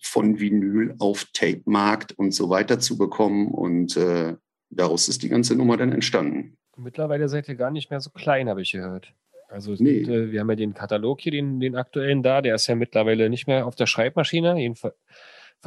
von 0.00 0.38
Vinyl 0.38 0.94
auf 0.98 1.26
Tape-Markt 1.32 2.12
und 2.12 2.32
so 2.32 2.50
weiter 2.50 2.78
zu 2.78 2.98
bekommen. 2.98 3.48
Und 3.48 3.96
äh, 3.96 4.36
daraus 4.70 5.08
ist 5.08 5.22
die 5.22 5.28
ganze 5.28 5.56
Nummer 5.56 5.76
dann 5.76 5.92
entstanden. 5.92 6.56
Mittlerweile 6.76 7.28
seid 7.28 7.48
ihr 7.48 7.54
gar 7.54 7.70
nicht 7.70 7.90
mehr 7.90 8.00
so 8.00 8.10
klein, 8.10 8.48
habe 8.48 8.62
ich 8.62 8.72
gehört. 8.72 9.14
Also 9.48 9.74
Nee. 9.78 10.00
gibt, 10.00 10.08
äh, 10.08 10.32
wir 10.32 10.40
haben 10.40 10.50
ja 10.50 10.56
den 10.56 10.74
Katalog 10.74 11.20
hier, 11.20 11.32
den, 11.32 11.60
den 11.60 11.76
aktuellen 11.76 12.22
da, 12.22 12.42
der 12.42 12.54
ist 12.56 12.66
ja 12.66 12.74
mittlerweile 12.74 13.30
nicht 13.30 13.46
mehr 13.46 13.66
auf 13.66 13.76
der 13.76 13.86
Schreibmaschine, 13.86 14.58
jedenfalls 14.58 14.94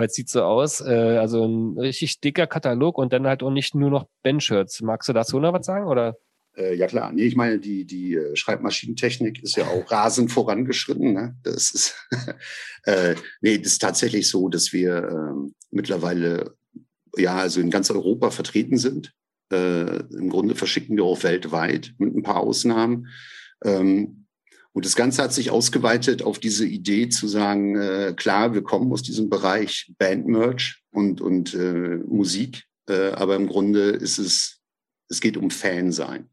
sieht 0.09 0.29
so 0.29 0.43
aus. 0.43 0.81
Äh, 0.81 1.17
also 1.17 1.45
ein 1.45 1.77
richtig 1.79 2.19
dicker 2.19 2.47
Katalog 2.47 2.97
und 2.97 3.13
dann 3.13 3.27
halt 3.27 3.43
auch 3.43 3.51
nicht 3.51 3.75
nur 3.75 3.89
noch 3.89 4.07
Bandshirts. 4.23 4.81
Magst 4.81 5.09
du 5.09 5.13
dazu 5.13 5.39
noch 5.39 5.53
was 5.53 5.65
sagen? 5.65 5.87
Oder? 5.87 6.17
Äh, 6.57 6.75
ja 6.75 6.87
klar, 6.87 7.11
nee, 7.11 7.25
ich 7.25 7.35
meine, 7.35 7.59
die, 7.59 7.85
die 7.85 8.15
äh, 8.15 8.35
Schreibmaschinentechnik 8.35 9.43
ist 9.43 9.55
ja 9.55 9.67
auch 9.67 9.89
rasend 9.91 10.31
vorangeschritten. 10.31 11.13
Ne? 11.13 11.35
Das 11.43 11.71
ist, 11.71 11.95
äh, 12.83 13.15
nee, 13.41 13.57
das 13.57 13.73
ist 13.73 13.81
tatsächlich 13.81 14.27
so, 14.27 14.49
dass 14.49 14.73
wir 14.73 15.07
ähm, 15.09 15.53
mittlerweile 15.69 16.55
ja 17.15 17.35
also 17.37 17.61
in 17.61 17.69
ganz 17.69 17.91
Europa 17.91 18.31
vertreten 18.31 18.77
sind. 18.77 19.13
Äh, 19.51 19.99
Im 20.13 20.29
Grunde 20.29 20.55
verschicken 20.55 20.97
wir 20.97 21.03
auch 21.03 21.23
weltweit 21.23 21.93
mit 21.99 22.15
ein 22.15 22.23
paar 22.23 22.37
Ausnahmen. 22.37 23.07
Ähm, 23.63 24.25
und 24.73 24.85
das 24.85 24.95
Ganze 24.95 25.23
hat 25.23 25.33
sich 25.33 25.49
ausgeweitet 25.49 26.21
auf 26.21 26.39
diese 26.39 26.65
Idee 26.65 27.09
zu 27.09 27.27
sagen, 27.27 27.75
äh, 27.75 28.13
klar, 28.15 28.53
wir 28.53 28.61
kommen 28.61 28.91
aus 28.91 29.01
diesem 29.01 29.29
Bereich 29.29 29.91
Bandmerch 29.97 30.83
und, 30.91 31.21
und 31.21 31.53
äh, 31.53 31.97
Musik, 32.05 32.65
äh, 32.87 33.09
aber 33.11 33.35
im 33.35 33.47
Grunde 33.47 33.89
ist 33.89 34.19
es, 34.19 34.59
es 35.09 35.19
geht 35.19 35.37
um 35.37 35.49
Fan 35.49 35.91
sein. 35.91 36.29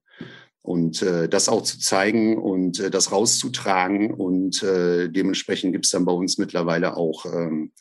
Und 0.65 1.03
äh, 1.03 1.29
das 1.29 1.51
auch 1.51 1.63
zu 1.63 1.79
zeigen 1.79 2.39
und 2.39 2.81
äh, 2.81 2.91
das 2.91 3.13
rauszutragen. 3.13 4.11
Und 4.11 4.63
äh, 4.63 5.11
dementsprechend 5.11 5.73
gibt 5.73 5.85
es 5.85 5.91
dann 5.91 6.07
bei 6.07 6.13
uns 6.13 6.39
mittlerweile 6.39 6.97
auch, 6.97 7.27
ähm, 7.27 7.73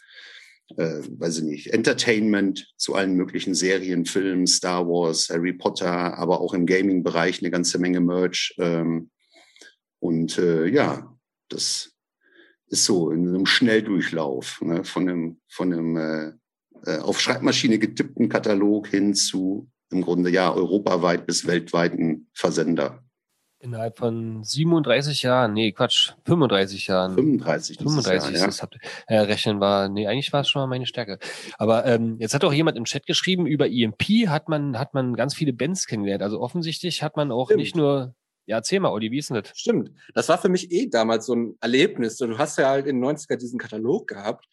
äh, 0.76 1.00
weiß 1.08 1.38
ich 1.38 1.44
nicht, 1.46 1.68
Entertainment 1.68 2.74
zu 2.76 2.94
allen 2.94 3.16
möglichen 3.16 3.56
Serien, 3.56 4.06
Filmen, 4.06 4.48
Star 4.48 4.86
Wars, 4.86 5.30
Harry 5.30 5.54
Potter, 5.54 6.18
aber 6.18 6.42
auch 6.42 6.54
im 6.54 6.66
Gaming-Bereich 6.66 7.40
eine 7.40 7.52
ganze 7.52 7.80
Menge 7.80 8.02
Merch. 8.02 8.54
Ähm, 8.58 9.12
und 10.00 10.38
äh, 10.38 10.68
ja, 10.68 11.18
das 11.48 11.94
ist 12.68 12.84
so 12.84 13.12
in 13.12 13.30
einem 13.30 13.46
Schnelldurchlauf 13.46 14.62
ne, 14.62 14.84
von 14.84 15.08
einem, 15.08 15.42
von 15.48 15.72
einem 15.72 15.96
äh, 15.96 16.32
äh, 16.86 17.00
auf 17.00 17.22
Schreibmaschine 17.22 17.80
getippten 17.80 18.28
Katalog 18.28 18.90
hin 18.90 19.14
zu 19.14 19.70
im 19.94 20.02
Grunde 20.02 20.30
ja 20.30 20.52
europaweit 20.52 21.26
bis 21.26 21.48
weltweiten 21.48 22.28
Versender. 22.34 23.04
Innerhalb 23.64 23.98
von 23.98 24.44
37 24.44 25.24
Jahren, 25.24 25.54
nee, 25.54 25.72
Quatsch, 25.72 26.12
35 26.26 26.88
Jahren. 26.88 27.14
35 27.14 27.78
dieses 27.78 27.94
35, 27.94 28.32
Jahr, 28.32 28.40
ja. 28.42 28.46
das 28.46 28.62
habt, 28.62 28.78
äh, 29.08 29.18
Rechnen 29.20 29.62
war, 29.62 29.88
nee, 29.88 30.06
eigentlich 30.06 30.34
war 30.34 30.42
es 30.42 30.50
schon 30.50 30.62
mal 30.62 30.68
meine 30.68 30.86
Stärke. 30.86 31.18
Aber 31.58 31.86
ähm, 31.86 32.18
jetzt 32.20 32.34
hat 32.34 32.44
auch 32.44 32.52
jemand 32.52 32.76
im 32.76 32.84
Chat 32.84 33.06
geschrieben, 33.06 33.46
über 33.48 33.70
EMP 33.70 34.28
hat 34.28 34.50
man, 34.50 34.78
hat 34.78 34.94
man 34.94 35.16
ganz 35.16 35.34
viele 35.34 35.54
Bands 35.54 35.88
kennengelernt. 35.88 36.24
Also 36.24 36.42
offensichtlich 36.42 37.04
hat 37.04 37.16
man 37.16 37.32
auch 37.32 37.48
Stimmt. 37.48 37.62
nicht 37.62 37.78
nur, 37.78 38.14
ja, 38.48 38.58
erzähl 38.58 38.82
mal, 38.82 38.92
Olli, 38.92 39.12
wie 39.12 39.20
ist 39.20 39.30
denn 39.30 39.42
das? 39.42 39.58
Stimmt. 39.58 39.92
Das 40.14 40.28
war 40.28 40.38
für 40.38 40.50
mich 40.50 40.70
eh 40.70 40.90
damals 40.90 41.26
so 41.26 41.34
ein 41.34 41.56
Erlebnis. 41.62 42.18
Du 42.18 42.38
hast 42.38 42.58
ja 42.58 42.68
halt 42.68 42.86
in 42.86 43.02
den 43.02 43.16
90er 43.16 43.38
diesen 43.38 43.60
Katalog 43.60 44.10
gehabt. 44.10 44.46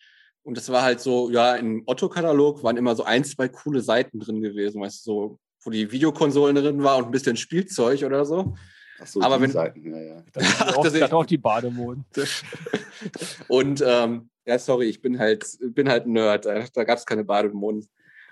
Und 0.42 0.56
das 0.56 0.68
war 0.70 0.82
halt 0.82 1.00
so, 1.00 1.30
ja, 1.30 1.54
im 1.56 1.82
Otto-Katalog 1.86 2.62
waren 2.62 2.76
immer 2.76 2.96
so 2.96 3.04
ein, 3.04 3.24
zwei 3.24 3.48
coole 3.48 3.82
Seiten 3.82 4.18
drin 4.20 4.40
gewesen, 4.40 4.80
weißt 4.80 5.06
du, 5.06 5.10
so, 5.12 5.38
wo 5.62 5.70
die 5.70 5.90
Videokonsolen 5.92 6.56
drin 6.56 6.82
war 6.82 6.96
und 6.96 7.06
ein 7.06 7.10
bisschen 7.10 7.36
Spielzeug 7.36 8.02
oder 8.04 8.24
so. 8.24 8.54
Ach 9.02 9.06
so, 9.06 9.20
Aber 9.20 9.36
die 9.36 9.42
wenn- 9.44 9.50
Seiten, 9.52 9.90
ja, 9.94 10.00
ja. 10.00 10.22
Da 10.32 10.40
sind 10.40 10.56
Ach, 10.60 10.76
auch, 10.76 10.82
das 10.84 10.92
da 10.92 10.98
ist- 10.98 11.04
hat 11.04 11.12
auch 11.12 11.26
die 11.26 11.38
Bademoden. 11.38 12.04
Und 13.48 13.82
ähm, 13.86 14.30
ja, 14.46 14.58
sorry, 14.58 14.86
ich 14.86 15.00
bin 15.00 15.18
halt, 15.18 15.46
bin 15.60 15.88
halt 15.88 16.06
ein 16.06 16.12
Nerd. 16.12 16.46
Da, 16.46 16.64
da 16.72 16.84
gab 16.84 16.98
es 16.98 17.06
keine 17.06 17.24
Bademoden. 17.24 17.86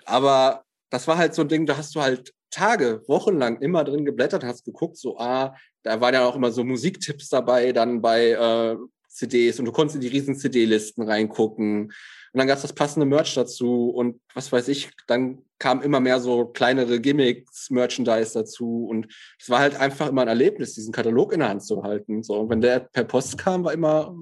Aber 0.05 0.63
das 0.89 1.07
war 1.07 1.17
halt 1.17 1.33
so 1.35 1.43
ein 1.43 1.47
Ding, 1.47 1.65
da 1.65 1.77
hast 1.77 1.95
du 1.95 2.01
halt 2.01 2.33
Tage, 2.51 3.03
Wochenlang 3.07 3.59
immer 3.61 3.83
drin 3.83 4.05
geblättert, 4.05 4.43
hast 4.43 4.65
geguckt, 4.65 4.97
so, 4.97 5.19
ah, 5.19 5.55
da 5.83 6.01
waren 6.01 6.15
ja 6.15 6.25
auch 6.25 6.35
immer 6.35 6.51
so 6.51 6.63
Musiktipps 6.63 7.29
dabei, 7.29 7.71
dann 7.71 8.01
bei 8.01 8.31
äh, 8.31 8.75
CDs 9.09 9.59
und 9.59 9.65
du 9.65 9.71
konntest 9.71 9.95
in 9.95 10.01
die 10.01 10.07
riesen 10.07 10.35
CD-Listen 10.35 11.01
reingucken. 11.01 11.87
Und 12.31 12.37
dann 12.37 12.47
gab 12.47 12.57
es 12.57 12.61
das 12.61 12.73
passende 12.73 13.05
Merch 13.05 13.33
dazu 13.33 13.89
und 13.89 14.21
was 14.33 14.51
weiß 14.51 14.67
ich, 14.67 14.91
dann 15.07 15.39
kam 15.57 15.81
immer 15.81 15.99
mehr 15.99 16.19
so 16.19 16.45
kleinere 16.45 17.01
Gimmicks, 17.01 17.69
Merchandise 17.69 18.33
dazu 18.33 18.85
und 18.87 19.07
es 19.39 19.49
war 19.49 19.59
halt 19.59 19.75
einfach 19.75 20.07
immer 20.07 20.21
ein 20.21 20.27
Erlebnis, 20.27 20.75
diesen 20.75 20.93
Katalog 20.93 21.33
in 21.33 21.39
der 21.39 21.49
Hand 21.49 21.63
zu 21.63 21.83
halten. 21.83 22.23
So, 22.23 22.39
und 22.39 22.49
wenn 22.49 22.61
der 22.61 22.79
per 22.79 23.03
Post 23.03 23.37
kam, 23.37 23.63
war 23.63 23.73
immer, 23.73 24.15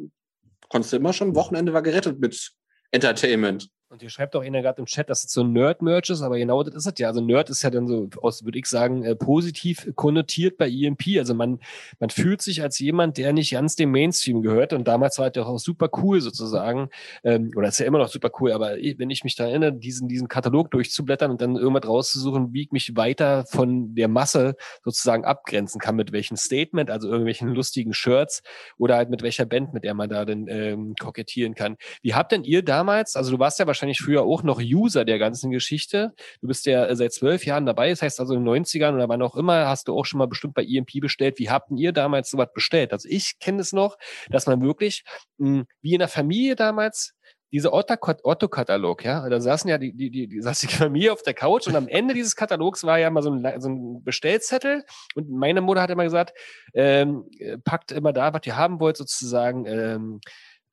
konntest 0.69 0.93
du 0.93 0.97
immer 0.97 1.13
schon, 1.13 1.35
Wochenende 1.35 1.73
war 1.73 1.81
gerettet 1.81 2.19
mit 2.19 2.51
Entertainment. 2.91 3.69
Und 3.89 4.03
ihr 4.03 4.09
schreibt 4.09 4.35
auch 4.35 4.43
einer 4.43 4.61
gerade 4.61 4.81
im 4.81 4.85
Chat, 4.85 5.09
dass 5.09 5.23
es 5.23 5.31
so 5.31 5.43
Nerd-Merch 5.45 6.09
ist, 6.09 6.21
aber 6.21 6.37
genau 6.37 6.61
das 6.61 6.75
ist 6.75 6.87
es 6.87 6.93
ja. 6.97 7.07
Also 7.07 7.21
Nerd 7.21 7.49
ist 7.49 7.61
ja 7.61 7.69
dann 7.69 7.87
so, 7.87 8.09
aus, 8.21 8.43
würde 8.43 8.59
ich 8.59 8.65
sagen, 8.65 9.05
äh, 9.05 9.15
positiv 9.15 9.89
konnotiert 9.95 10.57
bei 10.57 10.69
EMP. 10.69 11.17
Also 11.19 11.33
man, 11.33 11.61
man 11.97 12.09
fühlt 12.09 12.41
sich 12.41 12.61
als 12.61 12.79
jemand, 12.79 13.17
der 13.17 13.31
nicht 13.31 13.53
ganz 13.53 13.77
dem 13.77 13.91
Mainstream 13.91 14.41
gehört. 14.41 14.73
Und 14.73 14.89
damals 14.89 15.19
war 15.19 15.27
es 15.27 15.35
ja 15.37 15.45
auch 15.45 15.57
super 15.57 15.89
cool 16.03 16.19
sozusagen. 16.19 16.89
Ähm, 17.23 17.51
oder 17.55 17.69
ist 17.69 17.79
ja 17.79 17.85
immer 17.85 17.99
noch 17.99 18.09
super 18.09 18.29
cool, 18.41 18.51
aber 18.51 18.77
ich, 18.77 18.99
wenn 18.99 19.09
ich 19.09 19.23
mich 19.23 19.37
da 19.37 19.47
erinnere, 19.47 19.71
diesen, 19.71 20.09
diesen 20.09 20.27
Katalog 20.27 20.69
durchzublättern 20.71 21.31
und 21.31 21.39
dann 21.39 21.55
irgendwas 21.55 21.87
rauszusuchen, 21.87 22.51
wie 22.51 22.63
ich 22.63 22.71
mich 22.73 22.97
weiter 22.97 23.45
von 23.45 23.95
der 23.95 24.09
Masse 24.09 24.57
sozusagen 24.83 25.23
abgrenzen 25.23 25.79
kann, 25.79 25.95
mit 25.95 26.11
welchem 26.11 26.35
Statement, 26.35 26.91
also 26.91 27.07
irgendwelchen 27.07 27.55
lustigen 27.55 27.93
Shirts 27.93 28.43
oder 28.77 28.97
halt 28.97 29.09
mit 29.09 29.21
welcher 29.21 29.45
Band, 29.45 29.73
mit 29.73 29.85
der 29.85 29.93
man 29.93 30.09
da 30.09 30.25
dann 30.25 30.47
ähm, 30.49 30.93
kokettieren 30.99 31.55
kann. 31.55 31.77
Wie 32.01 32.15
habt 32.15 32.33
denn 32.33 32.43
ihr 32.43 32.63
damals, 32.63 33.15
also 33.15 33.31
du 33.31 33.39
warst 33.39 33.59
ja 33.59 33.65
wahrscheinlich 33.65 33.76
früher 33.77 34.23
auch 34.23 34.43
noch 34.43 34.59
User 34.59 35.05
der 35.05 35.19
ganzen 35.19 35.51
Geschichte. 35.51 36.13
Du 36.41 36.47
bist 36.47 36.65
ja 36.65 36.85
äh, 36.85 36.95
seit 36.95 37.13
zwölf 37.13 37.45
Jahren 37.45 37.65
dabei, 37.65 37.89
das 37.89 38.01
heißt 38.01 38.19
also 38.19 38.33
in 38.33 38.45
den 38.45 38.63
90ern 38.65 38.95
oder 38.95 39.09
wann 39.09 39.21
auch 39.21 39.35
immer, 39.35 39.67
hast 39.67 39.87
du 39.87 39.97
auch 39.97 40.05
schon 40.05 40.17
mal 40.17 40.27
bestimmt 40.27 40.53
bei 40.53 40.63
EMP 40.63 40.99
bestellt. 41.01 41.39
Wie 41.39 41.49
habt 41.49 41.69
ihr 41.75 41.91
damals 41.91 42.29
sowas 42.29 42.49
bestellt? 42.53 42.93
Also 42.93 43.07
ich 43.09 43.39
kenne 43.39 43.61
es 43.61 43.73
noch, 43.73 43.97
dass 44.29 44.47
man 44.47 44.61
wirklich, 44.61 45.03
mh, 45.37 45.65
wie 45.81 45.93
in 45.93 45.99
der 45.99 46.07
Familie 46.07 46.55
damals, 46.55 47.13
diese 47.51 47.71
Otto- 47.71 47.95
Otto-Katalog, 48.23 49.05
ja, 49.05 49.27
da 49.29 49.39
saßen 49.39 49.69
ja 49.69 49.77
die, 49.77 49.93
die, 49.93 50.09
die, 50.11 50.27
die 50.27 50.41
saß 50.41 50.59
die 50.59 50.67
Familie 50.67 51.13
auf 51.13 51.21
der 51.21 51.33
Couch 51.33 51.67
und 51.67 51.75
am 51.75 51.87
Ende 51.87 52.13
dieses 52.13 52.35
Katalogs 52.35 52.83
war 52.83 52.99
ja 52.99 53.09
mal 53.09 53.23
so 53.23 53.31
ein, 53.31 53.61
so 53.61 53.69
ein 53.69 54.03
Bestellzettel 54.03 54.83
und 55.15 55.29
meine 55.29 55.61
Mutter 55.61 55.81
hat 55.81 55.89
immer 55.89 56.03
gesagt, 56.03 56.33
ähm, 56.73 57.25
äh, 57.39 57.57
packt 57.57 57.91
immer 57.91 58.11
da, 58.11 58.33
was 58.33 58.41
ihr 58.45 58.57
haben 58.57 58.79
wollt, 58.79 58.97
sozusagen 58.97 59.65
ähm, 59.65 60.19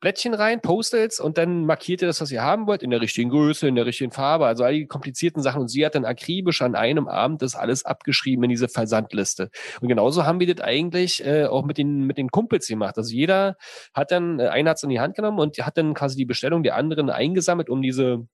Blättchen 0.04 0.34
rein, 0.34 0.60
Postels 0.60 1.18
und 1.18 1.38
dann 1.38 1.64
markiert 1.64 2.02
ihr 2.02 2.08
das, 2.08 2.20
was 2.20 2.30
ihr 2.30 2.42
haben 2.42 2.66
wollt, 2.66 2.82
in 2.82 2.90
der 2.90 3.00
richtigen 3.00 3.30
Größe, 3.30 3.66
in 3.66 3.74
der 3.74 3.86
richtigen 3.86 4.10
Farbe, 4.10 4.44
also 4.44 4.62
all 4.62 4.74
die 4.74 4.86
komplizierten 4.86 5.42
Sachen. 5.42 5.62
Und 5.62 5.68
sie 5.68 5.86
hat 5.86 5.94
dann 5.94 6.04
akribisch 6.04 6.60
an 6.60 6.74
einem 6.74 7.08
Abend 7.08 7.40
das 7.40 7.54
alles 7.54 7.86
abgeschrieben 7.86 8.44
in 8.44 8.50
diese 8.50 8.68
Versandliste. 8.68 9.48
Und 9.80 9.88
genauso 9.88 10.26
haben 10.26 10.40
wir 10.40 10.54
das 10.54 10.62
eigentlich 10.62 11.24
äh, 11.24 11.46
auch 11.46 11.64
mit 11.64 11.78
den, 11.78 12.02
mit 12.02 12.18
den 12.18 12.28
Kumpels 12.28 12.68
gemacht. 12.68 12.98
Also 12.98 13.14
jeder 13.14 13.56
hat 13.94 14.10
dann, 14.10 14.40
äh, 14.40 14.48
einer 14.48 14.68
hat 14.70 14.76
es 14.76 14.82
in 14.82 14.90
die 14.90 15.00
Hand 15.00 15.16
genommen 15.16 15.38
und 15.38 15.56
hat 15.56 15.78
dann 15.78 15.94
quasi 15.94 16.16
die 16.16 16.26
Bestellung 16.26 16.62
der 16.62 16.76
anderen 16.76 17.08
eingesammelt, 17.08 17.70
um 17.70 17.80
diese 17.80 18.28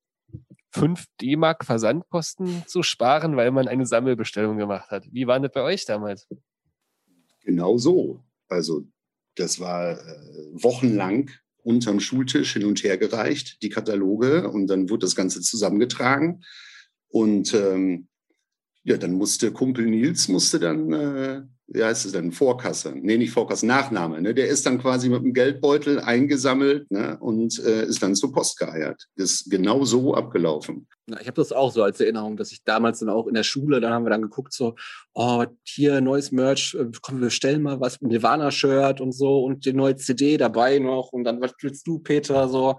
5 0.73 1.05
D-Mark 1.21 1.63
Versandkosten 1.63 2.65
zu 2.67 2.83
sparen, 2.83 3.37
weil 3.37 3.51
man 3.51 3.69
eine 3.69 3.85
Sammelbestellung 3.85 4.57
gemacht 4.57 4.91
hat. 4.91 5.05
Wie 5.09 5.25
war 5.25 5.39
das 5.39 5.53
bei 5.53 5.61
euch 5.61 5.85
damals? 5.85 6.27
Genau 7.45 7.77
so. 7.77 8.19
Also 8.49 8.81
das 9.35 9.61
war 9.61 9.91
äh, 9.91 9.97
wochenlang 10.51 11.31
unterm 11.63 11.99
Schultisch 11.99 12.53
hin 12.53 12.65
und 12.65 12.83
her 12.83 12.97
gereicht, 12.97 13.61
die 13.61 13.69
Kataloge, 13.69 14.49
und 14.49 14.67
dann 14.67 14.89
wurde 14.89 15.05
das 15.05 15.15
Ganze 15.15 15.41
zusammengetragen. 15.41 16.43
Und 17.07 17.53
ähm, 17.53 18.07
ja, 18.83 18.97
dann 18.97 19.13
musste 19.13 19.51
Kumpel 19.51 19.85
Nils 19.85 20.27
musste 20.27 20.59
dann, 20.59 20.93
äh, 20.93 21.41
wie 21.73 21.83
heißt 21.83 22.05
es 22.05 22.11
denn, 22.11 22.31
Vorkasse, 22.31 22.93
nee, 22.95 23.17
nicht 23.17 23.31
Vorkasse, 23.31 23.65
Nachname, 23.65 24.21
ne? 24.21 24.33
Der 24.33 24.47
ist 24.47 24.65
dann 24.65 24.79
quasi 24.79 25.09
mit 25.09 25.23
dem 25.23 25.33
Geldbeutel 25.33 25.99
eingesammelt 25.99 26.89
ne? 26.91 27.17
und 27.19 27.59
äh, 27.59 27.85
ist 27.85 28.03
dann 28.03 28.15
zur 28.15 28.33
Post 28.33 28.59
geeiert. 28.59 29.07
Ist 29.15 29.49
genau 29.49 29.85
so 29.85 30.13
abgelaufen. 30.13 30.87
Ja, 31.07 31.19
ich 31.21 31.27
habe 31.27 31.35
das 31.35 31.53
auch 31.53 31.71
so 31.71 31.83
als 31.83 31.99
Erinnerung, 31.99 32.35
dass 32.35 32.51
ich 32.51 32.63
damals 32.63 32.99
dann 32.99 33.09
auch 33.09 33.27
in 33.27 33.35
der 33.35 33.43
Schule, 33.43 33.79
dann 33.79 33.93
haben 33.93 34.05
wir 34.05 34.09
dann 34.09 34.21
geguckt, 34.21 34.53
so, 34.53 34.75
oh, 35.13 35.45
hier 35.63 36.01
neues 36.01 36.31
Merch, 36.31 36.75
äh, 36.77 36.87
komm, 37.01 37.19
wir 37.19 37.27
bestellen 37.27 37.61
mal 37.61 37.79
was, 37.79 38.01
Nirvana-Shirt 38.01 38.99
und 38.99 39.13
so 39.13 39.43
und 39.43 39.65
die 39.65 39.73
neue 39.73 39.95
CD 39.95 40.37
dabei 40.37 40.79
noch 40.79 41.13
und 41.13 41.23
dann, 41.23 41.39
was 41.41 41.53
willst 41.61 41.87
du, 41.87 41.99
Peter, 41.99 42.49
so. 42.49 42.77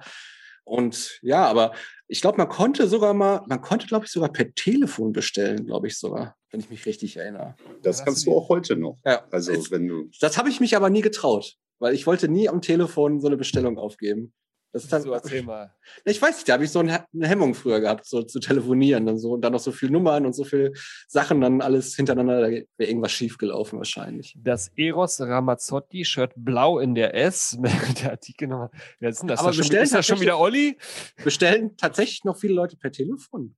Und 0.65 1.19
ja, 1.23 1.47
aber 1.47 1.73
ich 2.07 2.21
glaube, 2.21 2.39
man 2.39 2.49
konnte 2.49 2.87
sogar 2.87 3.15
mal, 3.15 3.43
man 3.49 3.61
konnte, 3.61 3.87
glaube 3.87 4.05
ich, 4.05 4.13
sogar 4.13 4.31
per 4.31 4.55
Telefon 4.55 5.13
bestellen, 5.13 5.67
glaube 5.67 5.89
ich 5.89 5.99
sogar, 5.99 6.37
wenn 6.51 6.61
ich 6.61 6.71
mich 6.71 6.87
richtig 6.87 7.17
erinnere. 7.17 7.57
Das 7.83 7.99
Ja, 7.99 8.05
kannst 8.05 8.27
du 8.27 8.37
auch 8.37 8.49
heute 8.49 8.77
noch. 8.77 8.99
Ja, 9.05 9.27
Also 9.31 9.53
wenn 9.71 9.89
du 9.89 10.11
das 10.21 10.39
habe 10.39 10.49
ich 10.49 10.61
mich 10.61 10.77
aber 10.77 10.91
nie 10.91 11.01
getraut, 11.01 11.57
weil 11.79 11.95
ich 11.95 12.07
wollte 12.07 12.29
nie 12.29 12.49
am 12.49 12.61
Telefon 12.61 13.21
so 13.21 13.27
eine 13.27 13.37
Bestellung 13.37 13.79
aufgeben. 13.79 14.33
Das 14.73 14.85
ist 14.85 14.93
dann, 14.93 15.03
So, 15.03 15.13
erzähl 15.13 15.43
mal. 15.43 15.75
Ich 16.05 16.21
weiß 16.21 16.37
nicht, 16.37 16.49
da 16.49 16.55
habe 16.55 16.65
ich 16.65 16.71
so 16.71 16.79
eine 16.79 17.05
Hemmung 17.21 17.55
früher 17.55 17.81
gehabt, 17.81 18.07
so 18.07 18.23
zu 18.23 18.41
telefonieren 18.41 19.07
und 19.07 19.19
so 19.19 19.33
und 19.33 19.43
dann 19.43 19.53
noch 19.53 19.61
so 19.61 19.71
viele 19.71 19.93
Nummern 19.93 20.25
und 20.25 20.33
so 20.33 20.45
viele 20.45 20.73
Sachen, 21.09 21.43
dann 21.43 21.61
alles 21.61 21.95
hintereinander, 21.95 22.41
da 22.41 22.49
wäre 22.49 22.67
irgendwas 22.79 23.13
schiefgelaufen 23.13 23.79
wahrscheinlich. 23.79 24.35
Das 24.39 24.71
Eros 24.75 25.21
Ramazzotti 25.21 26.07
Shirt 26.07 26.33
blau 26.37 26.79
in 26.79 26.95
der 26.95 27.15
S 27.15 27.59
der 28.03 28.13
Artikelnummer. 28.13 28.71
Wer 28.99 29.11
ist 29.11 29.21
denn 29.21 29.29
das? 29.29 29.41
Aber 29.41 29.51
ist 29.51 29.59
das 29.59 29.67
schon, 29.67 29.71
bestellen 29.71 29.85
ist 29.85 29.95
das 29.95 30.07
schon 30.07 30.21
wieder 30.21 30.39
Olli? 30.39 30.79
Bestellen 31.23 31.77
tatsächlich 31.77 32.25
noch 32.25 32.39
viele 32.39 32.55
Leute 32.55 32.77
per 32.79 32.91
Telefon. 32.91 33.55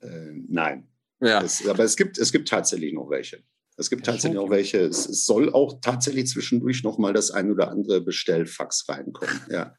äh, 0.00 0.32
nein, 0.48 0.88
Ja. 1.20 1.42
Es, 1.42 1.66
aber 1.68 1.84
es 1.84 1.96
gibt, 1.96 2.16
es 2.16 2.32
gibt 2.32 2.48
tatsächlich 2.48 2.94
noch 2.94 3.10
welche. 3.10 3.42
Es 3.76 3.88
gibt 3.88 4.04
tatsächlich 4.06 4.38
auch 4.38 4.50
welche. 4.50 4.78
Es, 4.78 5.06
es 5.06 5.24
soll 5.24 5.52
auch 5.52 5.80
tatsächlich 5.80 6.28
zwischendurch 6.28 6.82
noch 6.82 6.98
mal 6.98 7.12
das 7.12 7.30
ein 7.30 7.50
oder 7.50 7.70
andere 7.70 8.00
Bestellfax 8.00 8.88
reinkommen. 8.88 9.40
Ja, 9.50 9.74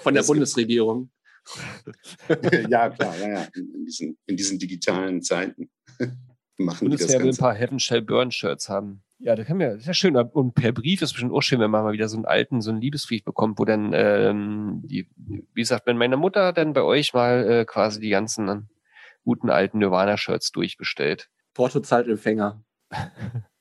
Von 0.00 0.14
der. 0.14 0.22
Bundesregierung. 0.22 1.10
ja 2.68 2.90
klar, 2.90 3.16
ja, 3.18 3.28
ja. 3.28 3.46
In, 3.54 3.84
diesen, 3.86 4.18
in 4.26 4.36
diesen 4.36 4.58
digitalen 4.58 5.22
Zeiten 5.22 5.70
machen 6.58 6.90
die 6.90 6.96
das 6.96 7.00
Bundeswehr 7.00 7.08
will 7.08 7.16
ein 7.16 7.24
Ganze. 7.26 7.40
paar 7.40 7.54
Heaven 7.54 7.78
Shall 7.80 8.02
Burn 8.02 8.30
Shirts 8.30 8.68
haben. 8.68 9.02
Ja, 9.20 9.34
das 9.34 9.46
können 9.46 9.58
wir, 9.58 9.70
das 9.70 9.80
ist 9.80 9.86
ja 9.86 9.94
schön. 9.94 10.16
Und 10.16 10.54
per 10.54 10.72
Brief 10.72 11.02
ist 11.02 11.12
bestimmt 11.12 11.32
auch 11.32 11.40
schön, 11.40 11.58
wenn 11.58 11.70
man 11.70 11.82
mal 11.82 11.92
wieder 11.92 12.08
so 12.08 12.16
einen 12.16 12.26
alten, 12.26 12.60
so 12.60 12.70
einen 12.70 12.80
Liebesbrief 12.80 13.24
bekommt, 13.24 13.58
wo 13.58 13.64
dann, 13.64 13.92
ähm, 13.92 14.82
die, 14.84 15.08
wie 15.16 15.60
gesagt, 15.60 15.86
wenn 15.86 15.98
meine 15.98 16.16
Mutter 16.16 16.52
dann 16.52 16.72
bei 16.72 16.82
euch 16.82 17.14
mal 17.14 17.50
äh, 17.50 17.64
quasi 17.64 18.00
die 18.00 18.10
ganzen 18.10 18.68
guten 19.24 19.50
alten 19.50 19.78
Nirvana-Shirts 19.78 20.52
durchbestellt. 20.52 21.28
Porto 21.54 21.80
zahlt 21.80 22.06
Empfänger. 22.06 22.62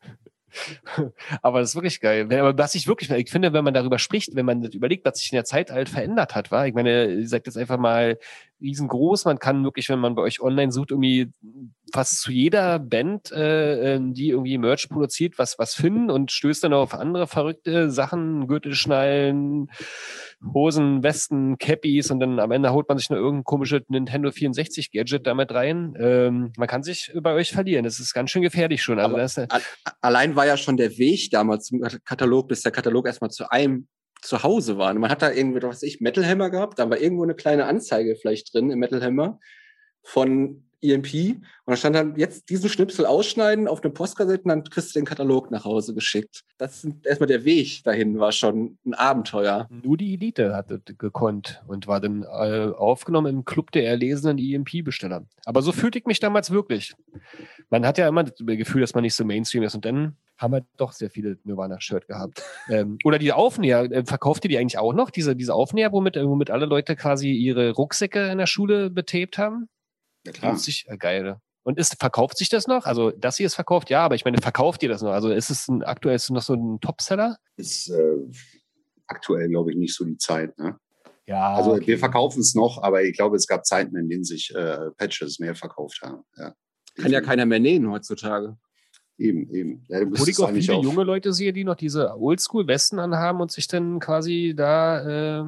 Aber 1.41 1.59
das 1.59 1.69
ist 1.69 1.75
wirklich 1.75 1.99
geil. 2.01 2.27
Aber 2.31 2.57
was 2.57 2.75
ich 2.75 2.87
wirklich, 2.87 3.09
ich 3.09 3.29
finde, 3.31 3.53
wenn 3.53 3.63
man 3.63 3.73
darüber 3.73 3.99
spricht, 3.99 4.35
wenn 4.35 4.45
man 4.45 4.63
überlegt, 4.63 5.05
was 5.05 5.19
sich 5.19 5.31
in 5.31 5.37
der 5.37 5.45
Zeit 5.45 5.71
halt 5.71 5.89
verändert 5.89 6.35
hat, 6.35 6.51
war, 6.51 6.67
ich 6.67 6.73
meine, 6.73 7.07
ihr 7.07 7.27
sagt 7.27 7.47
jetzt 7.47 7.57
einfach 7.57 7.77
mal 7.77 8.17
riesengroß. 8.61 9.25
Man 9.25 9.39
kann 9.39 9.63
wirklich, 9.63 9.89
wenn 9.89 9.99
man 9.99 10.15
bei 10.15 10.21
euch 10.21 10.41
online 10.41 10.71
sucht, 10.71 10.91
irgendwie 10.91 11.31
fast 11.93 12.21
zu 12.21 12.31
jeder 12.31 12.79
Band, 12.79 13.31
äh, 13.31 13.95
ähm, 13.95 14.13
die 14.13 14.29
irgendwie 14.29 14.57
Merch 14.57 14.89
produziert, 14.89 15.37
was, 15.37 15.57
was 15.57 15.73
finden 15.73 16.09
und 16.09 16.31
stößt 16.31 16.63
dann 16.63 16.73
auf 16.73 16.93
andere 16.93 17.27
verrückte 17.27 17.89
Sachen, 17.89 18.47
Gürtelschnallen, 18.47 19.69
Hosen, 20.53 21.03
Westen, 21.03 21.57
Cappies 21.57 22.11
und 22.11 22.19
dann 22.19 22.39
am 22.39 22.51
Ende 22.51 22.71
holt 22.71 22.87
man 22.89 22.97
sich 22.97 23.09
noch 23.09 23.17
irgendein 23.17 23.45
komisches 23.45 23.81
Nintendo 23.87 24.31
64 24.31 24.91
Gadget 24.91 25.25
damit 25.25 25.51
rein. 25.51 25.95
Ähm, 25.99 26.51
man 26.57 26.67
kann 26.67 26.83
sich 26.83 27.11
bei 27.21 27.33
euch 27.33 27.51
verlieren. 27.51 27.83
Das 27.83 27.99
ist 27.99 28.13
ganz 28.13 28.31
schön 28.31 28.41
gefährlich 28.41 28.83
schon. 28.83 28.99
Also 28.99 29.15
Allein 30.01 30.35
war 30.35 30.45
ja 30.45 30.57
schon 30.57 30.77
der 30.77 30.97
Weg 30.97 31.29
damals 31.31 31.65
zum 31.65 31.81
Katalog, 32.05 32.47
bis 32.47 32.61
der 32.61 32.71
Katalog 32.71 33.07
erstmal 33.07 33.31
zu 33.31 33.49
einem 33.49 33.87
zu 34.21 34.43
Hause 34.43 34.77
war. 34.77 34.91
Und 34.91 34.99
man 34.99 35.09
hat 35.09 35.21
da 35.21 35.31
irgendwie, 35.31 35.61
was 35.61 35.77
weiß 35.77 35.83
ich, 35.83 36.01
Metal 36.01 36.25
Hammer 36.25 36.49
gehabt, 36.49 36.79
da 36.79 36.89
war 36.89 36.99
irgendwo 36.99 37.23
eine 37.23 37.35
kleine 37.35 37.65
Anzeige 37.65 38.15
vielleicht 38.15 38.53
drin 38.53 38.71
im 38.71 38.79
Metal 38.79 39.03
Hammer 39.03 39.39
von 40.03 40.63
EMP. 40.81 41.13
Und 41.13 41.43
da 41.65 41.75
stand 41.75 41.95
dann 41.95 42.15
jetzt 42.15 42.49
diesen 42.49 42.69
Schnipsel 42.69 43.05
ausschneiden 43.05 43.67
auf 43.67 43.83
eine 43.83 43.91
Postkassette 43.91 44.43
und 44.43 44.49
dann 44.49 44.63
kriegst 44.63 44.95
du 44.95 44.99
den 44.99 45.05
Katalog 45.05 45.49
nach 45.49 45.65
Hause 45.65 45.93
geschickt. 45.93 46.43
Das 46.57 46.83
ist 46.83 47.05
erstmal 47.05 47.27
der 47.27 47.45
Weg 47.45 47.83
dahin 47.83 48.19
war 48.19 48.31
schon 48.31 48.77
ein 48.85 48.93
Abenteuer. 48.93 49.67
Nur 49.69 49.97
die 49.97 50.13
Elite 50.13 50.55
hat 50.55 50.69
das 50.71 50.81
gekonnt 50.97 51.63
und 51.67 51.87
war 51.87 51.99
dann 51.99 52.23
äh, 52.23 52.71
aufgenommen 52.75 53.37
im 53.37 53.45
Club 53.45 53.71
der 53.71 53.87
erlesenen 53.87 54.37
EMP-Besteller. 54.37 55.25
Aber 55.45 55.61
so 55.61 55.71
fühlte 55.71 55.99
ich 55.99 56.05
mich 56.05 56.19
damals 56.19 56.51
wirklich. 56.51 56.95
Man 57.69 57.85
hat 57.85 57.97
ja 57.97 58.07
immer 58.07 58.23
das 58.23 58.33
Gefühl, 58.37 58.81
dass 58.81 58.93
man 58.93 59.01
nicht 59.01 59.15
so 59.15 59.25
Mainstream 59.25 59.63
ist 59.63 59.75
und 59.75 59.85
dann 59.85 60.15
haben 60.37 60.53
wir 60.53 60.65
doch 60.77 60.91
sehr 60.91 61.09
viele 61.09 61.37
Nirvana-Shirt 61.43 62.07
gehabt. 62.07 62.43
ähm, 62.69 62.97
oder 63.03 63.19
die 63.19 63.33
Aufnäher, 63.33 63.83
äh, 63.91 64.05
verkauft 64.05 64.45
ihr 64.45 64.49
die 64.49 64.57
eigentlich 64.57 64.77
auch 64.77 64.93
noch? 64.93 65.09
Diese, 65.09 65.35
diese 65.35 65.53
Aufnäher, 65.53 65.91
womit, 65.91 66.15
äh, 66.17 66.27
womit 66.27 66.51
alle 66.51 66.65
Leute 66.65 66.95
quasi 66.95 67.31
ihre 67.31 67.71
Rucksäcke 67.71 68.27
in 68.27 68.37
der 68.37 68.47
Schule 68.47 68.89
betaped 68.89 69.37
haben? 69.37 69.69
Ja, 70.25 70.31
klar. 70.31 70.57
Sich, 70.57 70.85
äh, 70.87 70.97
geil. 70.97 71.37
Und 71.63 71.77
ist, 71.77 71.99
verkauft 71.99 72.37
sich 72.37 72.49
das 72.49 72.67
noch? 72.67 72.85
Also, 72.85 73.11
das 73.11 73.37
hier 73.37 73.45
ist 73.45 73.55
verkauft, 73.55 73.89
ja, 73.89 74.03
aber 74.03 74.15
ich 74.15 74.23
meine, 74.23 74.37
verkauft 74.37 74.83
ihr 74.83 74.89
das 74.89 75.01
noch? 75.01 75.11
Also, 75.11 75.31
ist 75.31 75.49
es 75.49 75.67
ein, 75.67 75.83
aktuell 75.83 76.15
ist 76.15 76.23
es 76.23 76.29
noch 76.29 76.41
so 76.41 76.53
ein 76.53 76.79
Topseller? 76.79 77.37
Ist 77.57 77.89
äh, 77.89 78.15
aktuell, 79.07 79.49
glaube 79.49 79.71
ich, 79.71 79.77
nicht 79.77 79.95
so 79.95 80.05
die 80.05 80.17
Zeit. 80.17 80.57
Ne? 80.57 80.77
Ja. 81.25 81.55
Also 81.55 81.73
okay. 81.73 81.87
wir 81.87 81.99
verkaufen 81.99 82.39
es 82.39 82.55
noch, 82.55 82.81
aber 82.81 83.03
ich 83.03 83.15
glaube, 83.15 83.35
es 83.35 83.47
gab 83.47 83.65
Zeiten, 83.65 83.95
in 83.97 84.09
denen 84.09 84.23
sich 84.23 84.53
äh, 84.55 84.91
Patches 84.97 85.39
mehr 85.39 85.55
verkauft 85.55 85.99
haben. 86.01 86.23
Ja. 86.37 86.53
Kann 86.95 87.11
ja 87.11 87.21
keiner 87.21 87.45
mehr 87.45 87.59
nähen 87.59 87.89
heutzutage. 87.91 88.57
Eben, 89.17 89.53
eben. 89.53 89.83
Ja, 89.87 89.99
du 89.99 90.11
Wo 90.11 90.25
ich 90.25 90.39
auch 90.39 90.51
viele 90.51 90.75
auf, 90.75 90.83
junge 90.83 91.03
Leute 91.03 91.33
sehe, 91.33 91.51
die 91.51 91.63
noch 91.63 91.75
diese 91.75 92.19
Oldschool-Westen 92.19 92.99
anhaben 92.99 93.41
und 93.41 93.51
sich 93.51 93.67
dann 93.67 93.99
quasi 93.99 94.53
da 94.55 95.41
äh, 95.41 95.45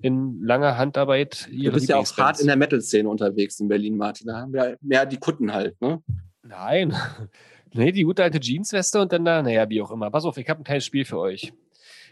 in 0.00 0.42
langer 0.42 0.76
Handarbeit 0.76 1.46
Du 1.46 1.54
ihre 1.54 1.74
bist 1.74 1.88
ja 1.88 1.96
auch 1.96 2.16
hart 2.16 2.40
in 2.40 2.48
der 2.48 2.56
Metal-Szene 2.56 3.08
unterwegs 3.08 3.60
in 3.60 3.68
Berlin, 3.68 3.96
Martin. 3.96 4.26
Da 4.26 4.40
haben 4.40 4.52
wir 4.52 4.76
mehr 4.80 5.06
die 5.06 5.18
Kutten 5.18 5.52
halt, 5.52 5.80
ne? 5.80 6.02
Nein. 6.42 6.94
nee, 7.72 7.92
die 7.92 8.02
gute 8.02 8.24
alte 8.24 8.40
Jeansweste 8.40 9.00
und 9.00 9.12
dann 9.12 9.24
da, 9.24 9.42
naja, 9.42 9.68
wie 9.70 9.80
auch 9.80 9.92
immer. 9.92 10.10
Pass 10.10 10.24
auf, 10.24 10.36
ich 10.36 10.48
habe 10.48 10.60
ein 10.60 10.64
kleines 10.64 10.84
Spiel 10.84 11.04
für 11.04 11.18
euch. 11.18 11.52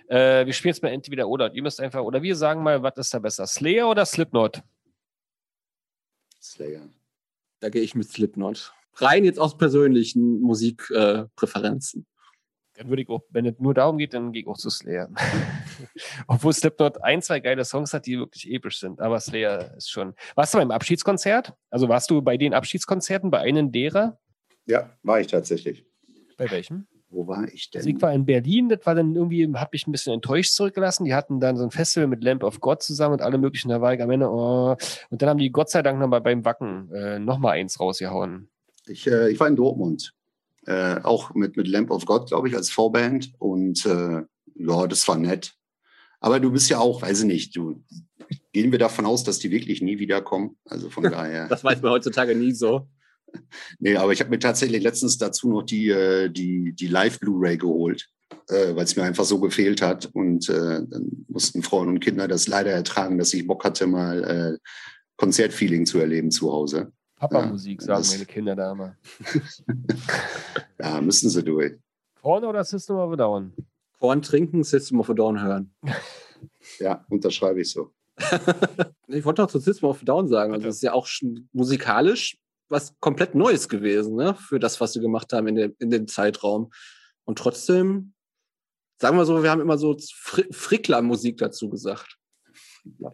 Äh, 0.09 0.47
wir 0.47 0.53
spielen 0.53 0.73
jetzt 0.73 0.83
mal 0.83 0.91
entweder 0.91 1.29
oder. 1.29 1.47
Und 1.47 1.55
Ihr 1.55 1.63
müsst 1.63 1.81
einfach, 1.81 2.03
oder 2.03 2.23
wir 2.23 2.37
sagen 2.37 2.63
mal, 2.63 2.83
was 2.83 2.97
ist 2.97 3.15
da 3.15 3.19
besser? 3.19 3.47
Slayer 3.47 3.89
oder 3.89 4.07
Slipknot? 4.07 4.63
Slayer. 6.41 6.89
Da 7.61 7.69
gehe 7.69 7.83
ich 7.83 7.95
mit 7.95 8.09
Slipknot. 8.09 8.73
Rein 8.95 9.25
jetzt 9.25 9.39
aus 9.39 9.57
persönlichen 9.57 10.41
Musikpräferenzen. 10.41 12.03
Äh. 12.03 12.13
Dann 12.75 12.89
würde 12.89 13.03
ich 13.03 13.09
auch, 13.11 13.23
wenn 13.31 13.45
es 13.45 13.59
nur 13.59 13.75
darum 13.75 13.99
geht, 13.99 14.15
dann 14.15 14.33
gehe 14.33 14.43
ich 14.43 14.49
auch 14.49 14.57
zu 14.57 14.71
Slayer. 14.71 15.11
Obwohl 16.27 16.53
Slipknot 16.53 17.03
ein, 17.05 17.21
zwei 17.21 17.41
geile 17.41 17.65
Songs 17.65 17.93
hat, 17.93 18.07
die 18.07 18.19
wirklich 18.19 18.51
episch 18.51 18.81
sind. 18.81 19.01
Aber 19.01 19.21
Slayer 19.21 19.75
ist 19.77 19.91
schon. 19.91 20.15
Warst 20.35 20.55
du 20.55 20.59
beim 20.59 20.71
Abschiedskonzert? 20.71 21.53
Also 21.71 21.89
warst 21.89 22.11
du 22.11 22.23
bei 22.23 22.37
den 22.39 22.55
Abschiedskonzerten, 22.55 23.31
bei 23.31 23.41
einem 23.41 23.73
derer? 23.73 24.19
Ja, 24.65 24.97
war 25.03 25.21
ich 25.21 25.27
tatsächlich. 25.27 25.85
Bei 26.39 26.51
welchem? 26.51 26.87
Wo 27.11 27.27
war 27.27 27.47
ich 27.53 27.71
denn? 27.71 27.81
Also 27.81 27.91
ich 27.91 28.01
war 28.01 28.13
in 28.15 28.25
Berlin, 28.25 28.71
das 28.71 28.87
war 28.87 28.95
dann 28.95 29.15
irgendwie, 29.15 29.47
hat 29.55 29.73
mich 29.73 29.87
ein 29.87 29.93
bisschen 29.93 30.15
enttäuscht 30.15 30.55
zurückgelassen. 30.55 31.05
Die 31.05 31.15
hatten 31.15 31.41
dann 31.41 31.59
so 31.59 31.65
ein 31.65 31.71
Festival 31.71 32.07
mit 32.07 32.25
Lamp 32.25 32.43
of 32.43 32.61
God 32.61 32.83
zusammen 32.83 33.13
und 33.13 33.23
alle 33.23 33.37
möglichen, 33.37 33.69
da 33.69 33.83
war 33.83 33.93
ich 33.93 34.01
am 34.01 34.11
Ende, 34.11 34.31
oh. 34.31 34.77
und 35.11 35.21
dann 35.21 35.29
haben 35.29 35.39
die 35.39 35.53
Gott 35.53 35.69
sei 35.69 35.83
Dank 35.83 35.99
nochmal 35.99 36.23
beim 36.23 36.47
Wacken 36.47 36.91
äh, 36.95 37.19
nochmal 37.19 37.59
eins 37.59 37.79
rausgehauen. 37.79 38.49
Ich, 38.87 39.07
äh, 39.07 39.31
ich 39.31 39.41
war 39.41 39.49
in 39.49 39.57
Dortmund. 39.57 40.13
Äh, 40.67 41.01
auch 41.03 41.35
mit, 41.35 41.57
mit 41.57 41.67
Lamp 41.67 41.91
of 41.91 42.07
God, 42.07 42.29
glaube 42.29 42.49
ich, 42.49 42.55
als 42.55 42.71
Vorband. 42.71 43.33
Und 43.39 43.85
äh, 43.87 44.23
ja, 44.55 44.87
das 44.87 45.07
war 45.09 45.19
nett. 45.19 45.55
Aber 46.21 46.39
du 46.39 46.53
bist 46.53 46.71
ja 46.71 46.79
auch, 46.79 47.03
weiß 47.03 47.21
ich 47.21 47.27
nicht, 47.27 47.57
du 47.57 47.83
gehen 48.53 48.71
wir 48.71 48.79
davon 48.79 49.07
aus, 49.07 49.25
dass 49.25 49.39
die 49.39 49.51
wirklich 49.51 49.83
nie 49.83 49.99
wiederkommen. 49.99 50.57
Also 50.65 50.89
von 50.89 51.03
daher. 51.11 51.49
Das 51.49 51.65
weiß 51.65 51.83
man 51.83 51.93
heutzutage 51.93 52.35
nie 52.35 52.53
so. 52.53 52.89
Nee, 53.79 53.97
aber 53.97 54.13
ich 54.13 54.21
habe 54.21 54.29
mir 54.29 54.39
tatsächlich 54.39 54.83
letztens 54.83 55.17
dazu 55.17 55.49
noch 55.49 55.63
die, 55.63 55.89
äh, 55.89 56.29
die, 56.29 56.75
die 56.75 56.87
Live-Blu-ray 56.87 57.57
geholt, 57.57 58.11
äh, 58.49 58.77
weil 58.77 58.85
es 58.85 58.95
mir 58.95 59.05
einfach 59.05 59.25
so 59.25 59.41
gefehlt 59.41 59.81
hat. 59.81 60.11
Und 60.13 60.51
äh, 60.51 60.83
dann 60.87 61.25
mussten 61.29 61.63
Frauen 61.63 61.89
und 61.89 62.01
Kinder 62.01 62.29
das 62.29 62.47
leider 62.47 62.73
ertragen, 62.73 63.17
dass 63.17 63.33
ich 63.33 63.47
Bock 63.47 63.65
hatte, 63.65 63.87
mal 63.87 64.59
Konzertfeeling 65.17 65.87
zu 65.87 65.99
erleben 65.99 66.31
zu 66.31 66.53
Hause. 66.53 66.93
Papa-Musik, 67.29 67.81
Ja, 67.83 68.03
sagen 68.03 68.19
meine 68.19 68.27
Kinder 68.27 68.57
da 68.57 68.73
immer. 68.73 68.97
Ja, 70.79 71.01
müssen 71.01 71.31
sie 71.31 71.45
durch. 71.45 71.79
Korn 72.21 72.45
oder 72.45 72.65
System 72.65 72.97
of 72.97 73.13
a 73.13 73.17
Down? 73.17 73.53
Korn 74.01 74.21
trinken, 74.21 74.65
System 74.65 74.99
of 74.99 75.09
a 75.09 75.15
Down 75.15 75.41
hören. 75.41 75.73
Ja, 76.81 77.05
unterschreibe 77.09 77.61
ich 77.61 77.71
so. 77.71 77.93
Ich 79.07 79.25
wollte 79.25 79.43
noch 79.43 79.51
zu 79.51 79.61
System 79.61 79.89
of 79.89 80.03
a 80.03 80.05
Down 80.05 80.27
sagen. 80.27 80.53
Also, 80.53 80.67
es 80.67 80.77
ist 80.77 80.83
ja 80.83 80.93
auch 80.95 81.07
schon 81.07 81.49
musikalisch 81.53 82.37
was 82.69 82.99
komplett 83.01 83.35
Neues 83.35 83.69
gewesen, 83.69 84.17
ne? 84.17 84.35
Für 84.35 84.59
das, 84.59 84.81
was 84.81 84.95
sie 84.95 85.01
gemacht 85.01 85.33
haben 85.33 85.47
in, 85.47 85.55
der, 85.55 85.73
in 85.79 85.91
dem 85.91 86.09
Zeitraum. 86.09 86.73
Und 87.25 87.39
trotzdem, 87.39 88.15
sagen 88.99 89.17
wir 89.17 89.27
so, 89.27 89.43
wir 89.43 89.51
haben 89.51 89.61
immer 89.61 89.77
so 89.79 89.97
Fri 90.15 90.47
Frickler-Musik 90.51 91.37
dazu 91.37 91.69
gesagt. 91.69 92.17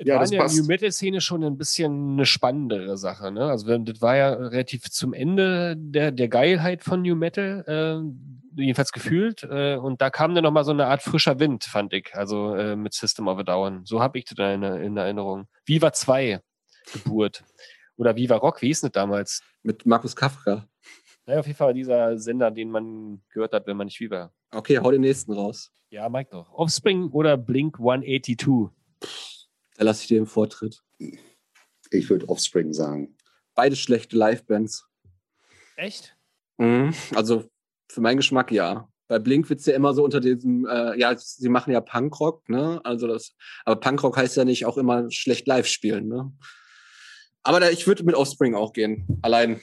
Ja, 0.00 0.14
war 0.14 0.20
das 0.20 0.30
in 0.30 0.36
der 0.36 0.42
passt. 0.44 0.58
New 0.58 0.66
Metal-Szene 0.66 1.20
schon 1.20 1.44
ein 1.44 1.58
bisschen 1.58 2.12
eine 2.12 2.26
spannendere 2.26 2.96
Sache. 2.96 3.30
Ne? 3.30 3.44
Also 3.44 3.76
das 3.78 4.00
war 4.00 4.16
ja 4.16 4.32
relativ 4.32 4.90
zum 4.90 5.12
Ende 5.12 5.76
der, 5.76 6.10
der 6.10 6.28
Geilheit 6.28 6.82
von 6.82 7.02
New 7.02 7.14
Metal, 7.14 7.64
äh, 7.66 8.60
jedenfalls 8.60 8.92
gefühlt. 8.92 9.42
Äh, 9.42 9.76
und 9.76 10.00
da 10.00 10.08
kam 10.10 10.34
dann 10.34 10.44
nochmal 10.44 10.64
so 10.64 10.70
eine 10.70 10.86
Art 10.86 11.02
frischer 11.02 11.38
Wind, 11.38 11.64
fand 11.64 11.92
ich. 11.92 12.14
Also 12.14 12.54
äh, 12.54 12.76
mit 12.76 12.94
System 12.94 13.28
of 13.28 13.38
a 13.38 13.42
Down. 13.42 13.84
So 13.84 14.00
habe 14.00 14.18
ich 14.18 14.24
das 14.24 14.38
in, 14.38 14.62
in 14.62 14.96
Erinnerung. 14.96 15.48
Viva 15.66 15.92
2, 15.92 16.40
Geburt. 16.92 17.44
Oder 17.96 18.16
Viva 18.16 18.36
Rock, 18.36 18.62
wie 18.62 18.68
hieß 18.68 18.82
das 18.82 18.92
damals? 18.92 19.42
Mit 19.62 19.84
Markus 19.84 20.16
Kafka. 20.16 20.66
Naja, 21.26 21.40
auf 21.40 21.46
jeden 21.46 21.58
Fall 21.58 21.74
dieser 21.74 22.16
Sender, 22.18 22.50
den 22.50 22.70
man 22.70 23.20
gehört 23.28 23.52
hat, 23.52 23.66
wenn 23.66 23.76
man 23.76 23.86
nicht 23.86 24.00
Viva. 24.00 24.32
Okay, 24.50 24.78
hau 24.78 24.90
den 24.90 25.02
nächsten 25.02 25.32
raus. 25.32 25.70
Ja, 25.90 26.08
Mike 26.08 26.30
doch. 26.30 26.50
Offspring 26.52 27.08
oder 27.10 27.36
Blink 27.36 27.78
182? 27.78 28.70
Da 29.78 29.84
lasse 29.84 30.02
ich 30.02 30.08
dir 30.08 30.18
den 30.18 30.26
Vortritt. 30.26 30.82
Ich 31.90 32.10
würde 32.10 32.28
Offspring 32.28 32.72
sagen. 32.72 33.16
Beide 33.54 33.76
schlechte 33.76 34.16
Live-Bands. 34.16 34.88
Echt? 35.76 36.16
Mhm. 36.58 36.92
Also 37.14 37.48
für 37.88 38.00
meinen 38.00 38.16
Geschmack 38.16 38.50
ja. 38.50 38.88
Bei 39.06 39.20
Blink 39.20 39.48
wird's 39.48 39.66
ja 39.66 39.74
immer 39.74 39.94
so 39.94 40.04
unter 40.04 40.18
diesem, 40.20 40.66
äh, 40.66 40.98
ja, 40.98 41.16
sie 41.16 41.48
machen 41.48 41.72
ja 41.72 41.80
Punkrock, 41.80 42.46
ne? 42.48 42.80
Also 42.84 43.06
das, 43.06 43.34
aber 43.64 43.80
Punkrock 43.80 44.16
heißt 44.16 44.36
ja 44.36 44.44
nicht 44.44 44.66
auch 44.66 44.76
immer 44.76 45.10
schlecht 45.10 45.46
live 45.46 45.66
spielen, 45.66 46.08
ne? 46.08 46.30
Aber 47.44 47.60
da, 47.60 47.70
ich 47.70 47.86
würde 47.86 48.04
mit 48.04 48.16
Offspring 48.16 48.54
auch 48.56 48.72
gehen. 48.72 49.06
Allein 49.22 49.60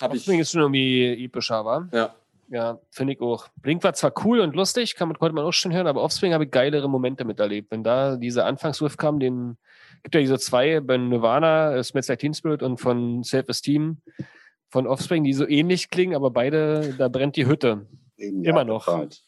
habe 0.00 0.16
ich. 0.16 0.22
Offspring 0.22 0.40
ist 0.40 0.50
schon 0.50 0.62
irgendwie 0.62 1.24
epischer, 1.24 1.64
war? 1.64 1.88
Ja. 1.92 2.16
Ja, 2.50 2.80
finde 2.90 3.12
ich 3.12 3.20
auch. 3.20 3.48
Blink 3.56 3.84
war 3.84 3.92
zwar 3.92 4.12
cool 4.24 4.40
und 4.40 4.54
lustig, 4.56 4.94
kann 4.94 5.08
man, 5.08 5.18
konnte 5.18 5.34
man 5.34 5.44
auch 5.44 5.52
schon 5.52 5.72
hören, 5.72 5.86
aber 5.86 6.02
Offspring 6.02 6.32
habe 6.32 6.44
ich 6.44 6.50
geilere 6.50 6.88
Momente 6.88 7.24
miterlebt. 7.26 7.70
Wenn 7.70 7.84
da 7.84 8.16
dieser 8.16 8.46
Anfangsriff 8.46 8.96
kam, 8.96 9.20
den 9.20 9.58
gibt 10.02 10.14
ja 10.14 10.20
diese 10.22 10.38
zwei 10.38 10.80
bei 10.80 10.96
Nirvana, 10.96 11.74
äh, 11.76 11.84
Smells 11.84 12.08
Like 12.08 12.20
Teen 12.20 12.32
Spirit 12.32 12.62
und 12.62 12.78
von 12.78 13.22
Self-Esteem, 13.22 13.98
von 14.70 14.86
Offspring, 14.86 15.24
die 15.24 15.34
so 15.34 15.46
ähnlich 15.46 15.90
klingen, 15.90 16.14
aber 16.14 16.30
beide, 16.30 16.94
da 16.96 17.08
brennt 17.08 17.36
die 17.36 17.46
Hütte. 17.46 17.86
Eben, 18.16 18.44
Immer 18.44 18.58
ja, 18.60 18.64
noch. 18.64 18.86
War, 18.86 18.98
halt- 18.98 19.22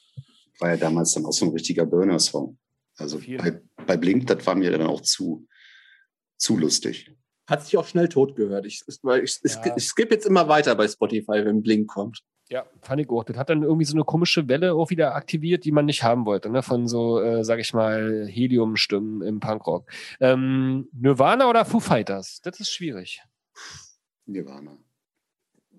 war 0.59 0.71
ja 0.71 0.77
damals 0.79 1.13
dann 1.13 1.27
auch 1.27 1.33
so 1.33 1.45
ein 1.47 1.53
richtiger 1.53 1.85
Burner-Song. 1.85 2.57
Also 2.97 3.19
bei, 3.19 3.61
bei 3.87 3.97
Blink, 3.99 4.27
das 4.29 4.47
war 4.47 4.55
mir 4.55 4.71
dann 4.71 4.87
auch 4.87 5.01
zu, 5.03 5.47
zu 6.39 6.57
lustig. 6.59 7.11
Hat 7.47 7.65
sich 7.65 7.77
auch 7.77 7.87
schnell 7.87 8.09
tot 8.09 8.37
gehört. 8.37 8.65
Ich, 8.67 8.83
ich, 8.87 8.99
ich, 9.23 9.41
ich, 9.43 9.55
Ja. 9.55 9.75
ich 9.77 9.85
skippe 9.85 10.15
jetzt 10.15 10.27
immer 10.27 10.49
weiter 10.49 10.75
bei 10.75 10.87
Spotify, 10.89 11.45
wenn 11.45 11.63
Blink 11.63 11.89
kommt. 11.89 12.23
Ja, 12.51 12.67
fand 12.83 13.01
ich 13.01 13.09
auch. 13.11 13.23
Das 13.23 13.37
hat 13.37 13.49
dann 13.49 13.63
irgendwie 13.63 13.85
so 13.85 13.95
eine 13.95 14.03
komische 14.03 14.49
Welle 14.49 14.75
auch 14.75 14.91
wieder 14.91 15.15
aktiviert, 15.15 15.65
die 15.65 15.71
man 15.71 15.87
nicht 15.87 16.03
haben 16.03 16.27
wollte, 16.27 16.51
ne? 16.51 16.65
Von 16.65 16.89
so, 16.89 17.21
äh, 17.21 17.45
sag 17.45 17.61
ich 17.61 17.73
mal, 17.73 18.27
Heliumstimmen 18.27 19.23
im 19.23 19.39
Punkrock. 19.39 19.89
Ähm, 20.19 20.89
Nirvana 20.93 21.49
oder 21.49 21.65
Foo 21.65 21.79
Fighters? 21.79 22.41
Das 22.43 22.59
ist 22.59 22.73
schwierig. 22.73 23.23
Nirvana. 24.27 24.77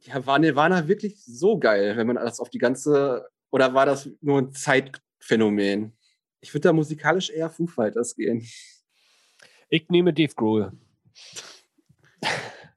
Ja, 0.04 0.26
war 0.26 0.40
Nirvana 0.40 0.88
wirklich 0.88 1.22
so 1.22 1.60
geil, 1.60 1.98
wenn 1.98 2.08
man 2.08 2.16
das 2.16 2.40
auf 2.40 2.50
die 2.50 2.58
ganze. 2.58 3.28
Oder 3.52 3.74
war 3.74 3.86
das 3.86 4.10
nur 4.22 4.40
ein 4.40 4.54
Zeitphänomen? 4.54 5.92
Ich 6.40 6.54
würde 6.54 6.70
da 6.70 6.74
musikalisch 6.74 7.30
eher 7.32 7.50
Foo 7.50 7.68
Fighters 7.68 8.16
gehen. 8.16 8.48
Ich 9.68 9.90
nehme 9.90 10.14
Dave 10.14 10.34
Grohl. 10.36 10.72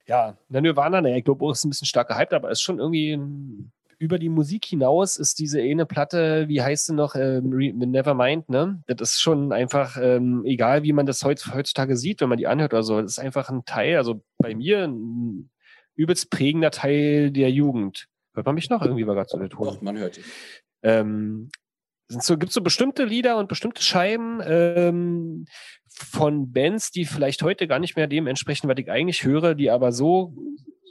Ja, 0.06 0.36
der 0.50 0.60
Nirvana, 0.60 1.00
naja, 1.00 1.16
ich 1.16 1.24
glaube 1.24 1.50
ist 1.50 1.64
ein 1.64 1.70
bisschen 1.70 1.86
stark 1.86 2.08
gehypt, 2.08 2.34
aber 2.34 2.50
ist 2.50 2.60
schon 2.60 2.78
irgendwie 2.78 3.12
ähm, 3.12 3.72
über 3.98 4.18
die 4.18 4.28
Musik 4.28 4.64
hinaus 4.64 5.16
ist 5.16 5.38
diese 5.38 5.60
eine 5.60 5.86
Platte, 5.86 6.48
wie 6.48 6.62
heißt 6.62 6.86
sie 6.86 6.94
noch, 6.94 7.14
ähm, 7.14 7.48
Nevermind, 7.48 8.48
ne? 8.48 8.82
Das 8.86 9.12
ist 9.12 9.20
schon 9.20 9.52
einfach, 9.52 9.96
ähm, 10.00 10.42
egal 10.44 10.82
wie 10.82 10.92
man 10.92 11.06
das 11.06 11.22
heutz, 11.24 11.50
heutzutage 11.52 11.96
sieht, 11.96 12.20
wenn 12.20 12.28
man 12.28 12.38
die 12.38 12.46
anhört 12.46 12.72
oder 12.72 12.82
so, 12.82 13.00
das 13.00 13.12
ist 13.12 13.18
einfach 13.18 13.50
ein 13.50 13.64
Teil, 13.64 13.96
also 13.96 14.22
bei 14.38 14.54
mir 14.54 14.84
ein 14.84 15.50
übelst 15.96 16.30
prägender 16.30 16.70
Teil 16.70 17.30
der 17.30 17.50
Jugend. 17.50 18.08
Hört 18.34 18.46
man 18.46 18.54
mich 18.54 18.68
noch? 18.68 18.82
Irgendwie 18.82 19.06
war 19.06 19.14
gerade 19.14 19.28
so 19.28 19.38
der 19.38 19.48
Ton. 19.48 19.66
Doch, 19.66 19.80
man 19.80 19.96
hört 19.96 20.16
dich. 20.16 20.24
Ähm, 20.82 21.50
so, 22.08 22.36
gibt 22.36 22.50
es 22.50 22.54
so 22.54 22.60
bestimmte 22.60 23.04
Lieder 23.04 23.38
und 23.38 23.48
bestimmte 23.48 23.82
Scheiben 23.82 24.40
ähm, 24.44 25.46
von 25.88 26.52
Bands, 26.52 26.90
die 26.90 27.04
vielleicht 27.04 27.42
heute 27.42 27.66
gar 27.66 27.78
nicht 27.78 27.96
mehr 27.96 28.06
dem 28.06 28.26
entsprechen, 28.26 28.68
was 28.68 28.76
ich 28.78 28.90
eigentlich 28.90 29.24
höre, 29.24 29.54
die 29.54 29.70
aber 29.70 29.92
so 29.92 30.34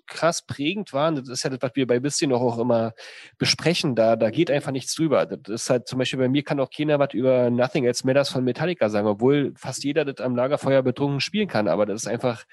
krass 0.08 0.46
prägend 0.46 0.94
waren. 0.94 1.16
Das 1.16 1.30
ist 1.30 1.44
ja 1.44 1.50
das, 1.50 1.60
was 1.62 1.72
wir 1.76 1.88
bei 1.88 2.00
Bisschen 2.00 2.32
noch 2.32 2.42
auch 2.42 2.58
immer 2.60 2.94
besprechen. 3.38 3.96
Da, 3.96 4.16
da 4.16 4.30
geht 4.30 4.52
einfach 4.52 4.72
nichts 4.72 4.96
drüber. 4.96 5.26
Das 5.26 5.64
ist 5.64 5.70
halt 5.70 5.88
zum 5.88 6.00
Beispiel 6.00 6.20
bei 6.20 6.30
mir 6.30 6.44
kann 6.44 6.60
auch 6.60 6.70
keiner 6.70 7.00
was 7.00 7.14
über 7.14 7.50
Nothing 7.50 7.86
Else 7.86 8.06
Matters 8.06 8.30
von 8.30 8.44
Metallica 8.44 8.90
sagen, 8.90 9.08
obwohl 9.08 9.54
fast 9.56 9.84
jeder 9.84 10.06
das 10.06 10.24
am 10.24 10.36
Lagerfeuer 10.36 10.82
betrunken 10.82 11.22
spielen 11.22 11.48
kann. 11.48 11.68
Aber 11.68 11.86
das 11.86 12.04
ist 12.04 12.08
einfach 12.08 12.44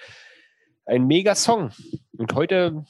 ein 0.86 1.06
mega 1.06 1.34
Song. 1.34 1.72
Und 2.16 2.34
heute, 2.34 2.84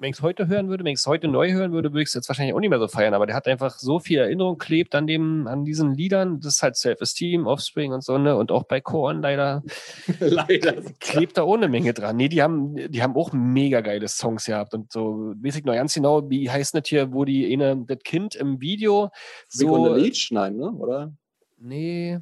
wenn 0.00 0.10
ich 0.10 0.16
es 0.16 0.22
heute 0.22 0.48
hören 0.48 0.68
würde, 0.68 0.84
wenn 0.84 0.92
ich 0.92 1.00
es 1.00 1.06
heute 1.06 1.28
neu 1.28 1.52
hören 1.52 1.72
würde, 1.72 1.92
würde 1.92 2.02
ich 2.02 2.08
es 2.08 2.14
jetzt 2.14 2.28
wahrscheinlich 2.28 2.54
auch 2.54 2.60
nicht 2.60 2.70
mehr 2.70 2.78
so 2.78 2.88
feiern. 2.88 3.14
Aber 3.14 3.26
der 3.26 3.34
hat 3.34 3.46
einfach 3.46 3.78
so 3.78 3.98
viel 3.98 4.18
Erinnerung 4.18 4.58
klebt 4.58 4.94
an 4.94 5.06
dem, 5.06 5.46
an 5.46 5.64
diesen 5.64 5.94
Liedern. 5.94 6.40
Das 6.40 6.56
ist 6.56 6.62
halt 6.62 6.76
Self-Esteem, 6.76 7.46
Offspring 7.46 7.92
und 7.92 8.04
so, 8.04 8.18
ne? 8.18 8.36
Und 8.36 8.52
auch 8.52 8.64
bei 8.64 8.80
Korn 8.80 9.22
leider 9.22 9.62
Leider. 10.20 10.74
klebt 11.00 11.36
da 11.36 11.44
ohne 11.44 11.68
Menge 11.68 11.94
dran. 11.94 12.16
Nee, 12.16 12.28
die 12.28 12.42
haben, 12.42 12.76
die 12.76 13.02
haben 13.02 13.16
auch 13.16 13.32
mega 13.32 13.80
geile 13.80 14.08
Songs 14.08 14.46
gehabt. 14.46 14.74
Und 14.74 14.92
so, 14.92 15.34
weiß 15.42 15.56
ich 15.56 15.64
noch 15.64 15.74
ganz 15.74 15.94
genau, 15.94 16.28
wie 16.30 16.50
heißt 16.50 16.74
das 16.74 16.82
hier, 16.86 17.12
wo 17.12 17.24
die 17.24 17.52
eine, 17.52 17.84
das 17.86 17.98
Kind 18.04 18.34
im 18.34 18.60
Video 18.60 19.10
Big 19.56 19.68
on 19.68 19.84
so. 19.84 19.94
the 19.94 20.00
Leech? 20.00 20.28
Nein, 20.30 20.56
ne? 20.56 20.70
Oder? 20.72 21.12
Nee, 21.58 22.20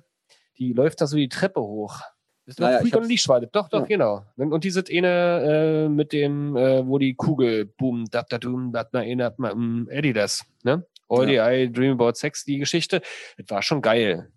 die 0.58 0.72
läuft 0.72 1.00
da 1.00 1.06
so 1.06 1.16
die 1.16 1.28
Treppe 1.28 1.60
hoch. 1.60 2.00
Ist 2.46 2.60
Naja, 2.60 2.78
Freak 2.78 2.94
war 2.94 3.40
das. 3.40 3.50
Doch, 3.50 3.68
doch, 3.68 3.80
Ja. 3.80 3.86
genau. 3.86 4.22
Und 4.36 4.52
und 4.52 4.62
diese 4.62 4.84
eine 4.88 5.86
äh, 5.86 5.88
mit 5.88 6.12
dem, 6.12 6.56
äh, 6.56 6.86
wo 6.86 6.98
die 6.98 7.14
Kugel, 7.14 7.66
boom, 7.66 8.04
dat, 8.10 8.32
dat, 8.32 8.44
dum, 8.44 8.72
dat, 8.72 8.90
na, 8.92 9.02
erinnert 9.02 9.38
man, 9.38 9.52
um, 9.52 9.88
Eddie 9.90 10.12
das, 10.12 10.44
ne? 10.62 10.86
All 11.08 11.26
the 11.26 11.36
I 11.38 11.70
Dream 11.70 11.92
About 11.92 12.14
Sex, 12.14 12.44
die 12.44 12.58
Geschichte. 12.58 13.00
Das 13.36 13.50
war 13.50 13.62
schon 13.62 13.80
geil. 13.80 14.28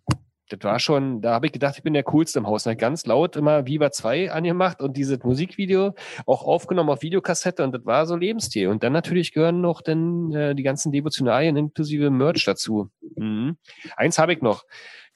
Das 0.49 0.63
war 0.63 0.79
schon, 0.79 1.21
da 1.21 1.33
habe 1.33 1.45
ich 1.45 1.51
gedacht, 1.51 1.75
ich 1.77 1.83
bin 1.83 1.93
der 1.93 2.03
Coolste 2.03 2.39
im 2.39 2.47
Haus. 2.47 2.65
Und 2.65 2.71
hab 2.71 2.79
ganz 2.79 3.05
laut 3.05 3.35
immer 3.35 3.67
Viva 3.67 3.91
2 3.91 4.31
angemacht 4.31 4.81
und 4.81 4.97
dieses 4.97 5.23
Musikvideo 5.23 5.93
auch 6.25 6.43
aufgenommen 6.43 6.89
auf 6.89 7.03
Videokassette 7.03 7.63
und 7.63 7.71
das 7.73 7.85
war 7.85 8.07
so 8.07 8.15
Lebensstil. 8.15 8.67
Und 8.67 8.83
dann 8.83 8.93
natürlich 8.93 9.31
gehören 9.31 9.61
noch 9.61 9.81
dann 9.81 10.31
äh, 10.33 10.55
die 10.55 10.63
ganzen 10.63 10.91
Devotionalien 10.91 11.55
inklusive 11.55 12.09
Merch 12.09 12.45
dazu. 12.45 12.89
Mhm. 13.15 13.57
Eins 13.95 14.17
habe 14.17 14.33
ich 14.33 14.41
noch. 14.41 14.63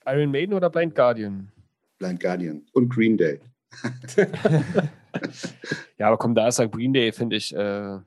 Iron 0.06 0.32
Maiden 0.32 0.54
oder 0.54 0.70
Blind 0.70 0.94
Guardian? 0.96 1.52
Blind 1.98 2.20
Guardian 2.20 2.66
und 2.74 2.90
Green 2.90 3.18
Day. 3.18 3.40
Ja, 5.98 6.08
aber 6.08 6.18
komm, 6.18 6.36
da 6.36 6.48
ist 6.48 6.60
halt 6.60 6.72
Green 6.72 6.94
Day, 6.94 7.12
finde 7.12 7.36
ich, 7.36 7.54
äh, 7.54 8.00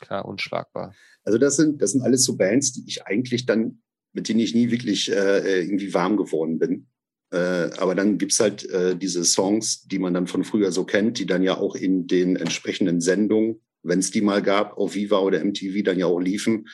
klar, 0.00 0.24
unschlagbar. 0.24 0.94
Also 1.24 1.38
das 1.38 1.56
sind, 1.56 1.82
das 1.82 1.92
sind 1.92 2.02
alles 2.02 2.24
so 2.24 2.36
Bands, 2.36 2.72
die 2.72 2.84
ich 2.86 3.06
eigentlich 3.06 3.46
dann, 3.46 3.82
mit 4.12 4.28
denen 4.28 4.40
ich 4.40 4.54
nie 4.54 4.70
wirklich 4.70 5.10
äh, 5.10 5.60
irgendwie 5.60 5.92
warm 5.92 6.16
geworden 6.16 6.58
bin. 6.58 6.86
Äh, 7.30 7.70
aber 7.76 7.94
dann 7.94 8.16
gibt's 8.16 8.40
halt 8.40 8.68
äh, 8.70 8.96
diese 8.96 9.24
Songs, 9.24 9.86
die 9.86 9.98
man 9.98 10.14
dann 10.14 10.26
von 10.26 10.44
früher 10.44 10.72
so 10.72 10.84
kennt, 10.84 11.18
die 11.18 11.26
dann 11.26 11.42
ja 11.42 11.58
auch 11.58 11.74
in 11.74 12.06
den 12.06 12.36
entsprechenden 12.36 13.00
Sendungen, 13.00 13.60
wenn 13.82 13.98
es 13.98 14.10
die 14.10 14.22
mal 14.22 14.42
gab, 14.42 14.78
auf 14.78 14.94
Viva 14.94 15.18
oder 15.18 15.44
MTV 15.44 15.84
dann 15.84 15.98
ja 15.98 16.06
auch 16.06 16.20
liefen. 16.20 16.68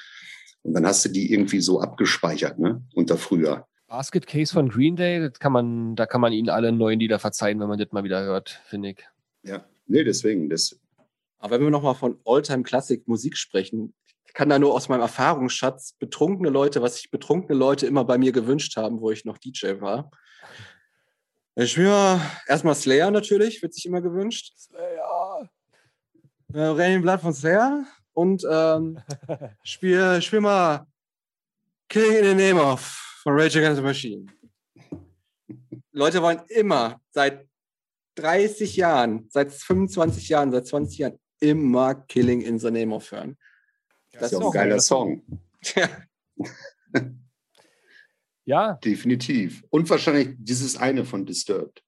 Und 0.63 0.75
dann 0.75 0.87
hast 0.87 1.05
du 1.05 1.09
die 1.09 1.33
irgendwie 1.33 1.61
so 1.61 1.81
abgespeichert, 1.81 2.59
ne? 2.59 2.83
Unter 2.95 3.19
früher. 3.19 3.67
Basket 3.95 4.27
Case 4.27 4.53
von 4.53 4.69
Green 4.69 4.97
Day, 4.97 5.21
das 5.21 5.39
kann 5.39 5.53
man, 5.53 5.95
da 5.95 6.05
kann 6.05 6.21
man 6.21 6.33
ihnen 6.33 6.51
alle 6.51 6.73
neuen 6.73 6.99
Lieder 6.99 7.21
verzeihen, 7.21 7.61
wenn 7.61 7.69
man 7.69 7.79
das 7.79 7.93
mal 7.93 8.03
wieder 8.03 8.25
hört, 8.25 8.61
finde 8.65 8.89
ich. 8.91 8.99
Ja. 9.45 9.65
Nee, 9.87 10.03
deswegen. 10.03 10.51
Das, 10.51 10.77
Aber 11.39 11.55
wenn 11.55 11.63
wir 11.63 11.71
nochmal 11.71 11.95
von 11.95 12.19
Alltime-Classic-Musik 12.25 13.37
sprechen, 13.37 13.95
ich 14.27 14.35
kann 14.35 14.49
da 14.49 14.59
nur 14.59 14.75
aus 14.75 14.89
meinem 14.89 15.03
Erfahrungsschatz 15.03 15.93
betrunkene 16.01 16.51
Leute, 16.51 16.83
was 16.83 16.97
sich 16.97 17.13
betrunkene 17.13 17.57
Leute 17.57 17.87
immer 17.87 18.05
bei 18.05 18.19
mir 18.19 18.33
gewünscht 18.33 18.77
haben, 18.77 19.01
wo 19.01 19.13
ich 19.13 19.25
noch 19.25 19.39
DJ 19.39 19.81
war. 19.81 20.11
Ich 21.55 21.77
mir 21.77 22.21
erstmal 22.49 22.75
Slayer 22.75 23.13
natürlich, 23.13 23.63
wird 23.63 23.75
sich 23.75 23.87
immer 23.87 24.01
gewünscht. 24.01 24.55
Ja. 24.73 25.49
Äh, 26.53 26.67
Rain 26.67 27.01
Blood 27.01 27.21
von 27.21 27.33
Slayer 27.33 27.85
und 28.13 28.45
ähm, 28.51 28.99
spiel, 29.63 30.21
spiel 30.21 30.41
mal 30.41 30.85
Killing 31.89 32.25
in 32.25 32.25
the 32.37 32.45
Name 32.45 32.61
of 32.61 33.14
von 33.25 33.33
Rage 33.33 33.59
Against 33.59 33.79
the 33.79 33.83
Machine. 33.83 34.27
Leute 35.93 36.21
wollen 36.23 36.41
immer 36.49 37.01
seit 37.11 37.49
30 38.17 38.77
Jahren, 38.77 39.27
seit 39.31 39.53
25 39.53 40.29
Jahren, 40.29 40.53
seit 40.53 40.67
20 40.67 40.99
Jahren 40.99 41.19
immer 41.41 41.95
Killing 41.95 42.43
in 42.43 42.59
the 42.59 42.71
Name 42.71 42.95
of 42.95 43.11
hören. 43.11 43.37
das 44.13 44.25
ist 44.25 44.33
ja 44.33 44.39
auch 44.39 44.47
ein 44.47 44.53
geiler 44.53 44.81
Song. 44.81 45.23
Ja. 45.75 45.89
Ja, 48.47 48.75
Definitiv. 48.75 49.65
Und 49.71 49.89
wahrscheinlich 49.89 50.37
dieses 50.39 50.77
eine 50.77 51.07
von 51.07 51.25
Disturbed. 51.25 51.83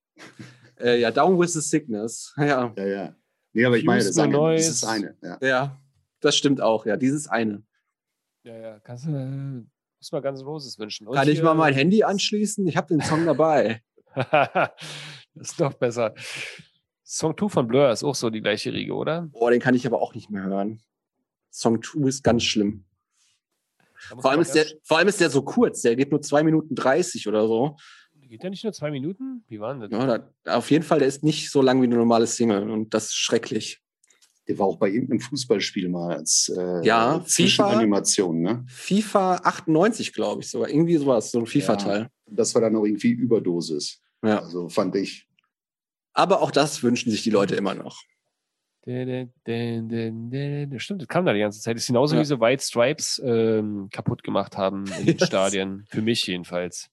Äh, 0.79 0.99
ja, 0.99 1.11
Down 1.11 1.39
with 1.39 1.53
the 1.53 1.61
Sickness. 1.61 2.33
Ja, 2.37 2.73
Ja, 2.75 2.87
ja. 2.87 3.15
Nee, 3.53 3.65
aber 3.65 3.77
ich 3.77 3.85
meine, 3.85 4.03
das 4.03 4.17
eine, 4.17 4.55
dieses 4.55 4.83
eine. 4.83 5.15
Ja. 5.21 5.37
ja, 5.39 5.81
das 6.19 6.35
stimmt 6.35 6.59
auch. 6.59 6.87
Ja, 6.87 6.97
dieses 6.97 7.27
eine. 7.27 7.63
ja, 8.41 8.57
ja, 8.57 8.79
kannst 8.79 9.05
du, 9.05 9.11
äh, 9.11 9.63
muss 10.07 10.11
mal 10.13 10.21
ganz 10.21 10.41
Roses 10.41 10.79
wünschen. 10.79 11.07
Und 11.07 11.15
Kann 11.15 11.27
ich 11.27 11.41
mal 11.41 11.53
mein 11.53 11.73
Handy 11.73 12.03
anschließen? 12.03 12.65
Ich 12.67 12.77
habe 12.77 12.87
den 12.87 13.01
Song 13.01 13.25
dabei. 13.25 13.81
das 14.15 14.71
ist 15.35 15.59
doch 15.59 15.73
besser. 15.73 16.13
Song 17.03 17.37
2 17.37 17.49
von 17.49 17.67
Blur 17.67 17.91
ist 17.91 18.05
auch 18.05 18.15
so 18.15 18.29
die 18.29 18.41
gleiche 18.41 18.71
Riege, 18.71 18.93
oder? 18.93 19.23
Boah, 19.33 19.51
den 19.51 19.59
kann 19.59 19.75
ich 19.75 19.85
aber 19.85 20.01
auch 20.01 20.13
nicht 20.13 20.29
mehr 20.29 20.43
hören. 20.43 20.81
Song 21.51 21.81
2 21.81 22.07
ist 22.07 22.23
ganz 22.23 22.43
schlimm. 22.43 22.85
Vor 23.97 24.29
allem, 24.29 24.39
man 24.39 24.45
ist 24.45 24.55
der, 24.55 24.65
vor 24.83 24.97
allem 24.97 25.07
ist 25.09 25.19
der 25.19 25.29
so 25.29 25.41
kurz. 25.41 25.81
Der 25.81 25.95
geht 25.97 26.11
nur 26.11 26.21
2 26.21 26.43
Minuten 26.43 26.73
30 26.73 27.27
oder 27.27 27.45
so. 27.45 27.75
Geht 28.29 28.43
der 28.43 28.49
nicht 28.49 28.63
nur 28.65 28.73
zwei 28.73 28.91
Minuten? 28.91 29.45
Wie 29.47 29.61
war 29.61 29.73
denn 29.73 29.89
das? 29.89 29.91
Ja, 29.91 30.17
da, 30.43 30.57
auf 30.57 30.69
jeden 30.69 30.83
Fall, 30.83 30.99
der 30.99 31.07
ist 31.07 31.23
nicht 31.23 31.49
so 31.49 31.61
lang 31.61 31.81
wie 31.81 31.85
eine 31.85 31.95
normale 31.95 32.27
Single. 32.27 32.69
Und 32.69 32.93
das 32.93 33.05
ist 33.05 33.15
schrecklich. 33.15 33.81
Der 34.47 34.57
war 34.59 34.65
auch 34.67 34.77
bei 34.77 34.89
irgendeinem 34.89 35.19
Fußballspiel 35.19 35.89
mal 35.89 36.15
als 36.17 36.51
äh, 36.57 36.85
Ja, 36.85 37.21
Zwischenanimation, 37.25 38.41
ne? 38.41 38.63
FIFA 38.67 39.35
98, 39.43 40.13
glaube 40.13 40.41
ich 40.41 40.49
sogar. 40.49 40.69
Irgendwie 40.69 40.95
sowas, 40.97 41.31
so 41.31 41.39
ein 41.39 41.45
FIFA-Teil. 41.45 42.09
Das 42.25 42.53
war 42.55 42.61
dann 42.61 42.75
auch 42.75 42.85
irgendwie 42.85 43.11
Überdosis. 43.11 44.01
Ja. 44.23 44.39
Also 44.39 44.69
fand 44.69 44.95
ich. 44.95 45.27
Aber 46.13 46.41
auch 46.41 46.51
das 46.51 46.81
wünschen 46.83 47.11
sich 47.11 47.23
die 47.23 47.29
Leute 47.29 47.55
immer 47.55 47.75
noch. 47.75 48.01
Stimmt, 48.85 49.33
das 51.01 51.07
kam 51.09 51.25
da 51.25 51.33
die 51.33 51.39
ganze 51.41 51.59
Zeit. 51.59 51.75
Das 51.75 51.83
ist 51.83 51.87
genauso 51.87 52.15
Ja. 52.15 52.21
wie 52.21 52.25
so 52.25 52.39
White 52.39 52.63
Stripes 52.63 53.21
ähm, 53.23 53.89
kaputt 53.91 54.23
gemacht 54.23 54.55
haben 54.57 54.85
in 54.99 55.05
den 55.07 55.17
Yes. 55.19 55.27
Stadien. 55.27 55.85
Für 55.89 56.01
mich 56.01 56.25
jedenfalls. 56.25 56.89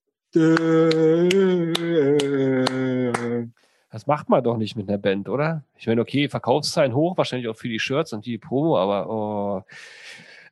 Das 3.95 4.09
macht 4.09 4.29
man 4.29 4.43
doch 4.43 4.57
nicht 4.57 4.75
mit 4.75 4.89
einer 4.89 4.99
Band, 4.99 5.29
oder? 5.29 5.63
Ich 5.79 5.87
meine, 5.87 6.01
okay, 6.01 6.29
Verkaufszahlen 6.29 6.97
hoch, 6.97 7.17
wahrscheinlich 7.17 7.47
auch 7.47 7.55
für 7.55 7.69
die 7.69 7.79
Shirts 7.79 8.13
und 8.13 8.27
die 8.27 8.39
Promo, 8.39 8.77
aber 8.77 9.09
oh. 9.09 9.63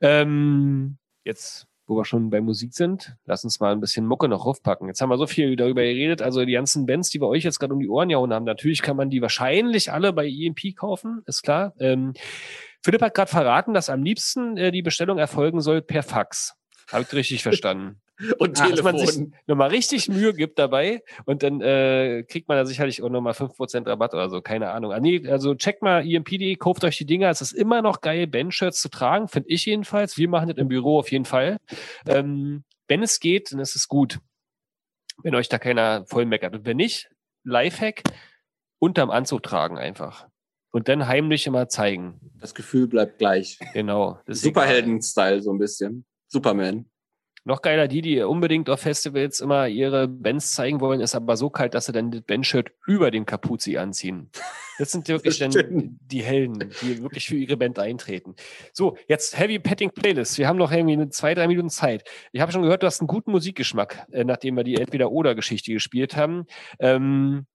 Ähm, 0.01 0.97
jetzt, 1.25 1.67
wo 1.89 1.97
wir 1.97 2.05
schon 2.05 2.31
bei 2.31 2.41
Musik 2.41 2.73
sind, 2.73 3.17
lass 3.25 3.43
uns 3.43 3.59
mal 3.59 3.73
ein 3.73 3.81
bisschen 3.81 4.07
Mucke 4.07 4.29
noch 4.29 4.47
raufpacken. 4.47 4.87
Jetzt 4.87 5.01
haben 5.01 5.09
wir 5.09 5.19
so 5.19 5.27
viel 5.27 5.57
darüber 5.57 5.83
geredet. 5.83 6.23
Also 6.23 6.45
die 6.45 6.53
ganzen 6.53 6.87
Bands, 6.87 7.11
die 7.11 7.21
wir 7.21 7.27
euch 7.27 7.43
jetzt 7.43 7.59
gerade 7.59 7.75
um 7.75 7.81
die 7.81 7.89
Ohren 7.89 8.11
gehauen 8.11 8.33
haben, 8.33 8.45
natürlich 8.45 8.81
kann 8.81 8.97
man 8.97 9.11
die 9.11 9.21
wahrscheinlich 9.21 9.91
alle 9.91 10.13
bei 10.13 10.29
EMP 10.29 10.77
kaufen, 10.77 11.23
ist 11.27 11.43
klar. 11.43 11.75
Ähm, 11.81 12.13
Philipp 12.81 13.03
hat 13.03 13.15
gerade 13.15 13.31
verraten, 13.31 13.75
dass 13.75 13.91
am 13.91 14.05
liebsten 14.05 14.57
äh, 14.57 14.71
die 14.71 14.83
Bestellung 14.83 15.19
erfolgen 15.19 15.61
soll 15.61 15.83
per 15.83 16.05
Fax. 16.05 16.55
Habe 16.91 17.03
ich 17.03 17.13
richtig 17.13 17.43
verstanden. 17.43 18.01
Und 18.39 18.61
Ah, 18.61 18.69
dass 18.69 18.83
man 18.83 18.97
sich 18.99 19.11
Telefon. 19.11 19.35
nochmal 19.47 19.71
richtig 19.71 20.09
Mühe 20.09 20.33
gibt 20.33 20.57
dabei 20.59 21.03
und 21.25 21.43
dann 21.43 21.61
äh, 21.61 22.23
kriegt 22.29 22.47
man 22.47 22.57
da 22.57 22.65
sicherlich 22.65 23.03
auch 23.03 23.09
nochmal 23.09 23.33
5% 23.33 23.87
Rabatt 23.89 24.15
oder 24.15 24.31
so, 24.31 24.41
keine 24.43 24.71
Ahnung. 24.71 24.93
Ah, 24.93 25.01
nee, 25.01 25.27
also 25.29 25.57
checkt 25.57 25.83
mal 25.83 26.07
emp.de, 26.07 26.55
kauft 26.55 26.85
euch 26.85 26.97
die 26.99 27.07
Dinger. 27.07 27.31
Es 27.31 27.41
ist 27.41 27.51
immer 27.53 27.83
noch 27.83 28.01
geil, 28.01 28.29
Bandshirts 28.29 28.81
zu 28.81 28.91
tragen, 28.91 29.27
finde 29.27 29.49
ich 29.49 29.67
jedenfalls. 29.67 30.19
Wir 30.19 30.29
machen 30.29 30.51
das 30.51 30.59
im 30.59 30.69
Büro 30.69 31.01
auf 31.01 31.11
jeden 31.11 31.25
Fall. 31.25 31.57
Ähm, 32.07 32.63
wenn 32.87 33.03
es 33.03 33.19
geht, 33.19 33.51
dann 33.53 33.59
ist 33.59 33.75
es 33.75 33.89
gut. 33.89 34.21
Wenn 35.25 35.35
euch 35.35 35.49
da 35.49 35.59
keiner 35.59 36.05
voll 36.07 36.27
meckert. 36.27 36.55
Und 36.55 36.65
wenn 36.65 36.77
nicht, 36.77 37.11
Lifehack, 37.45 38.03
unterm 38.79 39.11
Anzug 39.11 39.43
tragen 39.43 39.79
einfach. 39.79 40.29
Und 40.71 40.87
dann 40.89 41.09
heimlich 41.09 41.47
immer 41.49 41.69
zeigen. 41.69 42.21
Das 42.41 42.55
Gefühl 42.55 42.87
bleibt 42.87 43.19
gleich. 43.19 43.59
Genau. 43.73 44.21
Superhelden-Style, 44.29 45.43
so 45.43 45.53
ein 45.53 45.59
bisschen. 45.59 46.05
Superman. 46.33 46.87
Noch 47.45 47.61
geiler, 47.61 47.89
die, 47.89 48.03
die 48.03 48.23
unbedingt 48.23 48.71
auf 48.71 48.81
Festivals 48.81 49.41
immer 49.41 49.67
ihre 49.67 50.07
Bands 50.07 50.53
zeigen 50.53 50.81
wollen, 50.81 51.01
ist 51.01 51.17
aber 51.17 51.37
so 51.37 51.51
kalt, 51.51 51.75
dass 51.75 51.87
sie 51.87 51.93
dann 51.93 52.13
das 52.13 52.23
Bandshirt 52.23 52.71
über 52.87 53.11
dem 53.11 53.27
Kapuzi 53.27 53.77
anziehen. 53.77 54.31
Das 54.79 54.93
sind 54.93 55.09
wirklich 55.09 55.41
Das 55.41 55.53
dann 55.53 55.99
die 56.01 56.23
Helden, 56.23 56.73
die 56.81 57.03
wirklich 57.03 57.27
für 57.27 57.35
ihre 57.35 57.57
Band 57.57 57.81
eintreten. 57.81 58.37
So, 58.73 58.97
jetzt 59.09 59.37
Heavy 59.37 59.59
Petting 59.59 59.91
Playlist. 59.91 60.39
Wir 60.39 60.47
haben 60.47 60.57
noch 60.57 60.71
irgendwie 60.71 60.95
eine 60.95 61.09
zwei, 61.11 61.35
drei 61.35 61.49
Minuten 61.49 61.69
Zeit. 61.69 62.09
Ich 62.31 62.41
habe 62.41 62.53
schon 62.53 62.63
gehört, 62.63 62.83
du 62.83 62.87
hast 62.87 63.01
einen 63.01 63.09
guten 63.09 63.33
Musikgeschmack, 63.33 64.07
äh, 64.13 64.25
nachdem 64.25 64.57
wir 64.57 64.65
die 64.65 64.77
Entweder-Oder-Geschichte 64.77 65.73
gespielt 65.73 66.17
haben. 66.17 66.47
Ähm, 66.79 67.47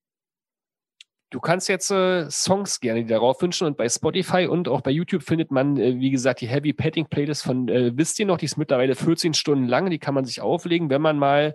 Du 1.29 1.41
kannst 1.41 1.67
jetzt 1.67 1.91
äh, 1.91 2.29
Songs 2.29 2.79
gerne 2.79 3.05
darauf 3.05 3.41
wünschen 3.41 3.67
und 3.67 3.75
bei 3.75 3.89
Spotify 3.89 4.47
und 4.47 4.69
auch 4.69 4.79
bei 4.79 4.91
YouTube 4.91 5.23
findet 5.23 5.51
man, 5.51 5.75
äh, 5.75 5.99
wie 5.99 6.09
gesagt, 6.09 6.39
die 6.39 6.47
Heavy 6.47 6.71
Petting 6.71 7.07
Playlist 7.07 7.43
von, 7.43 7.67
äh, 7.67 7.91
wisst 7.97 8.17
ihr 8.19 8.25
noch, 8.25 8.37
die 8.37 8.45
ist 8.45 8.55
mittlerweile 8.55 8.95
14 8.95 9.33
Stunden 9.33 9.67
lang, 9.67 9.89
die 9.89 9.99
kann 9.99 10.13
man 10.13 10.23
sich 10.23 10.39
auflegen, 10.39 10.89
wenn 10.89 11.01
man 11.01 11.19
mal 11.19 11.53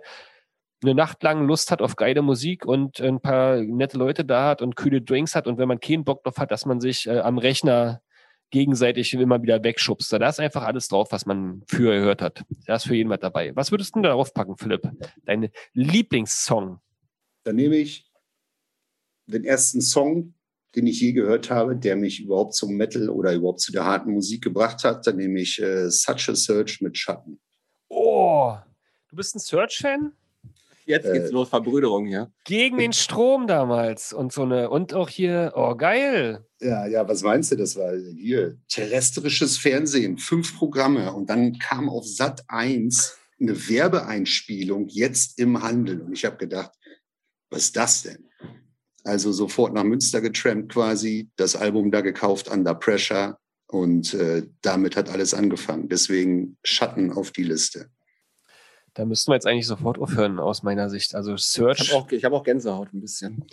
eine 0.83 0.93
Nacht 0.93 1.23
lang 1.23 1.47
Lust 1.47 1.71
hat 1.71 1.81
auf 1.81 1.95
geile 1.95 2.21
Musik 2.21 2.65
und 2.65 3.01
ein 3.01 3.19
paar 3.19 3.55
nette 3.57 3.97
Leute 3.97 4.25
da 4.25 4.47
hat 4.47 4.61
und 4.61 4.75
kühle 4.75 5.01
Drinks 5.01 5.33
hat 5.33 5.47
und 5.47 5.57
wenn 5.57 5.67
man 5.67 5.79
keinen 5.79 6.03
Bock 6.03 6.23
drauf 6.23 6.37
hat, 6.37 6.51
dass 6.51 6.67
man 6.67 6.79
sich 6.79 7.07
äh, 7.07 7.19
am 7.19 7.39
Rechner 7.39 8.01
gegenseitig 8.51 9.11
immer 9.15 9.41
wieder 9.41 9.63
wegschubst. 9.63 10.13
Da 10.13 10.29
ist 10.29 10.39
einfach 10.39 10.61
alles 10.61 10.87
drauf, 10.87 11.07
was 11.11 11.25
man 11.25 11.63
früher 11.67 11.95
gehört 11.95 12.21
hat. 12.21 12.43
Da 12.67 12.75
ist 12.75 12.83
für 12.83 12.95
jeden 12.95 13.09
was 13.09 13.19
dabei. 13.19 13.55
Was 13.55 13.71
würdest 13.71 13.95
du 13.95 13.99
denn 13.99 14.03
darauf 14.03 14.31
packen, 14.31 14.57
Philipp? 14.57 14.87
Dein 15.23 15.49
Lieblingssong? 15.73 16.79
Dann 17.45 17.55
nehme 17.55 17.77
ich 17.77 18.12
den 19.27 19.43
ersten 19.45 19.81
Song, 19.81 20.33
den 20.75 20.87
ich 20.87 20.99
je 21.01 21.13
gehört 21.13 21.49
habe, 21.49 21.75
der 21.75 21.95
mich 21.95 22.19
überhaupt 22.21 22.55
zum 22.55 22.75
Metal 22.75 23.09
oder 23.09 23.33
überhaupt 23.33 23.61
zu 23.61 23.71
der 23.71 23.85
harten 23.85 24.11
Musik 24.11 24.43
gebracht 24.43 24.83
hat. 24.83 25.05
Dann 25.05 25.17
nehme 25.17 25.39
ich 25.39 25.61
äh, 25.61 25.89
Such 25.89 26.29
a 26.29 26.35
Search 26.35 26.81
mit 26.81 26.97
Schatten. 26.97 27.39
Oh, 27.89 28.55
du 29.09 29.15
bist 29.15 29.35
ein 29.35 29.39
Search-Fan? 29.39 30.13
Jetzt 30.85 31.11
geht's 31.13 31.29
Äh. 31.29 31.33
los, 31.33 31.47
Verbrüderung 31.47 32.07
hier. 32.07 32.31
Gegen 32.43 32.77
den 32.77 32.91
Strom 32.91 33.47
damals 33.47 34.11
und 34.11 34.33
so 34.33 34.41
eine 34.41 34.69
und 34.69 34.93
auch 34.93 35.07
hier, 35.07 35.53
oh 35.55 35.75
geil. 35.75 36.45
Ja, 36.59 36.85
ja, 36.87 37.07
was 37.07 37.21
meinst 37.21 37.51
du? 37.51 37.55
Das 37.55 37.77
war 37.77 37.93
hier 38.17 38.57
terrestrisches 38.67 39.57
Fernsehen, 39.57 40.17
fünf 40.17 40.57
Programme 40.57 41.13
und 41.13 41.29
dann 41.29 41.57
kam 41.57 41.89
auf 41.89 42.05
Sat 42.05 42.43
1 42.49 43.17
eine 43.39 43.69
Werbeeinspielung 43.69 44.87
jetzt 44.89 45.39
im 45.39 45.61
Handel 45.61 46.01
und 46.01 46.13
ich 46.13 46.25
habe 46.25 46.35
gedacht, 46.37 46.71
was 47.49 47.65
ist 47.65 47.77
das 47.77 48.03
denn? 48.03 48.29
Also 49.03 49.31
sofort 49.31 49.73
nach 49.73 49.83
Münster 49.83 50.21
getrampt 50.21 50.71
quasi, 50.73 51.29
das 51.35 51.55
Album 51.55 51.91
da 51.91 52.01
gekauft, 52.01 52.47
Under 52.49 52.73
Pressure 52.73 53.37
und 53.67 54.13
äh, 54.13 54.43
damit 54.61 54.95
hat 54.95 55.09
alles 55.09 55.33
angefangen. 55.33 55.89
Deswegen 55.89 56.57
Schatten 56.63 57.11
auf 57.11 57.31
die 57.31 57.43
Liste. 57.43 57.89
Da 58.93 59.05
müssten 59.05 59.31
wir 59.31 59.35
jetzt 59.35 59.47
eigentlich 59.47 59.67
sofort 59.67 59.97
aufhören 59.97 60.39
aus 60.39 60.61
meiner 60.63 60.89
Sicht. 60.89 61.15
Also 61.15 61.33
Ich 61.33 61.41
Search, 61.43 61.91
habe 61.91 61.99
auch, 62.03 62.11
ich 62.11 62.23
hab 62.23 62.33
auch 62.33 62.43
Gänsehaut 62.43 62.93
ein 62.93 63.01
bisschen. 63.01 63.43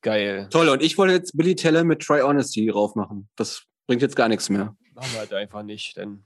geil. 0.00 0.48
Toll, 0.50 0.68
und 0.70 0.82
ich 0.82 0.96
wollte 0.98 1.14
jetzt 1.14 1.36
Billy 1.36 1.54
Teller 1.54 1.84
mit 1.84 2.00
Try 2.00 2.22
Honesty 2.22 2.66
drauf 2.66 2.94
machen. 2.94 3.28
Das 3.36 3.64
bringt 3.86 4.02
jetzt 4.02 4.16
gar 4.16 4.28
nichts 4.28 4.48
mehr. 4.48 4.74
Machen 4.94 5.12
wir 5.12 5.18
halt 5.20 5.32
einfach 5.34 5.62
nicht, 5.62 5.96
denn 5.96 6.24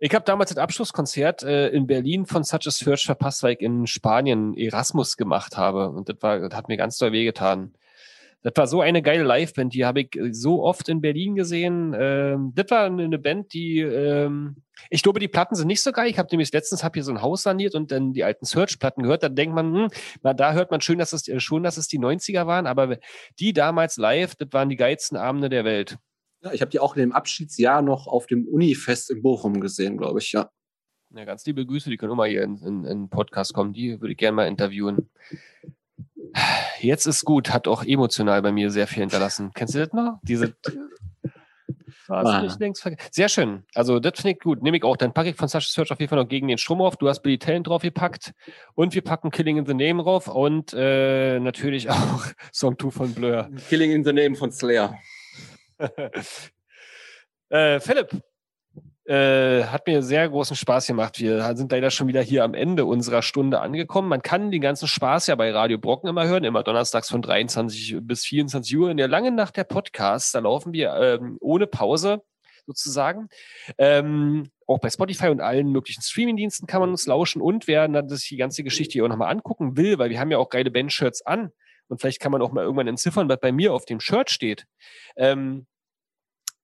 ich 0.00 0.14
habe 0.14 0.24
damals 0.24 0.48
das 0.48 0.58
Abschlusskonzert 0.58 1.42
äh, 1.42 1.68
in 1.68 1.86
Berlin 1.86 2.24
von 2.24 2.42
Such 2.42 2.66
a 2.66 2.70
Search 2.70 3.04
verpasst, 3.04 3.42
weil 3.42 3.52
ich 3.52 3.60
in 3.60 3.86
Spanien 3.86 4.56
Erasmus 4.56 5.18
gemacht 5.18 5.58
habe. 5.58 5.90
Und 5.90 6.08
das, 6.08 6.16
war, 6.20 6.40
das 6.40 6.56
hat 6.56 6.68
mir 6.68 6.78
ganz 6.78 6.96
doll 6.96 7.12
wehgetan. 7.12 7.74
Das 8.42 8.54
war 8.56 8.66
so 8.66 8.80
eine 8.80 9.02
geile 9.02 9.22
Liveband, 9.22 9.74
die 9.74 9.84
habe 9.84 10.00
ich 10.00 10.16
äh, 10.16 10.32
so 10.32 10.62
oft 10.64 10.88
in 10.88 11.02
Berlin 11.02 11.34
gesehen. 11.34 11.94
Ähm, 11.98 12.52
das 12.54 12.70
war 12.70 12.84
eine 12.86 13.04
eine 13.04 13.18
Band, 13.18 13.52
die, 13.52 13.80
ähm, 13.80 14.62
ich 14.88 15.02
glaube, 15.02 15.20
die 15.20 15.28
Platten 15.28 15.54
sind 15.54 15.66
nicht 15.66 15.82
so 15.82 15.92
geil. 15.92 16.08
Ich 16.08 16.18
habe 16.18 16.28
nämlich 16.30 16.50
letztens 16.50 16.82
hab 16.82 16.94
hier 16.94 17.04
so 17.04 17.12
ein 17.12 17.20
Haus 17.20 17.42
saniert 17.42 17.74
und 17.74 17.92
dann 17.92 18.14
die 18.14 18.24
alten 18.24 18.46
Search-Platten 18.46 19.02
gehört. 19.02 19.22
Da 19.22 19.28
denkt 19.28 19.54
man, 19.54 19.74
hm, 19.74 19.88
na, 20.22 20.32
da 20.32 20.54
hört 20.54 20.70
man 20.70 20.80
schön, 20.80 20.98
dass 20.98 21.12
es 21.12 21.28
äh, 21.28 21.40
schon, 21.40 21.62
dass 21.62 21.76
es 21.76 21.88
die 21.88 21.98
90er 21.98 22.46
waren, 22.46 22.66
aber 22.66 22.96
die 23.38 23.52
damals 23.52 23.98
live, 23.98 24.34
das 24.36 24.48
waren 24.52 24.70
die 24.70 24.76
geilsten 24.76 25.18
Abende 25.18 25.50
der 25.50 25.66
Welt. 25.66 25.98
Ja, 26.42 26.52
ich 26.52 26.60
habe 26.60 26.70
die 26.70 26.80
auch 26.80 26.96
in 26.96 27.00
dem 27.00 27.12
Abschiedsjahr 27.12 27.82
noch 27.82 28.06
auf 28.06 28.26
dem 28.26 28.46
Unifest 28.48 29.10
in 29.10 29.22
Bochum 29.22 29.60
gesehen, 29.60 29.96
glaube 29.98 30.20
ich, 30.20 30.32
ja. 30.32 30.50
Ja, 31.14 31.24
ganz 31.24 31.44
liebe 31.44 31.66
Grüße, 31.66 31.90
die 31.90 31.96
können 31.96 32.12
immer 32.12 32.26
hier 32.26 32.42
in, 32.44 32.56
in, 32.58 32.84
in 32.84 32.98
den 33.02 33.08
Podcast 33.10 33.52
kommen. 33.52 33.72
Die 33.72 34.00
würde 34.00 34.12
ich 34.12 34.18
gerne 34.18 34.36
mal 34.36 34.46
interviewen. 34.46 35.10
Jetzt 36.80 37.06
ist 37.06 37.24
gut, 37.24 37.52
hat 37.52 37.66
auch 37.66 37.82
emotional 37.84 38.40
bei 38.42 38.52
mir 38.52 38.70
sehr 38.70 38.86
viel 38.86 39.00
hinterlassen. 39.00 39.50
Kennst 39.54 39.74
du 39.74 39.80
das 39.80 39.92
noch? 39.92 40.18
Diese. 40.22 40.54
Ah. 42.12 42.42
nicht 42.42 42.58
längst 42.58 42.82
verge- 42.84 42.96
Sehr 43.12 43.28
schön. 43.28 43.62
Also, 43.72 44.00
das 44.00 44.14
finde 44.20 44.32
ich 44.32 44.40
gut. 44.40 44.62
Nehme 44.64 44.76
ich 44.76 44.82
auch. 44.82 44.96
Dann 44.96 45.12
packe 45.14 45.30
ich 45.30 45.36
von 45.36 45.46
Sasha 45.46 45.68
Search 45.70 45.92
auf 45.92 46.00
jeden 46.00 46.10
Fall 46.10 46.18
noch 46.18 46.28
gegen 46.28 46.48
den 46.48 46.58
Strom 46.58 46.80
auf. 46.80 46.96
Du 46.96 47.08
hast 47.08 47.20
Billy 47.20 47.38
Talent 47.38 47.68
draufgepackt. 47.68 48.32
Und 48.74 48.96
wir 48.96 49.02
packen 49.02 49.30
Killing 49.30 49.58
in 49.58 49.66
the 49.66 49.74
Name 49.74 50.02
drauf. 50.02 50.26
Und 50.26 50.72
äh, 50.74 51.38
natürlich 51.38 51.88
auch 51.90 52.24
Song 52.52 52.76
2 52.76 52.90
von 52.90 53.14
Blur. 53.14 53.48
Killing 53.68 53.92
in 53.92 54.02
the 54.04 54.12
Name 54.12 54.34
von 54.34 54.50
Slayer. 54.50 54.98
äh, 57.48 57.80
Philipp, 57.80 58.22
äh, 59.04 59.64
hat 59.64 59.86
mir 59.86 60.02
sehr 60.02 60.28
großen 60.28 60.54
Spaß 60.54 60.86
gemacht. 60.86 61.18
Wir 61.18 61.56
sind 61.56 61.72
leider 61.72 61.90
schon 61.90 62.06
wieder 62.06 62.22
hier 62.22 62.44
am 62.44 62.54
Ende 62.54 62.84
unserer 62.84 63.22
Stunde 63.22 63.60
angekommen. 63.60 64.08
Man 64.08 64.22
kann 64.22 64.50
den 64.50 64.60
ganzen 64.60 64.86
Spaß 64.86 65.26
ja 65.26 65.34
bei 65.34 65.50
Radio 65.50 65.78
Brocken 65.78 66.08
immer 66.08 66.28
hören, 66.28 66.44
immer 66.44 66.62
donnerstags 66.62 67.10
von 67.10 67.22
23 67.22 67.96
bis 68.02 68.24
24 68.24 68.76
Uhr 68.78 68.90
in 68.90 68.98
der 68.98 69.08
langen 69.08 69.34
Nacht 69.34 69.56
der 69.56 69.64
Podcasts. 69.64 70.32
Da 70.32 70.38
laufen 70.38 70.72
wir 70.72 70.94
ähm, 70.94 71.38
ohne 71.40 71.66
Pause 71.66 72.22
sozusagen. 72.66 73.28
Ähm, 73.78 74.50
auch 74.66 74.78
bei 74.78 74.90
Spotify 74.90 75.28
und 75.28 75.40
allen 75.40 75.72
möglichen 75.72 76.02
Streamingdiensten 76.02 76.68
kann 76.68 76.80
man 76.80 76.90
uns 76.90 77.06
lauschen 77.06 77.42
und 77.42 77.66
wer 77.66 77.90
sich 78.06 78.28
die 78.28 78.36
ganze 78.36 78.62
Geschichte 78.62 78.92
hier 78.92 79.04
auch 79.04 79.08
nochmal 79.08 79.32
angucken 79.32 79.76
will, 79.76 79.98
weil 79.98 80.10
wir 80.10 80.20
haben 80.20 80.30
ja 80.30 80.38
auch 80.38 80.50
geile 80.50 80.70
Band-Shirts 80.70 81.26
an 81.26 81.50
und 81.90 82.00
vielleicht 82.00 82.20
kann 82.20 82.32
man 82.32 82.42
auch 82.42 82.52
mal 82.52 82.62
irgendwann 82.62 82.88
entziffern, 82.88 83.28
was 83.28 83.40
bei 83.40 83.52
mir 83.52 83.74
auf 83.74 83.84
dem 83.84 84.00
Shirt 84.00 84.30
steht. 84.30 84.66
Ähm, 85.16 85.66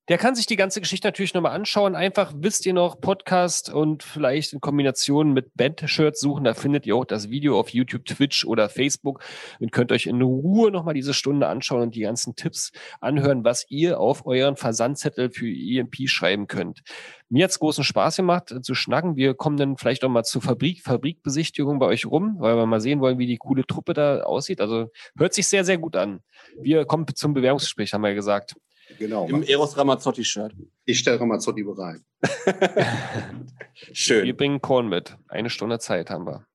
der 0.09 0.19
kann 0.19 0.37
sich 0.37 0.47
die 0.47 0.57
ganze 0.57 0.81
Geschichte 0.81 1.09
natürlich 1.09 1.35
nochmal 1.35 1.53
anschauen. 1.53 1.97
Einfach, 1.97 2.33
wisst 2.37 2.65
ihr 2.65 2.73
noch, 2.73 3.01
Podcast 3.01 3.73
und 3.73 4.05
vielleicht 4.05 4.53
in 4.53 4.61
Kombination 4.61 5.33
mit 5.33 5.55
Band-Shirts 5.55 6.21
suchen. 6.21 6.45
Da 6.45 6.55
findet 6.55 6.87
ihr 6.87 6.95
auch 6.95 7.05
das 7.05 7.29
Video 7.29 7.59
auf 7.59 7.71
YouTube, 7.71 8.05
Twitch 8.05 8.45
oder 8.45 8.69
Facebook 8.69 9.25
und 9.59 9.73
könnt 9.73 9.91
euch 9.91 10.07
in 10.07 10.23
Ruhe 10.23 10.71
nochmal 10.71 10.95
diese 10.95 11.13
Stunde 11.13 11.49
anschauen 11.49 11.83
und 11.83 11.95
die 11.97 12.03
ganzen 12.03 12.37
Tipps 12.37 12.71
anhören, 13.01 13.45
was 13.45 13.67
ihr 13.69 13.99
auf 13.99 14.27
euren 14.27 14.57
Versandzettel 14.57 15.31
für 15.31 15.49
EMP 15.49 16.09
schreiben 16.09 16.47
könnt. 16.47 16.83
Mir 17.29 17.45
hat's 17.45 17.59
großen 17.59 17.83
Spaß 17.83 18.17
gemacht 18.17 18.53
äh, 18.53 18.63
zu 18.63 18.75
schnacken. 18.75 19.17
Wir 19.17 19.35
kommen 19.35 19.57
dann 19.57 19.77
vielleicht 19.77 20.05
auch 20.05 20.09
mal 20.09 20.23
zur 20.23 20.43
Fabrik, 20.43 20.83
Fabrikbesichtigung 20.83 21.81
bei 21.81 21.87
euch 21.87 22.07
rum, 22.07 22.37
weil 22.39 22.57
wir 22.57 22.67
mal 22.67 22.81
sehen 22.81 23.01
wollen, 23.01 23.19
wie 23.19 23.27
die 23.27 23.39
coole 23.39 23.67
Truppe 23.67 23.95
da 23.95 24.23
aussieht. 24.23 24.61
Also 24.61 24.91
hört 25.19 25.35
sich 25.35 25.49
sehr, 25.49 25.65
sehr 25.65 25.79
gut 25.79 25.97
an. 25.97 26.21
Wir 26.61 26.85
kommen 26.85 27.07
zum 27.13 27.35
Bewerbungsgespräch, 27.35 27.93
haben 27.93 28.03
wir 28.03 28.11
ja 28.11 28.15
gesagt. 28.15 28.55
Genau. 28.99 29.27
Im 29.29 29.43
Eros 29.43 29.77
Ramazzotti-Shirt. 29.77 30.55
Ich 30.85 30.99
stelle 30.99 31.21
Ramazzotti 31.21 31.63
bereit. 31.63 32.01
Schön. 33.93 34.25
Wir 34.25 34.37
bringen 34.37 34.61
Korn 34.61 34.89
mit. 34.89 35.17
Eine 35.29 35.51
Stunde 35.51 35.79
Zeit 35.79 36.11
haben 36.11 36.27
wir. 36.27 36.47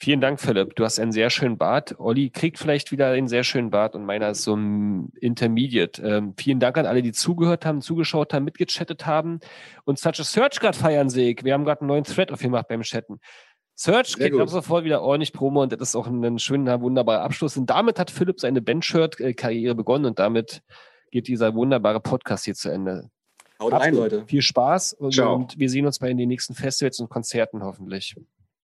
Vielen 0.00 0.20
Dank, 0.20 0.40
Philipp. 0.40 0.76
Du 0.76 0.84
hast 0.84 1.00
einen 1.00 1.10
sehr 1.10 1.28
schönen 1.28 1.58
Bart. 1.58 1.98
Olli 1.98 2.30
kriegt 2.30 2.58
vielleicht 2.58 2.92
wieder 2.92 3.10
einen 3.10 3.26
sehr 3.26 3.42
schönen 3.42 3.70
Bart 3.70 3.96
und 3.96 4.04
meiner 4.04 4.30
ist 4.30 4.44
so 4.44 4.54
ein 4.54 5.10
Intermediate. 5.20 6.00
Ähm, 6.02 6.34
vielen 6.36 6.60
Dank 6.60 6.78
an 6.78 6.86
alle, 6.86 7.02
die 7.02 7.10
zugehört 7.10 7.66
haben, 7.66 7.80
zugeschaut 7.80 8.32
haben, 8.32 8.44
mitgechattet 8.44 9.06
haben 9.06 9.40
und 9.84 9.98
Such 9.98 10.20
a 10.20 10.24
Search 10.24 10.60
gerade 10.60 10.78
feiern 10.78 11.10
sehe 11.10 11.32
ich. 11.32 11.42
Wir 11.42 11.52
haben 11.52 11.64
gerade 11.64 11.80
einen 11.80 11.88
neuen 11.88 12.04
Thread 12.04 12.30
aufgemacht 12.30 12.68
beim 12.68 12.82
Chatten. 12.82 13.18
Search 13.74 14.14
Sehr 14.14 14.26
geht 14.26 14.32
gut. 14.34 14.42
ab 14.42 14.50
sofort 14.50 14.84
wieder 14.84 15.02
ordentlich 15.02 15.32
Promo 15.32 15.62
und 15.62 15.72
das 15.72 15.80
ist 15.88 15.96
auch 15.96 16.06
ein, 16.06 16.24
ein 16.24 16.38
schöner, 16.38 16.80
wunderbarer 16.80 17.22
Abschluss. 17.22 17.56
Und 17.56 17.68
damit 17.68 17.98
hat 17.98 18.12
Philipp 18.12 18.38
seine 18.38 18.62
Bandshirt-Karriere 18.62 19.74
begonnen 19.74 20.06
und 20.06 20.20
damit 20.20 20.62
geht 21.10 21.28
dieser 21.28 21.54
wunderbare 21.54 22.00
Podcast 22.00 22.44
hier 22.44 22.54
zu 22.54 22.70
Ende. 22.70 23.10
Haut 23.60 23.72
rein. 23.72 23.94
Leute. 23.94 24.24
Viel 24.26 24.42
Spaß 24.42 24.92
und, 24.94 25.18
und 25.18 25.58
wir 25.58 25.68
sehen 25.68 25.86
uns 25.86 25.98
bei 25.98 26.12
den 26.12 26.28
nächsten 26.28 26.54
Festivals 26.54 27.00
und 27.00 27.08
Konzerten 27.08 27.62
hoffentlich. 27.62 28.14